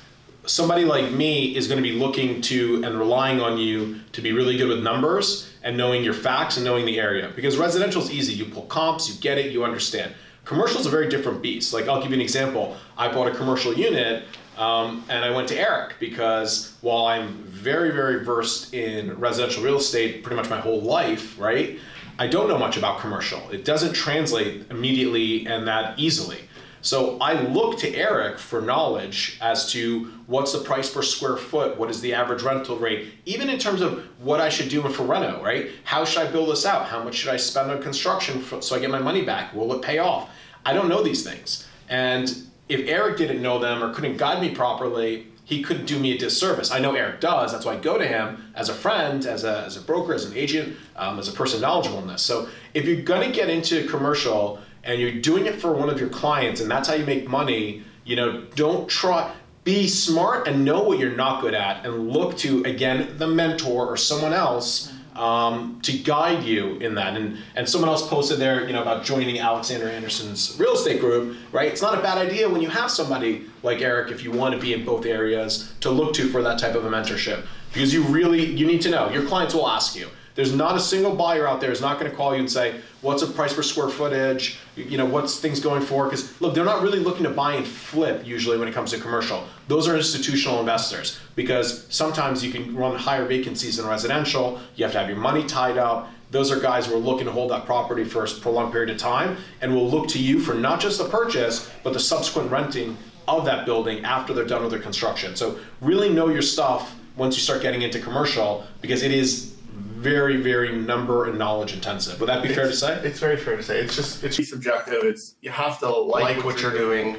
somebody 0.46 0.84
like 0.84 1.10
me 1.10 1.54
is 1.56 1.68
going 1.68 1.82
to 1.82 1.88
be 1.88 1.96
looking 1.96 2.40
to 2.42 2.82
and 2.84 2.98
relying 2.98 3.40
on 3.40 3.58
you 3.58 4.00
to 4.12 4.22
be 4.22 4.32
really 4.32 4.56
good 4.56 4.68
with 4.68 4.82
numbers 4.82 5.50
and 5.62 5.76
knowing 5.76 6.02
your 6.02 6.14
facts 6.14 6.56
and 6.56 6.64
knowing 6.64 6.86
the 6.86 6.98
area. 6.98 7.30
Because 7.36 7.56
residential 7.56 8.00
is 8.00 8.10
easy. 8.10 8.32
You 8.32 8.46
pull 8.46 8.62
comps, 8.62 9.08
you 9.08 9.20
get 9.20 9.36
it, 9.36 9.52
you 9.52 9.64
understand. 9.64 10.14
Commercial 10.44 10.80
is 10.80 10.86
a 10.86 10.90
very 10.90 11.08
different 11.08 11.42
beast. 11.42 11.74
Like 11.74 11.88
I'll 11.88 12.00
give 12.00 12.10
you 12.10 12.16
an 12.16 12.22
example. 12.22 12.76
I 12.96 13.12
bought 13.12 13.28
a 13.28 13.34
commercial 13.34 13.74
unit 13.74 14.24
um, 14.56 15.04
and 15.08 15.24
I 15.24 15.30
went 15.30 15.48
to 15.48 15.56
Eric 15.56 15.96
because 16.00 16.74
while 16.80 17.06
I'm 17.06 17.49
very, 17.60 17.90
very 17.90 18.24
versed 18.24 18.74
in 18.74 19.18
residential 19.18 19.62
real 19.62 19.76
estate 19.76 20.22
pretty 20.22 20.36
much 20.36 20.50
my 20.50 20.60
whole 20.60 20.80
life, 20.80 21.38
right? 21.38 21.78
I 22.18 22.26
don't 22.26 22.48
know 22.48 22.58
much 22.58 22.76
about 22.76 23.00
commercial. 23.00 23.48
It 23.50 23.64
doesn't 23.64 23.94
translate 23.94 24.66
immediately 24.70 25.46
and 25.46 25.66
that 25.68 25.98
easily. 25.98 26.40
So 26.82 27.18
I 27.18 27.34
look 27.34 27.78
to 27.80 27.94
Eric 27.94 28.38
for 28.38 28.62
knowledge 28.62 29.38
as 29.42 29.70
to 29.72 30.04
what's 30.26 30.52
the 30.52 30.60
price 30.60 30.90
per 30.90 31.02
square 31.02 31.36
foot, 31.36 31.76
what 31.76 31.90
is 31.90 32.00
the 32.00 32.14
average 32.14 32.42
rental 32.42 32.78
rate, 32.78 33.12
even 33.26 33.50
in 33.50 33.58
terms 33.58 33.82
of 33.82 34.02
what 34.18 34.40
I 34.40 34.48
should 34.48 34.70
do 34.70 34.82
for 34.82 35.02
reno, 35.02 35.42
right? 35.42 35.70
How 35.84 36.06
should 36.06 36.26
I 36.26 36.30
build 36.32 36.50
this 36.50 36.64
out? 36.64 36.86
How 36.86 37.04
much 37.04 37.16
should 37.16 37.30
I 37.30 37.36
spend 37.36 37.70
on 37.70 37.82
construction 37.82 38.40
for, 38.40 38.62
so 38.62 38.74
I 38.74 38.78
get 38.78 38.90
my 38.90 38.98
money 38.98 39.22
back? 39.22 39.54
Will 39.54 39.74
it 39.74 39.82
pay 39.82 39.98
off? 39.98 40.30
I 40.64 40.72
don't 40.72 40.88
know 40.88 41.02
these 41.02 41.22
things. 41.22 41.66
And 41.90 42.34
if 42.70 42.88
Eric 42.88 43.18
didn't 43.18 43.42
know 43.42 43.58
them 43.58 43.82
or 43.82 43.92
couldn't 43.92 44.16
guide 44.16 44.40
me 44.40 44.54
properly, 44.54 45.26
he 45.50 45.64
could 45.64 45.84
do 45.84 45.98
me 45.98 46.12
a 46.12 46.16
disservice. 46.16 46.70
I 46.70 46.78
know 46.78 46.94
Eric 46.94 47.20
does. 47.20 47.50
That's 47.50 47.64
why 47.64 47.72
I 47.72 47.80
go 47.80 47.98
to 47.98 48.06
him 48.06 48.52
as 48.54 48.68
a 48.68 48.72
friend, 48.72 49.26
as 49.26 49.42
a, 49.42 49.64
as 49.66 49.76
a 49.76 49.80
broker, 49.80 50.14
as 50.14 50.24
an 50.24 50.36
agent, 50.36 50.76
um, 50.94 51.18
as 51.18 51.26
a 51.26 51.32
person 51.32 51.60
knowledgeable 51.60 51.98
in 51.98 52.06
this. 52.06 52.22
So 52.22 52.48
if 52.72 52.86
you're 52.86 53.02
going 53.02 53.28
to 53.28 53.34
get 53.34 53.50
into 53.50 53.84
commercial 53.88 54.60
and 54.84 55.00
you're 55.00 55.20
doing 55.20 55.46
it 55.46 55.60
for 55.60 55.72
one 55.72 55.90
of 55.90 55.98
your 55.98 56.08
clients 56.08 56.60
and 56.60 56.70
that's 56.70 56.88
how 56.88 56.94
you 56.94 57.04
make 57.04 57.26
money, 57.28 57.82
you 58.04 58.14
know, 58.14 58.44
don't 58.54 58.88
try. 58.88 59.34
Be 59.64 59.88
smart 59.88 60.46
and 60.46 60.64
know 60.64 60.84
what 60.84 61.00
you're 61.00 61.16
not 61.16 61.42
good 61.42 61.52
at, 61.52 61.84
and 61.84 62.10
look 62.10 62.38
to 62.38 62.62
again 62.62 63.18
the 63.18 63.26
mentor 63.26 63.86
or 63.88 63.96
someone 63.96 64.32
else 64.32 64.89
um, 65.16 65.80
to 65.82 65.96
guide 65.98 66.44
you 66.44 66.76
in 66.76 66.94
that. 66.94 67.16
And 67.16 67.38
and 67.56 67.68
someone 67.68 67.90
else 67.90 68.08
posted 68.08 68.38
there, 68.38 68.66
you 68.66 68.72
know, 68.72 68.82
about 68.82 69.04
joining 69.04 69.38
Alexander 69.38 69.88
Anderson's 69.88 70.56
real 70.58 70.74
estate 70.74 71.00
group, 71.00 71.36
right? 71.52 71.68
It's 71.68 71.82
not 71.82 71.98
a 71.98 72.02
bad 72.02 72.18
idea 72.18 72.48
when 72.48 72.60
you 72.60 72.68
have 72.68 72.90
somebody 72.90 73.46
like 73.62 73.80
Eric, 73.80 74.10
if 74.10 74.24
you 74.24 74.30
want 74.30 74.54
to 74.54 74.60
be 74.60 74.72
in 74.72 74.84
both 74.84 75.06
areas, 75.06 75.72
to 75.80 75.90
look 75.90 76.14
to 76.14 76.28
for 76.30 76.42
that 76.42 76.58
type 76.58 76.74
of 76.74 76.84
a 76.84 76.88
mentorship, 76.88 77.44
because 77.72 77.92
you 77.92 78.02
really 78.04 78.44
you 78.44 78.66
need 78.66 78.82
to 78.82 78.90
know. 78.90 79.10
Your 79.10 79.26
clients 79.26 79.54
will 79.54 79.68
ask 79.68 79.96
you. 79.96 80.08
There's 80.40 80.54
not 80.54 80.74
a 80.74 80.80
single 80.80 81.14
buyer 81.14 81.46
out 81.46 81.60
there 81.60 81.70
is 81.70 81.82
not 81.82 82.00
going 82.00 82.10
to 82.10 82.16
call 82.16 82.32
you 82.32 82.40
and 82.40 82.50
say, 82.50 82.80
"What's 83.02 83.20
a 83.20 83.26
price 83.26 83.52
per 83.52 83.60
square 83.60 83.90
footage? 83.90 84.58
You 84.74 84.96
know, 84.96 85.04
what's 85.04 85.38
things 85.38 85.60
going 85.60 85.82
for?" 85.82 86.06
Because 86.06 86.40
look, 86.40 86.54
they're 86.54 86.64
not 86.64 86.80
really 86.80 86.98
looking 86.98 87.24
to 87.24 87.30
buy 87.30 87.56
and 87.56 87.66
flip 87.66 88.26
usually 88.26 88.56
when 88.56 88.66
it 88.66 88.72
comes 88.72 88.92
to 88.92 88.98
commercial. 88.98 89.44
Those 89.68 89.86
are 89.86 89.94
institutional 89.94 90.58
investors 90.58 91.18
because 91.36 91.84
sometimes 91.90 92.42
you 92.42 92.50
can 92.50 92.74
run 92.74 92.96
higher 92.96 93.26
vacancies 93.26 93.78
in 93.78 93.86
residential. 93.86 94.58
You 94.76 94.84
have 94.84 94.92
to 94.92 94.98
have 94.98 95.10
your 95.10 95.18
money 95.18 95.44
tied 95.44 95.76
up. 95.76 96.08
Those 96.30 96.50
are 96.50 96.58
guys 96.58 96.86
who 96.86 96.94
are 96.94 97.04
looking 97.10 97.26
to 97.26 97.32
hold 97.32 97.50
that 97.50 97.66
property 97.66 98.04
for 98.04 98.24
a 98.24 98.28
prolonged 98.28 98.72
period 98.72 98.88
of 98.88 98.96
time 98.96 99.36
and 99.60 99.74
will 99.74 99.90
look 99.90 100.08
to 100.08 100.18
you 100.18 100.40
for 100.40 100.54
not 100.54 100.80
just 100.80 100.96
the 100.96 101.08
purchase 101.10 101.68
but 101.84 101.92
the 101.92 102.00
subsequent 102.00 102.50
renting 102.50 102.96
of 103.28 103.44
that 103.44 103.66
building 103.66 104.06
after 104.06 104.32
they're 104.32 104.46
done 104.46 104.62
with 104.62 104.70
their 104.70 104.80
construction. 104.80 105.36
So 105.36 105.58
really 105.82 106.08
know 106.08 106.30
your 106.30 106.40
stuff 106.40 106.94
once 107.14 107.36
you 107.36 107.42
start 107.42 107.60
getting 107.60 107.82
into 107.82 107.98
commercial 107.98 108.64
because 108.80 109.02
it 109.02 109.10
is 109.10 109.50
very, 110.00 110.38
very 110.38 110.74
number 110.74 111.28
and 111.28 111.38
knowledge 111.38 111.74
intensive. 111.74 112.18
Would 112.20 112.28
that 112.28 112.42
be 112.42 112.54
fair 112.54 112.66
to 112.66 112.72
say? 112.72 112.94
It's 113.04 113.20
very 113.20 113.36
fair 113.36 113.56
to 113.56 113.62
say. 113.62 113.80
It's 113.80 113.94
just 113.94 114.24
it's 114.24 114.48
subjective. 114.48 115.04
It's 115.04 115.34
you 115.42 115.50
have 115.50 115.78
to 115.80 115.88
like, 115.88 116.42
what 116.42 116.62
you're 116.62 116.76
doing. 116.76 117.16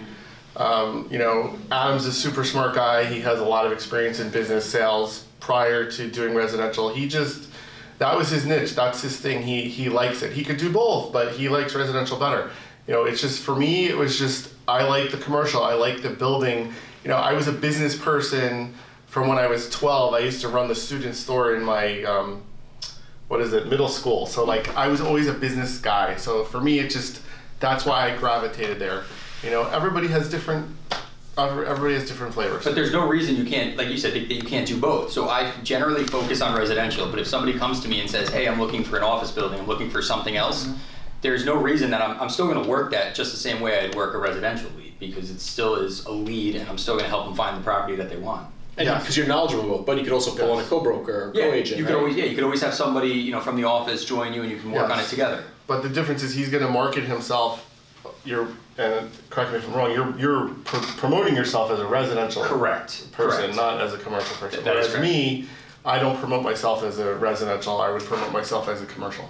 Um, 0.57 1.07
you 1.11 1.19
know, 1.19 1.55
Adam's 1.71 2.05
a 2.07 2.11
super 2.11 2.43
smart 2.43 2.73
guy. 2.73 3.05
He 3.05 3.21
has 3.21 3.39
a 3.39 3.45
lot 3.45 3.65
of 3.65 3.71
experience 3.71 4.19
in 4.19 4.29
business 4.31 4.69
sales 4.69 5.25
prior 5.39 5.89
to 5.91 6.09
doing 6.09 6.33
residential. 6.33 6.89
He 6.93 7.07
just 7.07 7.49
that 7.99 8.17
was 8.17 8.29
his 8.29 8.47
niche. 8.47 8.73
That's 8.73 9.01
his 9.01 9.15
thing. 9.15 9.43
He 9.43 9.69
he 9.69 9.87
likes 9.87 10.23
it. 10.23 10.33
He 10.33 10.43
could 10.43 10.57
do 10.57 10.71
both, 10.71 11.13
but 11.13 11.33
he 11.33 11.49
likes 11.49 11.75
residential 11.75 12.17
better. 12.17 12.49
You 12.87 12.95
know, 12.95 13.03
it's 13.05 13.21
just 13.21 13.43
for 13.43 13.55
me. 13.55 13.87
It 13.89 13.97
was 13.97 14.17
just 14.17 14.53
I 14.67 14.83
like 14.83 15.11
the 15.11 15.17
commercial. 15.17 15.63
I 15.63 15.75
like 15.75 16.01
the 16.01 16.09
building. 16.09 16.73
You 17.03 17.09
know, 17.09 17.17
I 17.17 17.33
was 17.33 17.47
a 17.47 17.53
business 17.53 17.95
person 17.95 18.73
from 19.05 19.27
when 19.27 19.37
I 19.37 19.45
was 19.45 19.69
12. 19.69 20.13
I 20.13 20.19
used 20.19 20.41
to 20.41 20.47
run 20.47 20.67
the 20.67 20.75
student 20.75 21.15
store 21.15 21.55
in 21.55 21.63
my 21.63 22.03
um, 22.03 22.41
what 23.31 23.39
is 23.39 23.53
it 23.53 23.67
middle 23.67 23.87
school. 23.87 24.25
So 24.25 24.43
like 24.43 24.75
I 24.75 24.89
was 24.89 24.99
always 24.99 25.27
a 25.27 25.33
business 25.33 25.77
guy. 25.77 26.17
So 26.17 26.43
for 26.43 26.59
me, 26.59 26.79
it 26.79 26.89
just 26.89 27.21
that's 27.61 27.85
why 27.85 28.11
I 28.11 28.17
gravitated 28.17 28.77
there. 28.77 29.05
You 29.41 29.51
know, 29.51 29.63
everybody 29.69 30.09
has 30.09 30.29
different 30.29 30.75
Everybody 31.37 31.93
has 31.93 32.05
different 32.05 32.33
flavors. 32.33 32.65
But 32.65 32.75
there's 32.75 32.91
no 32.91 33.07
reason 33.07 33.37
you 33.37 33.45
can't, 33.45 33.77
like 33.77 33.87
you 33.87 33.97
said, 33.97 34.13
that 34.13 34.29
you 34.29 34.43
can't 34.43 34.67
do 34.67 34.77
both. 34.77 35.13
So 35.13 35.29
I 35.29 35.49
generally 35.63 36.03
focus 36.03 36.41
on 36.41 36.55
residential. 36.55 37.09
But 37.09 37.19
if 37.19 37.25
somebody 37.25 37.57
comes 37.57 37.79
to 37.79 37.87
me 37.87 38.01
and 38.01 38.09
says, 38.09 38.27
"Hey, 38.27 38.49
I'm 38.49 38.59
looking 38.59 38.83
for 38.83 38.97
an 38.97 39.03
office 39.03 39.31
building. 39.31 39.57
I'm 39.61 39.65
looking 39.65 39.89
for 39.89 40.01
something 40.01 40.35
else," 40.35 40.65
mm-hmm. 40.65 40.77
there's 41.21 41.45
no 41.45 41.55
reason 41.55 41.89
that 41.91 42.01
I'm, 42.01 42.19
I'm 42.19 42.29
still 42.29 42.47
going 42.47 42.61
to 42.61 42.69
work 42.69 42.91
that 42.91 43.15
just 43.15 43.31
the 43.31 43.39
same 43.39 43.61
way 43.61 43.79
I'd 43.79 43.95
work 43.95 44.13
a 44.13 44.17
residential 44.17 44.69
lead 44.77 44.99
because 44.99 45.31
it 45.31 45.39
still 45.39 45.75
is 45.75 46.05
a 46.05 46.11
lead, 46.11 46.57
and 46.57 46.67
I'm 46.67 46.77
still 46.77 46.95
going 46.95 47.05
to 47.05 47.09
help 47.09 47.25
them 47.25 47.35
find 47.35 47.57
the 47.57 47.63
property 47.63 47.95
that 47.95 48.09
they 48.09 48.17
want. 48.17 48.45
And 48.77 48.87
Yes. 48.87 49.01
because 49.01 49.17
you're 49.17 49.27
knowledgeable, 49.27 49.79
but 49.79 49.97
you 49.97 50.03
could 50.03 50.13
also 50.13 50.31
pull 50.35 50.51
on 50.53 50.63
a 50.63 50.65
co-broker 50.65 51.29
or 51.29 51.31
co-agent. 51.33 51.77
you 51.77 51.85
could 51.85 51.93
right? 51.93 51.99
always 51.99 52.15
yeah, 52.15 52.25
you 52.25 52.35
could 52.35 52.43
always 52.43 52.61
have 52.61 52.73
somebody 52.73 53.09
you 53.09 53.31
know 53.31 53.41
from 53.41 53.55
the 53.57 53.65
office 53.65 54.05
join 54.05 54.33
you, 54.33 54.41
and 54.43 54.51
you 54.51 54.57
can 54.57 54.71
work 54.71 54.87
Yes. 54.87 54.97
on 54.97 55.03
it 55.03 55.07
together. 55.09 55.43
But 55.67 55.83
the 55.83 55.89
difference 55.89 56.23
is 56.23 56.33
he's 56.33 56.49
going 56.49 56.63
to 56.63 56.69
market 56.69 57.03
himself. 57.03 57.65
You're 58.23 58.47
and 58.77 59.09
correct 59.29 59.51
me 59.51 59.57
if 59.57 59.67
I'm 59.67 59.73
wrong. 59.73 59.91
You're 59.91 60.17
you're 60.17 60.47
pr- 60.63 60.77
promoting 60.97 61.35
yourself 61.35 61.69
as 61.71 61.79
a 61.79 61.85
residential 61.85 62.43
Correct. 62.43 63.11
person, 63.11 63.41
Correct. 63.41 63.55
not 63.55 63.81
as 63.81 63.93
a 63.93 63.97
commercial 63.97 64.35
person. 64.37 64.63
That 64.63 64.77
is 64.77 64.87
Whereas 64.87 64.95
correct. 64.95 65.03
me, 65.03 65.47
I 65.83 65.99
don't 65.99 66.17
promote 66.17 66.41
myself 66.43 66.83
as 66.83 66.97
a 66.99 67.13
residential. 67.15 67.81
I 67.81 67.89
would 67.91 68.03
promote 68.03 68.31
myself 68.31 68.69
as 68.69 68.81
a 68.81 68.85
commercial. 68.85 69.29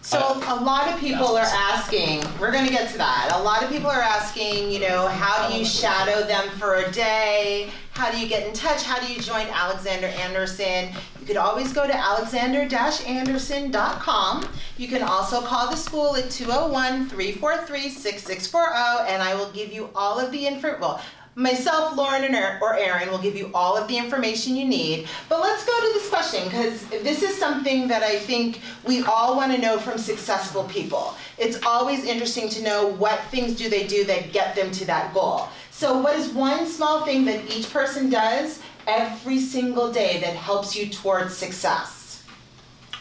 So 0.00 0.18
a 0.46 0.54
lot 0.62 0.88
of 0.88 0.98
people 1.00 1.36
are 1.36 1.44
asking, 1.44 2.22
we're 2.40 2.52
gonna 2.52 2.70
get 2.70 2.90
to 2.92 2.98
that. 2.98 3.32
A 3.34 3.42
lot 3.42 3.62
of 3.62 3.68
people 3.68 3.90
are 3.90 4.00
asking, 4.00 4.70
you 4.70 4.78
know, 4.80 5.06
how 5.08 5.48
do 5.48 5.58
you 5.58 5.64
shadow 5.64 6.22
them 6.26 6.48
for 6.58 6.76
a 6.76 6.90
day? 6.90 7.70
How 7.98 8.10
do 8.12 8.18
you 8.20 8.28
get 8.28 8.46
in 8.46 8.52
touch? 8.54 8.84
How 8.84 9.04
do 9.04 9.12
you 9.12 9.20
join 9.20 9.48
Alexander 9.48 10.06
Anderson? 10.06 10.90
You 11.18 11.26
could 11.26 11.36
always 11.36 11.72
go 11.72 11.84
to 11.84 11.92
alexander-anderson.com. 11.92 14.48
You 14.76 14.86
can 14.86 15.02
also 15.02 15.40
call 15.40 15.68
the 15.68 15.76
school 15.76 16.14
at 16.14 16.26
201-343-6640 16.26 19.08
and 19.08 19.20
I 19.20 19.34
will 19.34 19.50
give 19.50 19.72
you 19.72 19.90
all 19.96 20.20
of 20.20 20.30
the 20.30 20.46
info. 20.46 20.78
Well, 20.78 21.02
myself, 21.34 21.96
Lauren, 21.96 22.22
and 22.22 22.36
Er- 22.36 22.60
or 22.62 22.76
Aaron 22.76 23.10
will 23.10 23.18
give 23.18 23.34
you 23.34 23.50
all 23.52 23.76
of 23.76 23.88
the 23.88 23.98
information 23.98 24.54
you 24.54 24.64
need. 24.64 25.08
But 25.28 25.40
let's 25.40 25.66
go 25.66 25.76
to 25.76 25.92
this 25.94 26.08
question 26.08 26.44
because 26.44 26.84
this 27.02 27.24
is 27.24 27.36
something 27.36 27.88
that 27.88 28.04
I 28.04 28.16
think 28.16 28.60
we 28.86 29.02
all 29.02 29.34
want 29.34 29.50
to 29.50 29.58
know 29.60 29.76
from 29.76 29.98
successful 29.98 30.62
people. 30.64 31.16
It's 31.36 31.58
always 31.66 32.04
interesting 32.04 32.48
to 32.50 32.62
know 32.62 32.86
what 32.86 33.18
things 33.32 33.56
do 33.56 33.68
they 33.68 33.88
do 33.88 34.04
that 34.04 34.30
get 34.32 34.54
them 34.54 34.70
to 34.70 34.84
that 34.84 35.12
goal. 35.12 35.48
So, 35.78 35.96
what 35.96 36.16
is 36.16 36.30
one 36.30 36.66
small 36.66 37.04
thing 37.04 37.24
that 37.26 37.56
each 37.56 37.72
person 37.72 38.10
does 38.10 38.60
every 38.88 39.38
single 39.38 39.92
day 39.92 40.18
that 40.18 40.34
helps 40.34 40.74
you 40.74 40.88
towards 40.88 41.36
success? 41.36 42.24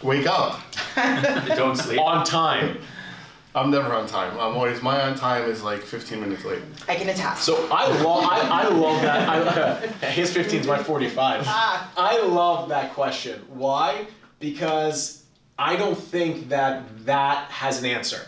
Wake 0.03 0.27
up. 0.27 0.61
Don't 1.55 1.75
sleep. 1.75 1.99
on 1.99 2.23
time. 2.23 2.77
I'm 3.55 3.71
never 3.71 3.91
on 3.91 4.05
time. 4.05 4.33
I'm 4.33 4.55
always 4.55 4.83
my 4.83 5.01
on 5.01 5.15
time 5.15 5.49
is 5.49 5.63
like 5.63 5.81
15 5.81 6.21
minutes 6.21 6.45
late. 6.45 6.61
I 6.87 6.93
can 6.93 7.09
attest. 7.09 7.45
So 7.45 7.67
I 7.71 7.87
love, 8.03 8.25
I, 8.25 8.41
I 8.41 8.67
love 8.67 9.01
that. 9.01 9.27
I, 10.03 10.05
his 10.11 10.31
15 10.31 10.59
is 10.59 10.67
my 10.67 10.77
45. 10.77 11.45
Ah. 11.47 11.91
I 11.97 12.21
love 12.21 12.69
that 12.69 12.93
question. 12.93 13.43
Why? 13.49 14.05
Because 14.39 15.23
I 15.57 15.77
don't 15.77 15.97
think 15.97 16.49
that 16.49 17.07
that 17.07 17.49
has 17.49 17.79
an 17.79 17.85
answer. 17.87 18.27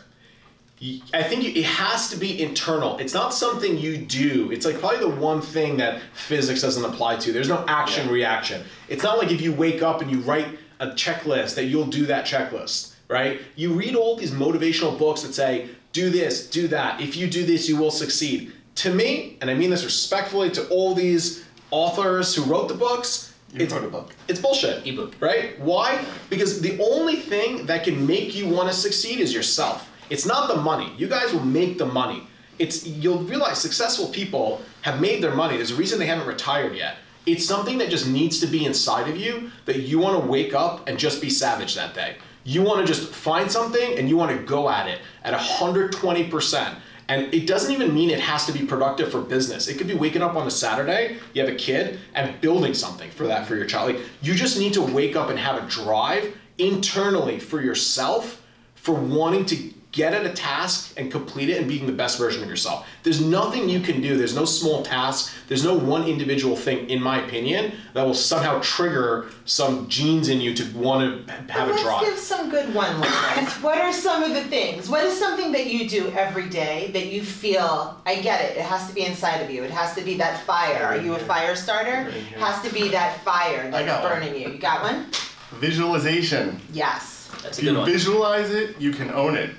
I 1.13 1.23
think 1.23 1.43
it 1.43 1.65
has 1.65 2.09
to 2.11 2.15
be 2.17 2.41
internal. 2.41 2.97
It's 2.99 3.13
not 3.13 3.33
something 3.33 3.77
you 3.77 3.97
do. 3.97 4.49
It's 4.51 4.65
like 4.65 4.79
probably 4.79 4.99
the 4.99 5.09
one 5.09 5.41
thing 5.41 5.75
that 5.77 6.01
physics 6.13 6.61
doesn't 6.61 6.85
apply 6.85 7.17
to. 7.17 7.33
There's 7.33 7.49
no 7.49 7.65
action 7.67 8.09
reaction. 8.09 8.63
It's 8.87 9.03
not 9.03 9.17
like 9.17 9.29
if 9.31 9.41
you 9.41 9.51
wake 9.53 9.81
up 9.81 10.01
and 10.01 10.09
you 10.09 10.19
write 10.21 10.47
a 10.79 10.87
checklist 10.91 11.55
that 11.55 11.65
you'll 11.65 11.87
do 11.87 12.05
that 12.05 12.25
checklist, 12.25 12.93
right? 13.09 13.41
You 13.57 13.73
read 13.73 13.93
all 13.95 14.15
these 14.15 14.31
motivational 14.31 14.97
books 14.97 15.21
that 15.23 15.33
say, 15.33 15.67
do 15.91 16.09
this, 16.09 16.49
do 16.49 16.69
that. 16.69 17.01
If 17.01 17.17
you 17.17 17.27
do 17.27 17.45
this, 17.45 17.67
you 17.67 17.75
will 17.75 17.91
succeed. 17.91 18.53
To 18.75 18.93
me, 18.93 19.37
and 19.41 19.49
I 19.49 19.55
mean 19.55 19.71
this 19.71 19.83
respectfully 19.83 20.49
to 20.51 20.65
all 20.69 20.93
these 20.95 21.43
authors 21.71 22.33
who 22.33 22.43
wrote 22.43 22.69
the 22.69 22.75
books, 22.75 23.33
You 23.51 23.65
it's, 23.65 23.73
wrote 23.73 23.83
a 23.83 23.89
book. 23.89 24.15
it's 24.29 24.39
bullshit. 24.39 24.87
Ebook. 24.87 25.15
Right? 25.19 25.59
Why? 25.59 26.05
Because 26.29 26.61
the 26.61 26.79
only 26.81 27.17
thing 27.17 27.65
that 27.65 27.83
can 27.83 28.07
make 28.07 28.33
you 28.33 28.47
want 28.47 28.69
to 28.69 28.73
succeed 28.73 29.19
is 29.19 29.33
yourself. 29.33 29.88
It's 30.09 30.25
not 30.25 30.47
the 30.47 30.61
money. 30.61 30.91
You 30.97 31.07
guys 31.07 31.33
will 31.33 31.45
make 31.45 31.77
the 31.77 31.85
money. 31.85 32.23
It's 32.57 32.85
you'll 32.85 33.23
realize 33.23 33.59
successful 33.59 34.07
people 34.07 34.61
have 34.81 34.99
made 34.99 35.23
their 35.23 35.33
money. 35.33 35.55
There's 35.55 35.71
a 35.71 35.75
reason 35.75 35.99
they 35.99 36.07
haven't 36.07 36.27
retired 36.27 36.75
yet. 36.75 36.97
It's 37.25 37.45
something 37.45 37.77
that 37.77 37.89
just 37.89 38.07
needs 38.07 38.39
to 38.39 38.47
be 38.47 38.65
inside 38.65 39.09
of 39.09 39.17
you 39.17 39.51
that 39.65 39.81
you 39.81 39.99
want 39.99 40.21
to 40.21 40.27
wake 40.27 40.53
up 40.53 40.87
and 40.87 40.97
just 40.97 41.21
be 41.21 41.29
savage 41.29 41.75
that 41.75 41.93
day. 41.93 42.15
You 42.43 42.63
want 42.63 42.85
to 42.85 42.91
just 42.91 43.13
find 43.13 43.51
something 43.51 43.97
and 43.97 44.09
you 44.09 44.17
want 44.17 44.31
to 44.31 44.43
go 44.43 44.69
at 44.69 44.87
it 44.87 44.99
at 45.23 45.37
120%. 45.39 46.75
And 47.07 47.33
it 47.33 47.47
doesn't 47.47 47.73
even 47.73 47.93
mean 47.93 48.09
it 48.09 48.19
has 48.19 48.45
to 48.45 48.51
be 48.51 48.65
productive 48.65 49.11
for 49.11 49.21
business. 49.21 49.67
It 49.67 49.77
could 49.77 49.87
be 49.87 49.95
waking 49.95 50.21
up 50.21 50.35
on 50.35 50.45
a 50.47 50.51
Saturday, 50.51 51.17
you 51.33 51.43
have 51.43 51.51
a 51.51 51.57
kid, 51.57 51.99
and 52.13 52.39
building 52.39 52.73
something 52.73 53.09
for 53.11 53.25
that 53.27 53.47
for 53.47 53.55
your 53.55 53.65
child. 53.65 53.95
Like 53.95 54.05
you 54.21 54.35
just 54.35 54.59
need 54.59 54.73
to 54.73 54.81
wake 54.81 55.15
up 55.15 55.29
and 55.29 55.39
have 55.39 55.63
a 55.63 55.67
drive 55.67 56.35
internally 56.57 57.39
for 57.39 57.61
yourself 57.61 58.45
for 58.75 58.93
wanting 58.93 59.45
to 59.45 59.73
get 59.91 60.13
at 60.13 60.23
a 60.23 60.29
task 60.29 60.93
and 60.97 61.11
complete 61.11 61.49
it 61.49 61.57
and 61.57 61.67
being 61.67 61.87
the 61.87 61.91
best 61.91 62.19
version 62.19 62.43
of 62.43 62.49
yourself. 62.49 62.87
There's 63.01 63.25
nothing 63.25 63.67
you 63.67 63.79
can 63.79 64.01
do. 64.01 64.17
There's 64.17 64.35
no 64.35 64.45
small 64.45 64.83
task. 64.83 65.33
There's 65.47 65.63
no 65.63 65.73
one 65.73 66.03
individual 66.07 66.55
thing, 66.55 66.87
in 66.91 67.01
my 67.01 67.25
opinion, 67.25 67.71
that 67.95 68.05
will 68.05 68.13
somehow 68.13 68.59
trigger 68.61 69.29
some 69.45 69.87
genes 69.89 70.29
in 70.29 70.41
you 70.41 70.53
to 70.53 70.77
want 70.77 71.25
to 71.27 71.33
have 71.51 71.69
a 71.69 71.71
Let's 71.71 71.81
drive. 71.83 72.01
give 72.05 72.19
some 72.19 72.51
good 72.51 72.71
one-liners. 72.75 73.53
what 73.63 73.79
are 73.79 73.91
some 73.91 74.21
of 74.21 74.35
the 74.35 74.43
things? 74.43 74.87
What 74.89 75.03
is 75.03 75.17
something 75.17 75.51
that 75.53 75.65
you 75.67 75.89
do 75.89 76.09
every 76.11 76.49
day 76.49 76.91
that 76.93 77.07
you 77.07 77.23
feel? 77.23 77.99
I 78.05 78.21
get 78.21 78.41
it. 78.45 78.57
It 78.57 78.63
has 78.65 78.87
to 78.89 78.93
be 78.93 79.05
inside 79.05 79.37
of 79.37 79.49
you. 79.49 79.63
It 79.63 79.71
has 79.71 79.95
to 79.95 80.01
be 80.03 80.15
that 80.17 80.43
fire. 80.45 80.83
Are 80.85 80.97
you 80.97 81.15
a 81.15 81.19
fire 81.19 81.55
starter? 81.55 82.09
It 82.09 82.23
has 82.37 82.61
to 82.61 82.71
be 82.71 82.89
that 82.89 83.21
fire 83.23 83.71
I 83.73 83.81
that's 83.83 84.03
one. 84.03 84.19
burning 84.19 84.35
you. 84.39 84.49
You 84.51 84.59
got 84.59 84.83
one? 84.83 85.07
Visualization. 85.53 86.59
Yes. 86.71 87.29
That's 87.43 87.57
a 87.57 87.61
If 87.61 87.63
you 87.65 87.71
good 87.71 87.77
one. 87.79 87.87
You 87.87 87.93
visualize 87.93 88.51
it, 88.51 88.79
you 88.79 88.91
can 88.91 89.09
own 89.11 89.35
it. 89.35 89.51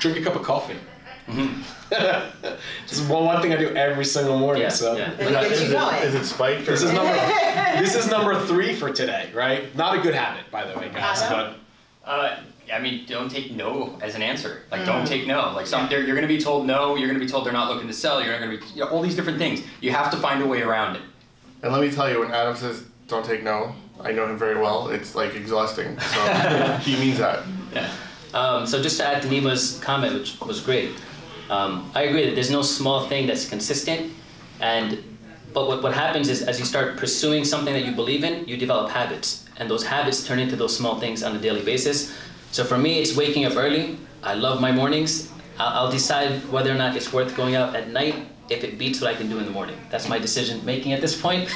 Drink 0.00 0.18
a 0.18 0.22
cup 0.22 0.34
of 0.36 0.42
coffee. 0.42 0.76
Just 2.88 3.08
one, 3.08 3.24
one 3.24 3.40
thing 3.40 3.52
I 3.52 3.56
do 3.56 3.68
every 3.76 4.04
single 4.04 4.38
morning. 4.38 4.62
Yeah, 4.62 4.68
so 4.68 4.96
yeah. 4.96 5.10
And 5.12 5.20
it 5.20 5.30
gets 5.30 5.52
is, 5.52 5.60
you 5.70 5.76
it, 5.76 5.78
going. 5.78 6.02
is 6.02 6.14
it 6.14 6.24
spiked 6.24 6.62
or 6.68 6.72
this 6.72 6.82
is 6.82 6.92
number 6.92 7.12
this 7.80 7.94
is 7.94 8.10
number 8.10 8.40
three 8.46 8.74
for 8.74 8.90
today, 8.92 9.30
right? 9.34 9.74
Not 9.76 9.96
a 9.96 10.00
good 10.00 10.14
habit, 10.14 10.50
by 10.50 10.66
the 10.66 10.76
way, 10.78 10.88
guys. 10.92 11.22
Adam? 11.22 11.54
But 12.04 12.10
Uh, 12.10 12.36
I 12.72 12.78
mean, 12.80 13.04
don't 13.06 13.30
take 13.30 13.52
no 13.52 13.98
as 14.00 14.14
an 14.14 14.22
answer. 14.22 14.62
Like, 14.70 14.82
Mm. 14.82 14.86
don't 14.86 15.06
take 15.06 15.26
no. 15.26 15.52
Like, 15.54 15.66
some 15.66 15.88
they're, 15.88 16.00
you're 16.02 16.16
going 16.16 16.26
to 16.26 16.34
be 16.34 16.40
told 16.40 16.66
no. 16.66 16.96
You're 16.96 17.08
going 17.08 17.18
to 17.18 17.24
be 17.24 17.30
told 17.30 17.44
they're 17.44 17.52
not 17.52 17.70
looking 17.72 17.88
to 17.88 17.94
sell. 17.94 18.22
You're 18.22 18.36
going 18.38 18.50
to 18.50 18.56
be 18.58 18.72
you 18.74 18.84
know, 18.84 18.90
all 18.90 19.02
these 19.02 19.14
different 19.16 19.38
things. 19.38 19.60
You 19.80 19.90
have 19.92 20.10
to 20.12 20.16
find 20.16 20.42
a 20.42 20.46
way 20.46 20.62
around 20.62 20.96
it. 20.96 21.02
And 21.62 21.72
let 21.72 21.80
me 21.82 21.90
tell 21.90 22.10
you, 22.10 22.20
when 22.20 22.30
Adam 22.32 22.56
says 22.56 22.84
"don't 23.08 23.24
take 23.24 23.42
no," 23.42 23.74
I 24.00 24.12
know 24.12 24.24
him 24.26 24.38
very 24.38 24.56
well. 24.58 24.88
It's 24.88 25.14
like 25.14 25.34
exhausting. 25.34 25.98
So 26.00 26.26
he 26.82 26.96
means 26.96 27.18
that. 27.18 27.44
Yeah. 27.74 27.92
Um, 28.32 28.66
so 28.66 28.82
just 28.82 28.98
to 28.98 29.06
add 29.06 29.22
to 29.22 29.28
Nima's 29.28 29.78
comment, 29.80 30.14
which 30.14 30.40
was 30.40 30.60
great, 30.60 30.90
um, 31.50 31.90
I 31.94 32.02
agree 32.02 32.26
that 32.26 32.34
there's 32.34 32.50
no 32.50 32.62
small 32.62 33.06
thing 33.08 33.26
that's 33.26 33.48
consistent, 33.48 34.12
and 34.60 35.02
but 35.52 35.66
what, 35.66 35.82
what 35.82 35.92
happens 35.92 36.28
is 36.28 36.42
as 36.42 36.60
you 36.60 36.64
start 36.64 36.96
pursuing 36.96 37.44
something 37.44 37.74
that 37.74 37.84
you 37.84 37.92
believe 37.92 38.22
in, 38.22 38.46
you 38.46 38.56
develop 38.56 38.90
habits, 38.90 39.46
and 39.56 39.68
those 39.68 39.84
habits 39.84 40.24
turn 40.24 40.38
into 40.38 40.54
those 40.54 40.76
small 40.76 41.00
things 41.00 41.24
on 41.24 41.34
a 41.34 41.40
daily 41.40 41.62
basis. 41.62 42.14
So 42.52 42.62
for 42.62 42.78
me, 42.78 43.00
it's 43.00 43.16
waking 43.16 43.46
up 43.46 43.56
early. 43.56 43.98
I 44.22 44.34
love 44.34 44.60
my 44.60 44.70
mornings. 44.70 45.28
I'll, 45.58 45.86
I'll 45.86 45.90
decide 45.90 46.30
whether 46.52 46.70
or 46.70 46.76
not 46.76 46.94
it's 46.94 47.12
worth 47.12 47.36
going 47.36 47.56
out 47.56 47.74
at 47.74 47.88
night 47.88 48.14
if 48.50 48.64
it 48.64 48.76
beats 48.78 49.00
what 49.00 49.08
I 49.08 49.14
can 49.16 49.28
do 49.30 49.38
in 49.38 49.44
the 49.44 49.50
morning. 49.50 49.76
That's 49.90 50.08
my 50.08 50.18
decision 50.18 50.62
making 50.64 50.92
at 50.92 51.00
this 51.00 51.18
point. 51.18 51.48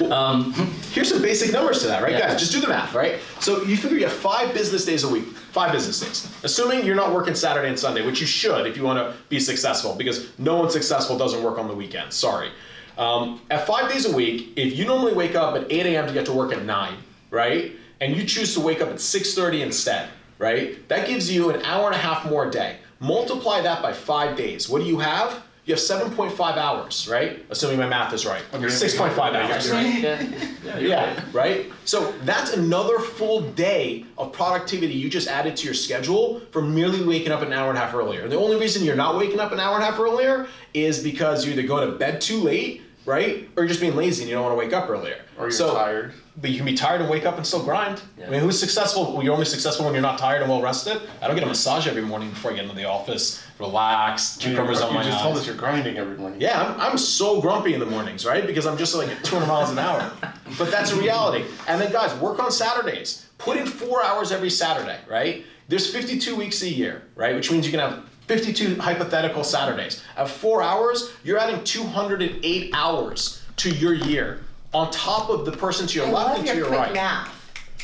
um, 0.10 0.52
here's 0.92 1.08
some 1.10 1.20
basic 1.20 1.52
numbers 1.52 1.80
to 1.82 1.88
that, 1.88 2.02
right, 2.02 2.12
Yeah. 2.12 2.28
guys? 2.28 2.38
Just 2.40 2.52
do 2.52 2.60
the 2.60 2.68
math, 2.68 2.94
right? 2.94 3.18
So 3.40 3.62
you 3.64 3.76
figure 3.76 3.98
you 3.98 4.04
have 4.04 4.12
five 4.12 4.54
business 4.54 4.84
days 4.84 5.02
a 5.02 5.08
week, 5.08 5.24
five 5.24 5.72
business 5.72 6.00
days. 6.00 6.32
Assuming 6.44 6.86
you're 6.86 6.94
not 6.94 7.12
working 7.12 7.34
Saturday 7.34 7.68
and 7.68 7.78
Sunday, 7.78 8.06
which 8.06 8.20
you 8.20 8.26
should 8.26 8.66
if 8.66 8.76
you 8.76 8.84
want 8.84 8.98
to 8.98 9.16
be 9.28 9.40
successful, 9.40 9.94
because 9.96 10.30
no 10.38 10.56
one 10.56 10.70
successful 10.70 11.18
doesn't 11.18 11.42
work 11.42 11.58
on 11.58 11.66
the 11.66 11.74
weekend. 11.74 12.12
Sorry. 12.12 12.50
Um, 12.96 13.40
at 13.50 13.66
five 13.66 13.90
days 13.90 14.06
a 14.06 14.14
week, 14.14 14.52
if 14.56 14.76
you 14.76 14.84
normally 14.84 15.12
wake 15.14 15.34
up 15.34 15.56
at 15.56 15.70
8 15.72 15.86
a.m. 15.86 16.06
to 16.06 16.12
get 16.12 16.24
to 16.26 16.32
work 16.32 16.52
at 16.52 16.64
9, 16.64 16.94
right? 17.30 17.72
And 18.00 18.16
you 18.16 18.24
choose 18.24 18.54
to 18.54 18.60
wake 18.60 18.80
up 18.80 18.88
at 18.90 18.96
6:30 18.96 19.62
instead, 19.62 20.08
right? 20.38 20.86
That 20.88 21.08
gives 21.08 21.30
you 21.32 21.50
an 21.50 21.62
hour 21.62 21.86
and 21.86 21.94
a 21.96 21.98
half 21.98 22.28
more 22.30 22.46
a 22.46 22.50
day. 22.50 22.76
Multiply 23.00 23.62
that 23.62 23.82
by 23.82 23.92
five 23.92 24.36
days. 24.36 24.68
What 24.68 24.82
do 24.82 24.86
you 24.88 24.98
have? 25.00 25.42
You 25.70 25.76
have 25.76 25.84
7.5 25.84 26.56
hours, 26.56 27.06
right? 27.08 27.46
Assuming 27.48 27.78
my 27.78 27.86
math 27.86 28.12
is 28.12 28.26
right. 28.26 28.42
Okay. 28.52 28.64
6.5 28.64 29.16
hours. 29.16 29.70
yeah. 29.70 30.78
Yeah, 30.80 31.24
right? 31.32 31.70
So 31.84 32.10
that's 32.24 32.54
another 32.54 32.98
full 32.98 33.42
day 33.52 34.04
of 34.18 34.32
productivity 34.32 34.94
you 34.94 35.08
just 35.08 35.28
added 35.28 35.54
to 35.58 35.64
your 35.66 35.74
schedule 35.74 36.40
from 36.50 36.74
merely 36.74 37.04
waking 37.04 37.30
up 37.30 37.42
an 37.42 37.52
hour 37.52 37.68
and 37.68 37.78
a 37.78 37.80
half 37.80 37.94
earlier. 37.94 38.22
And 38.22 38.32
the 38.32 38.36
only 38.36 38.56
reason 38.58 38.82
you're 38.84 38.96
not 38.96 39.16
waking 39.16 39.38
up 39.38 39.52
an 39.52 39.60
hour 39.60 39.76
and 39.76 39.84
a 39.84 39.86
half 39.86 40.00
earlier 40.00 40.48
is 40.74 41.04
because 41.04 41.46
you 41.46 41.52
either 41.52 41.62
go 41.62 41.88
to 41.88 41.96
bed 41.96 42.20
too 42.20 42.40
late, 42.40 42.82
right? 43.06 43.48
Or 43.56 43.62
you're 43.62 43.68
just 43.68 43.80
being 43.80 43.96
lazy 43.96 44.22
and 44.22 44.28
you 44.28 44.34
don't 44.34 44.44
want 44.44 44.52
to 44.54 44.58
wake 44.58 44.72
up 44.72 44.88
earlier. 44.88 45.20
Or 45.38 45.44
you're 45.44 45.50
so, 45.50 45.74
tired. 45.74 46.12
But 46.40 46.50
you 46.50 46.56
can 46.56 46.66
be 46.66 46.74
tired 46.74 47.00
and 47.00 47.10
wake 47.10 47.26
up 47.26 47.36
and 47.36 47.46
still 47.46 47.62
grind. 47.62 48.00
Yeah. 48.18 48.26
I 48.26 48.30
mean, 48.30 48.40
who's 48.40 48.58
successful? 48.58 49.12
Well, 49.12 49.22
you're 49.22 49.32
only 49.32 49.44
successful 49.44 49.84
when 49.84 49.94
you're 49.94 50.02
not 50.02 50.18
tired 50.18 50.42
and 50.42 50.50
well 50.50 50.62
rested. 50.62 51.00
I 51.20 51.26
don't 51.26 51.36
get 51.36 51.44
a 51.44 51.48
massage 51.48 51.86
every 51.86 52.02
morning 52.02 52.30
before 52.30 52.52
I 52.52 52.54
get 52.54 52.64
into 52.64 52.76
the 52.76 52.86
office. 52.86 53.44
Relax, 53.58 54.38
cucumbers 54.38 54.80
you 54.80 54.86
on 54.86 54.94
my 54.94 55.02
just 55.02 55.18
eyes. 55.18 55.22
told 55.22 55.36
us 55.36 55.46
you're 55.46 55.56
grinding 55.56 55.98
every 55.98 56.16
morning. 56.16 56.40
Yeah, 56.40 56.62
I'm, 56.62 56.80
I'm 56.80 56.98
so 56.98 57.40
grumpy 57.40 57.74
in 57.74 57.80
the 57.80 57.86
mornings, 57.86 58.24
right? 58.24 58.46
Because 58.46 58.66
I'm 58.66 58.78
just 58.78 58.94
like 58.94 59.08
at 59.08 59.22
200 59.24 59.46
miles 59.46 59.70
an 59.70 59.78
hour. 59.78 60.10
But 60.58 60.70
that's 60.70 60.92
a 60.92 60.96
reality. 60.96 61.44
And 61.68 61.80
then, 61.80 61.92
guys, 61.92 62.14
work 62.20 62.38
on 62.38 62.50
Saturdays. 62.50 63.26
Put 63.38 63.56
in 63.56 63.66
four 63.66 64.02
hours 64.04 64.32
every 64.32 64.50
Saturday, 64.50 64.98
right? 65.08 65.44
There's 65.68 65.92
52 65.92 66.34
weeks 66.34 66.62
a 66.62 66.68
year, 66.68 67.02
right? 67.14 67.34
Which 67.34 67.50
means 67.52 67.64
you 67.64 67.70
can 67.70 67.80
have 67.80 68.09
52 68.30 68.76
hypothetical 68.76 69.42
Saturdays. 69.42 70.04
At 70.16 70.28
four 70.28 70.62
hours, 70.62 71.10
you're 71.24 71.36
adding 71.36 71.64
208 71.64 72.70
hours 72.72 73.42
to 73.56 73.70
your 73.70 73.92
year 73.92 74.42
on 74.72 74.88
top 74.92 75.30
of 75.30 75.44
the 75.44 75.50
person 75.50 75.88
to 75.88 75.98
your 75.98 76.06
I 76.06 76.12
left 76.12 76.38
and 76.38 76.46
your 76.46 76.54
to 76.54 76.60
your 76.60 76.68
quick 76.68 76.80
right. 76.80 76.94
math. 76.94 77.36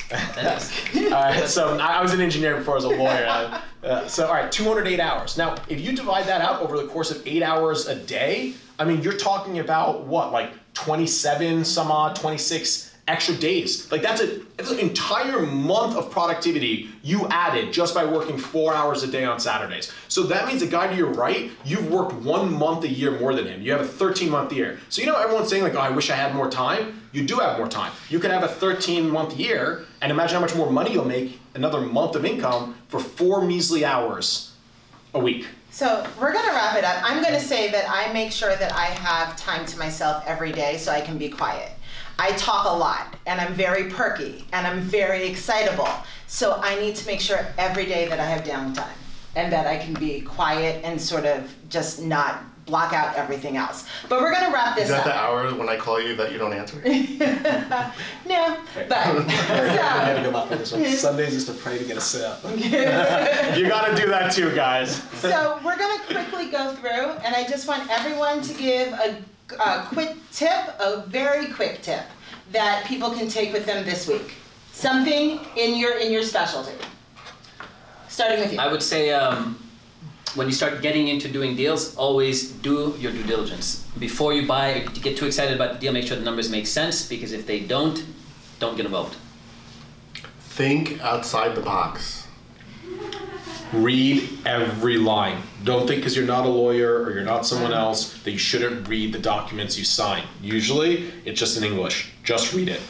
All 1.06 1.10
right, 1.10 1.48
so 1.48 1.76
I 1.78 1.98
I 1.98 2.02
was 2.02 2.12
an 2.12 2.20
engineer 2.20 2.58
before 2.58 2.74
I 2.74 2.76
was 2.76 2.84
a 2.84 2.88
lawyer. 2.90 3.26
Uh, 3.26 3.60
uh, 3.82 4.06
so, 4.06 4.28
all 4.28 4.34
right, 4.34 4.52
208 4.52 5.00
hours. 5.00 5.36
Now, 5.36 5.56
if 5.68 5.80
you 5.80 5.96
divide 5.96 6.26
that 6.26 6.40
out 6.40 6.62
over 6.62 6.76
the 6.76 6.86
course 6.86 7.10
of 7.10 7.26
eight 7.26 7.42
hours 7.42 7.88
a 7.88 7.96
day, 7.96 8.54
I 8.78 8.84
mean, 8.84 9.02
you're 9.02 9.16
talking 9.16 9.58
about 9.58 10.04
what, 10.04 10.30
like 10.30 10.50
27 10.74 11.64
some 11.64 11.90
odd, 11.90 12.14
26 12.14 12.85
extra 13.08 13.34
days. 13.34 13.90
Like, 13.90 14.02
that's, 14.02 14.20
a, 14.20 14.40
that's 14.56 14.70
an 14.70 14.78
entire 14.78 15.40
month 15.42 15.96
of 15.96 16.10
productivity 16.10 16.90
you 17.02 17.26
added 17.28 17.72
just 17.72 17.94
by 17.94 18.04
working 18.04 18.36
four 18.36 18.74
hours 18.74 19.02
a 19.02 19.06
day 19.06 19.24
on 19.24 19.38
Saturdays. 19.38 19.92
So, 20.08 20.24
that 20.24 20.46
means 20.48 20.60
the 20.60 20.66
guy 20.66 20.88
to 20.88 20.96
your 20.96 21.12
right, 21.12 21.50
you've 21.64 21.90
worked 21.90 22.14
one 22.14 22.52
month 22.52 22.84
a 22.84 22.88
year 22.88 23.18
more 23.18 23.34
than 23.34 23.46
him. 23.46 23.62
You 23.62 23.72
have 23.72 23.80
a 23.80 23.86
13 23.86 24.30
month 24.30 24.52
year. 24.52 24.78
So, 24.88 25.02
you 25.02 25.06
know, 25.06 25.16
everyone's 25.16 25.48
saying, 25.48 25.62
like, 25.62 25.74
oh, 25.74 25.80
I 25.80 25.90
wish 25.90 26.10
I 26.10 26.16
had 26.16 26.34
more 26.34 26.50
time. 26.50 27.02
You 27.12 27.26
do 27.26 27.36
have 27.36 27.58
more 27.58 27.68
time. 27.68 27.92
You 28.10 28.18
can 28.18 28.30
have 28.30 28.42
a 28.42 28.48
13 28.48 29.08
month 29.08 29.38
year 29.38 29.86
and 30.02 30.12
imagine 30.12 30.34
how 30.34 30.40
much 30.40 30.54
more 30.54 30.70
money 30.70 30.92
you'll 30.92 31.04
make 31.04 31.40
another 31.54 31.80
month 31.80 32.14
of 32.14 32.24
income 32.24 32.76
for 32.88 33.00
four 33.00 33.42
measly 33.42 33.84
hours 33.84 34.52
a 35.14 35.18
week. 35.18 35.46
So 35.70 36.06
we're 36.20 36.32
gonna 36.32 36.52
wrap 36.52 36.76
it 36.76 36.84
up. 36.84 37.02
I'm 37.02 37.22
gonna 37.22 37.40
say 37.40 37.70
that 37.70 37.88
I 37.88 38.12
make 38.12 38.32
sure 38.32 38.56
that 38.56 38.72
I 38.72 38.86
have 38.86 39.36
time 39.36 39.66
to 39.66 39.78
myself 39.78 40.24
every 40.26 40.52
day 40.52 40.78
so 40.78 40.90
I 40.92 41.00
can 41.00 41.18
be 41.18 41.28
quiet. 41.28 41.70
I 42.18 42.32
talk 42.32 42.66
a 42.66 42.76
lot 42.76 43.16
and 43.26 43.40
I'm 43.40 43.52
very 43.54 43.90
perky 43.90 44.46
and 44.52 44.66
I'm 44.66 44.80
very 44.80 45.26
excitable. 45.26 45.88
So 46.26 46.58
I 46.62 46.78
need 46.80 46.96
to 46.96 47.06
make 47.06 47.20
sure 47.20 47.46
every 47.58 47.86
day 47.86 48.08
that 48.08 48.18
I 48.18 48.24
have 48.24 48.44
downtime 48.44 48.96
and 49.34 49.52
that 49.52 49.66
I 49.66 49.76
can 49.76 49.94
be 49.94 50.22
quiet 50.22 50.82
and 50.82 51.00
sort 51.00 51.26
of 51.26 51.54
just 51.68 52.02
not 52.02 52.42
block 52.66 52.92
out 52.92 53.14
everything 53.16 53.56
else. 53.56 53.88
But 54.08 54.20
we're 54.20 54.32
gonna 54.32 54.52
wrap 54.52 54.76
this 54.76 54.90
up. 54.90 54.98
Is 54.98 55.04
that 55.04 55.06
up. 55.06 55.06
the 55.06 55.16
hour 55.16 55.54
when 55.54 55.68
I 55.68 55.76
call 55.76 56.00
you 56.00 56.16
that 56.16 56.32
you 56.32 56.38
don't 56.38 56.52
answer? 56.52 56.76
no, 56.84 58.58
but 58.74 58.92
I 58.92 60.14
so, 60.16 60.22
good 60.24 60.32
luck 60.32 60.50
with 60.50 60.58
this 60.58 60.72
one. 60.72 60.84
Sundays 60.86 61.34
is 61.34 61.44
to 61.46 61.52
pray 61.52 61.78
to 61.78 61.84
get 61.84 61.96
a 61.96 62.00
sip. 62.00 62.38
you 63.56 63.68
gotta 63.68 63.94
do 63.96 64.08
that 64.08 64.32
too, 64.32 64.54
guys. 64.54 65.02
so 65.20 65.60
we're 65.64 65.78
gonna 65.78 66.02
quickly 66.04 66.50
go 66.50 66.74
through, 66.74 67.10
and 67.24 67.34
I 67.34 67.46
just 67.48 67.68
want 67.68 67.88
everyone 67.88 68.42
to 68.42 68.54
give 68.54 68.92
a, 68.92 69.22
a 69.60 69.86
quick 69.86 70.16
tip, 70.32 70.68
a 70.80 71.04
very 71.06 71.46
quick 71.46 71.82
tip 71.82 72.04
that 72.52 72.84
people 72.86 73.10
can 73.10 73.28
take 73.28 73.52
with 73.52 73.64
them 73.64 73.84
this 73.84 74.08
week. 74.08 74.34
Something 74.72 75.40
in 75.56 75.78
your 75.78 75.98
in 75.98 76.12
your 76.12 76.22
specialty. 76.22 76.72
Starting 78.08 78.40
with 78.40 78.52
you. 78.52 78.58
I 78.58 78.70
would 78.70 78.82
say 78.82 79.10
um, 79.12 79.58
when 80.36 80.46
you 80.46 80.52
start 80.52 80.82
getting 80.82 81.08
into 81.08 81.28
doing 81.28 81.56
deals, 81.56 81.96
always 81.96 82.52
do 82.52 82.94
your 82.98 83.10
due 83.10 83.24
diligence. 83.24 83.86
Before 83.98 84.34
you 84.34 84.46
buy, 84.46 84.80
to 84.80 85.00
get 85.00 85.16
too 85.16 85.26
excited 85.26 85.54
about 85.54 85.72
the 85.74 85.78
deal, 85.78 85.92
make 85.92 86.06
sure 86.06 86.16
the 86.16 86.24
numbers 86.24 86.50
make 86.50 86.66
sense 86.66 87.08
because 87.08 87.32
if 87.32 87.46
they 87.46 87.60
don't, 87.60 88.04
don't 88.60 88.76
get 88.76 88.84
involved. 88.84 89.16
Think 90.40 91.00
outside 91.00 91.54
the 91.54 91.62
box. 91.62 92.28
Read 93.72 94.28
every 94.44 94.96
line. 94.98 95.42
Don't 95.64 95.88
think 95.88 96.00
because 96.00 96.16
you're 96.16 96.26
not 96.26 96.46
a 96.46 96.48
lawyer 96.48 97.02
or 97.02 97.12
you're 97.12 97.24
not 97.24 97.44
someone 97.44 97.72
mm-hmm. 97.72 97.80
else 97.80 98.12
that 98.22 98.30
you 98.30 98.38
shouldn't 98.38 98.86
read 98.86 99.12
the 99.12 99.18
documents 99.18 99.76
you 99.76 99.84
sign. 99.84 100.22
Usually, 100.40 101.10
it's 101.24 101.40
just 101.40 101.56
in 101.56 101.64
English. 101.64 102.12
Just 102.22 102.52
read 102.52 102.68
it. 102.68 102.80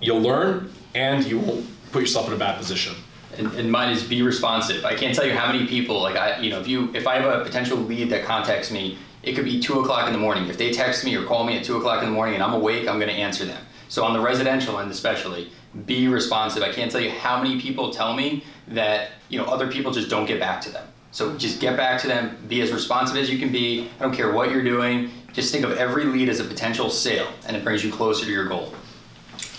You'll 0.00 0.20
learn 0.20 0.72
and 0.94 1.24
you 1.24 1.38
won't 1.38 1.66
put 1.92 2.00
yourself 2.00 2.26
in 2.26 2.32
a 2.32 2.36
bad 2.36 2.58
position. 2.58 2.94
And, 3.38 3.52
and 3.54 3.70
mine 3.70 3.92
is 3.92 4.02
be 4.02 4.22
responsive. 4.22 4.84
I 4.84 4.94
can't 4.94 5.14
tell 5.14 5.24
you 5.24 5.32
how 5.32 5.50
many 5.50 5.66
people 5.66 6.00
like 6.02 6.16
I, 6.16 6.38
you 6.40 6.50
know, 6.50 6.60
if 6.60 6.66
you 6.66 6.92
if 6.94 7.06
I 7.06 7.16
have 7.16 7.40
a 7.40 7.44
potential 7.44 7.78
lead 7.78 8.10
that 8.10 8.24
contacts 8.24 8.70
me, 8.70 8.98
it 9.22 9.34
could 9.34 9.44
be 9.44 9.60
two 9.60 9.80
o'clock 9.80 10.06
in 10.06 10.12
the 10.12 10.18
morning. 10.18 10.48
If 10.48 10.58
they 10.58 10.72
text 10.72 11.04
me 11.04 11.14
or 11.14 11.24
call 11.24 11.44
me 11.44 11.56
at 11.56 11.64
two 11.64 11.76
o'clock 11.76 12.02
in 12.02 12.08
the 12.08 12.14
morning 12.14 12.34
and 12.34 12.42
I'm 12.42 12.52
awake, 12.52 12.88
I'm 12.88 12.98
going 12.98 13.10
to 13.10 13.16
answer 13.16 13.44
them. 13.44 13.64
So 13.88 14.04
on 14.04 14.12
the 14.12 14.20
residential 14.20 14.78
end, 14.78 14.90
especially, 14.90 15.50
be 15.86 16.08
responsive. 16.08 16.62
I 16.62 16.72
can't 16.72 16.90
tell 16.90 17.00
you 17.00 17.10
how 17.10 17.42
many 17.42 17.60
people 17.60 17.90
tell 17.90 18.14
me 18.14 18.44
that 18.68 19.10
you 19.28 19.38
know 19.38 19.44
other 19.44 19.70
people 19.70 19.92
just 19.92 20.10
don't 20.10 20.26
get 20.26 20.40
back 20.40 20.60
to 20.62 20.70
them. 20.70 20.86
So 21.10 21.36
just 21.36 21.60
get 21.60 21.76
back 21.76 22.00
to 22.02 22.06
them. 22.06 22.36
Be 22.48 22.60
as 22.60 22.70
responsive 22.70 23.16
as 23.16 23.30
you 23.30 23.38
can 23.38 23.50
be. 23.50 23.88
I 23.98 24.02
don't 24.02 24.14
care 24.14 24.32
what 24.32 24.50
you're 24.50 24.64
doing. 24.64 25.10
Just 25.32 25.52
think 25.52 25.64
of 25.64 25.76
every 25.78 26.04
lead 26.04 26.28
as 26.28 26.40
a 26.40 26.44
potential 26.44 26.90
sale, 26.90 27.28
and 27.46 27.56
it 27.56 27.64
brings 27.64 27.84
you 27.84 27.90
closer 27.92 28.24
to 28.24 28.30
your 28.30 28.46
goal. 28.46 28.74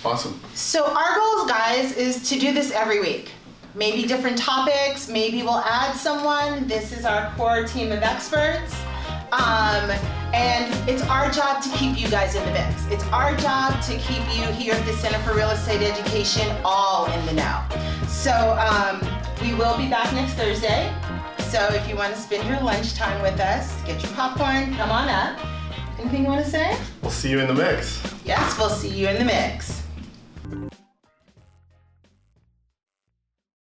Awesome. 0.06 0.40
So 0.54 0.86
our 0.86 1.16
goal, 1.16 1.48
guys, 1.48 1.96
is 1.98 2.30
to 2.30 2.40
do 2.40 2.54
this 2.54 2.72
every 2.72 3.00
week. 3.02 3.32
Maybe 3.76 4.08
different 4.08 4.38
topics. 4.38 5.08
Maybe 5.08 5.44
we'll 5.44 5.60
add 5.60 5.96
someone. 5.96 6.68
This 6.68 6.92
is 6.92 7.06
our 7.06 7.32
core 7.36 7.66
team 7.66 7.92
of 7.92 8.02
experts. 8.02 8.76
Um, 9.32 9.92
and 10.34 10.90
it's 10.90 11.04
our 11.04 11.30
job 11.30 11.62
to 11.62 11.70
keep 11.70 12.00
you 12.00 12.10
guys 12.10 12.34
in 12.34 12.44
the 12.46 12.52
mix. 12.52 12.86
It's 12.88 13.04
our 13.06 13.36
job 13.38 13.80
to 13.84 13.98
keep 14.00 14.24
you 14.36 14.44
here 14.54 14.74
at 14.74 14.86
the 14.86 14.94
Center 14.94 15.20
for 15.20 15.36
Real 15.36 15.52
Estate 15.52 15.82
Education 15.84 16.48
all 16.66 17.06
in 17.12 17.26
the 17.28 17.34
know. 17.34 17.64
So 18.08 18.32
um, 18.60 19.02
we 19.42 19.54
will 19.54 19.78
be 19.78 19.88
back 19.88 20.12
next 20.14 20.34
Thursday. 20.34 20.92
So 21.50 21.68
if 21.74 21.88
you 21.88 21.96
want 21.96 22.14
to 22.14 22.20
spend 22.20 22.48
your 22.48 22.60
lunchtime 22.62 23.22
with 23.22 23.40
us, 23.40 23.80
get 23.84 24.02
your 24.02 24.12
popcorn, 24.14 24.76
come 24.76 24.90
on 24.90 25.10
up. 25.10 25.40
Anything 26.00 26.24
you 26.24 26.30
want 26.30 26.44
to 26.44 26.50
say? 26.50 26.76
We'll 27.02 27.12
see 27.12 27.30
you 27.30 27.40
in 27.40 27.48
the 27.48 27.54
mix. 27.54 28.02
Yes, 28.24 28.58
we'll 28.58 28.70
see 28.70 28.90
you 28.90 29.08
in 29.10 29.18
the 29.18 29.26
mix. 29.26 29.84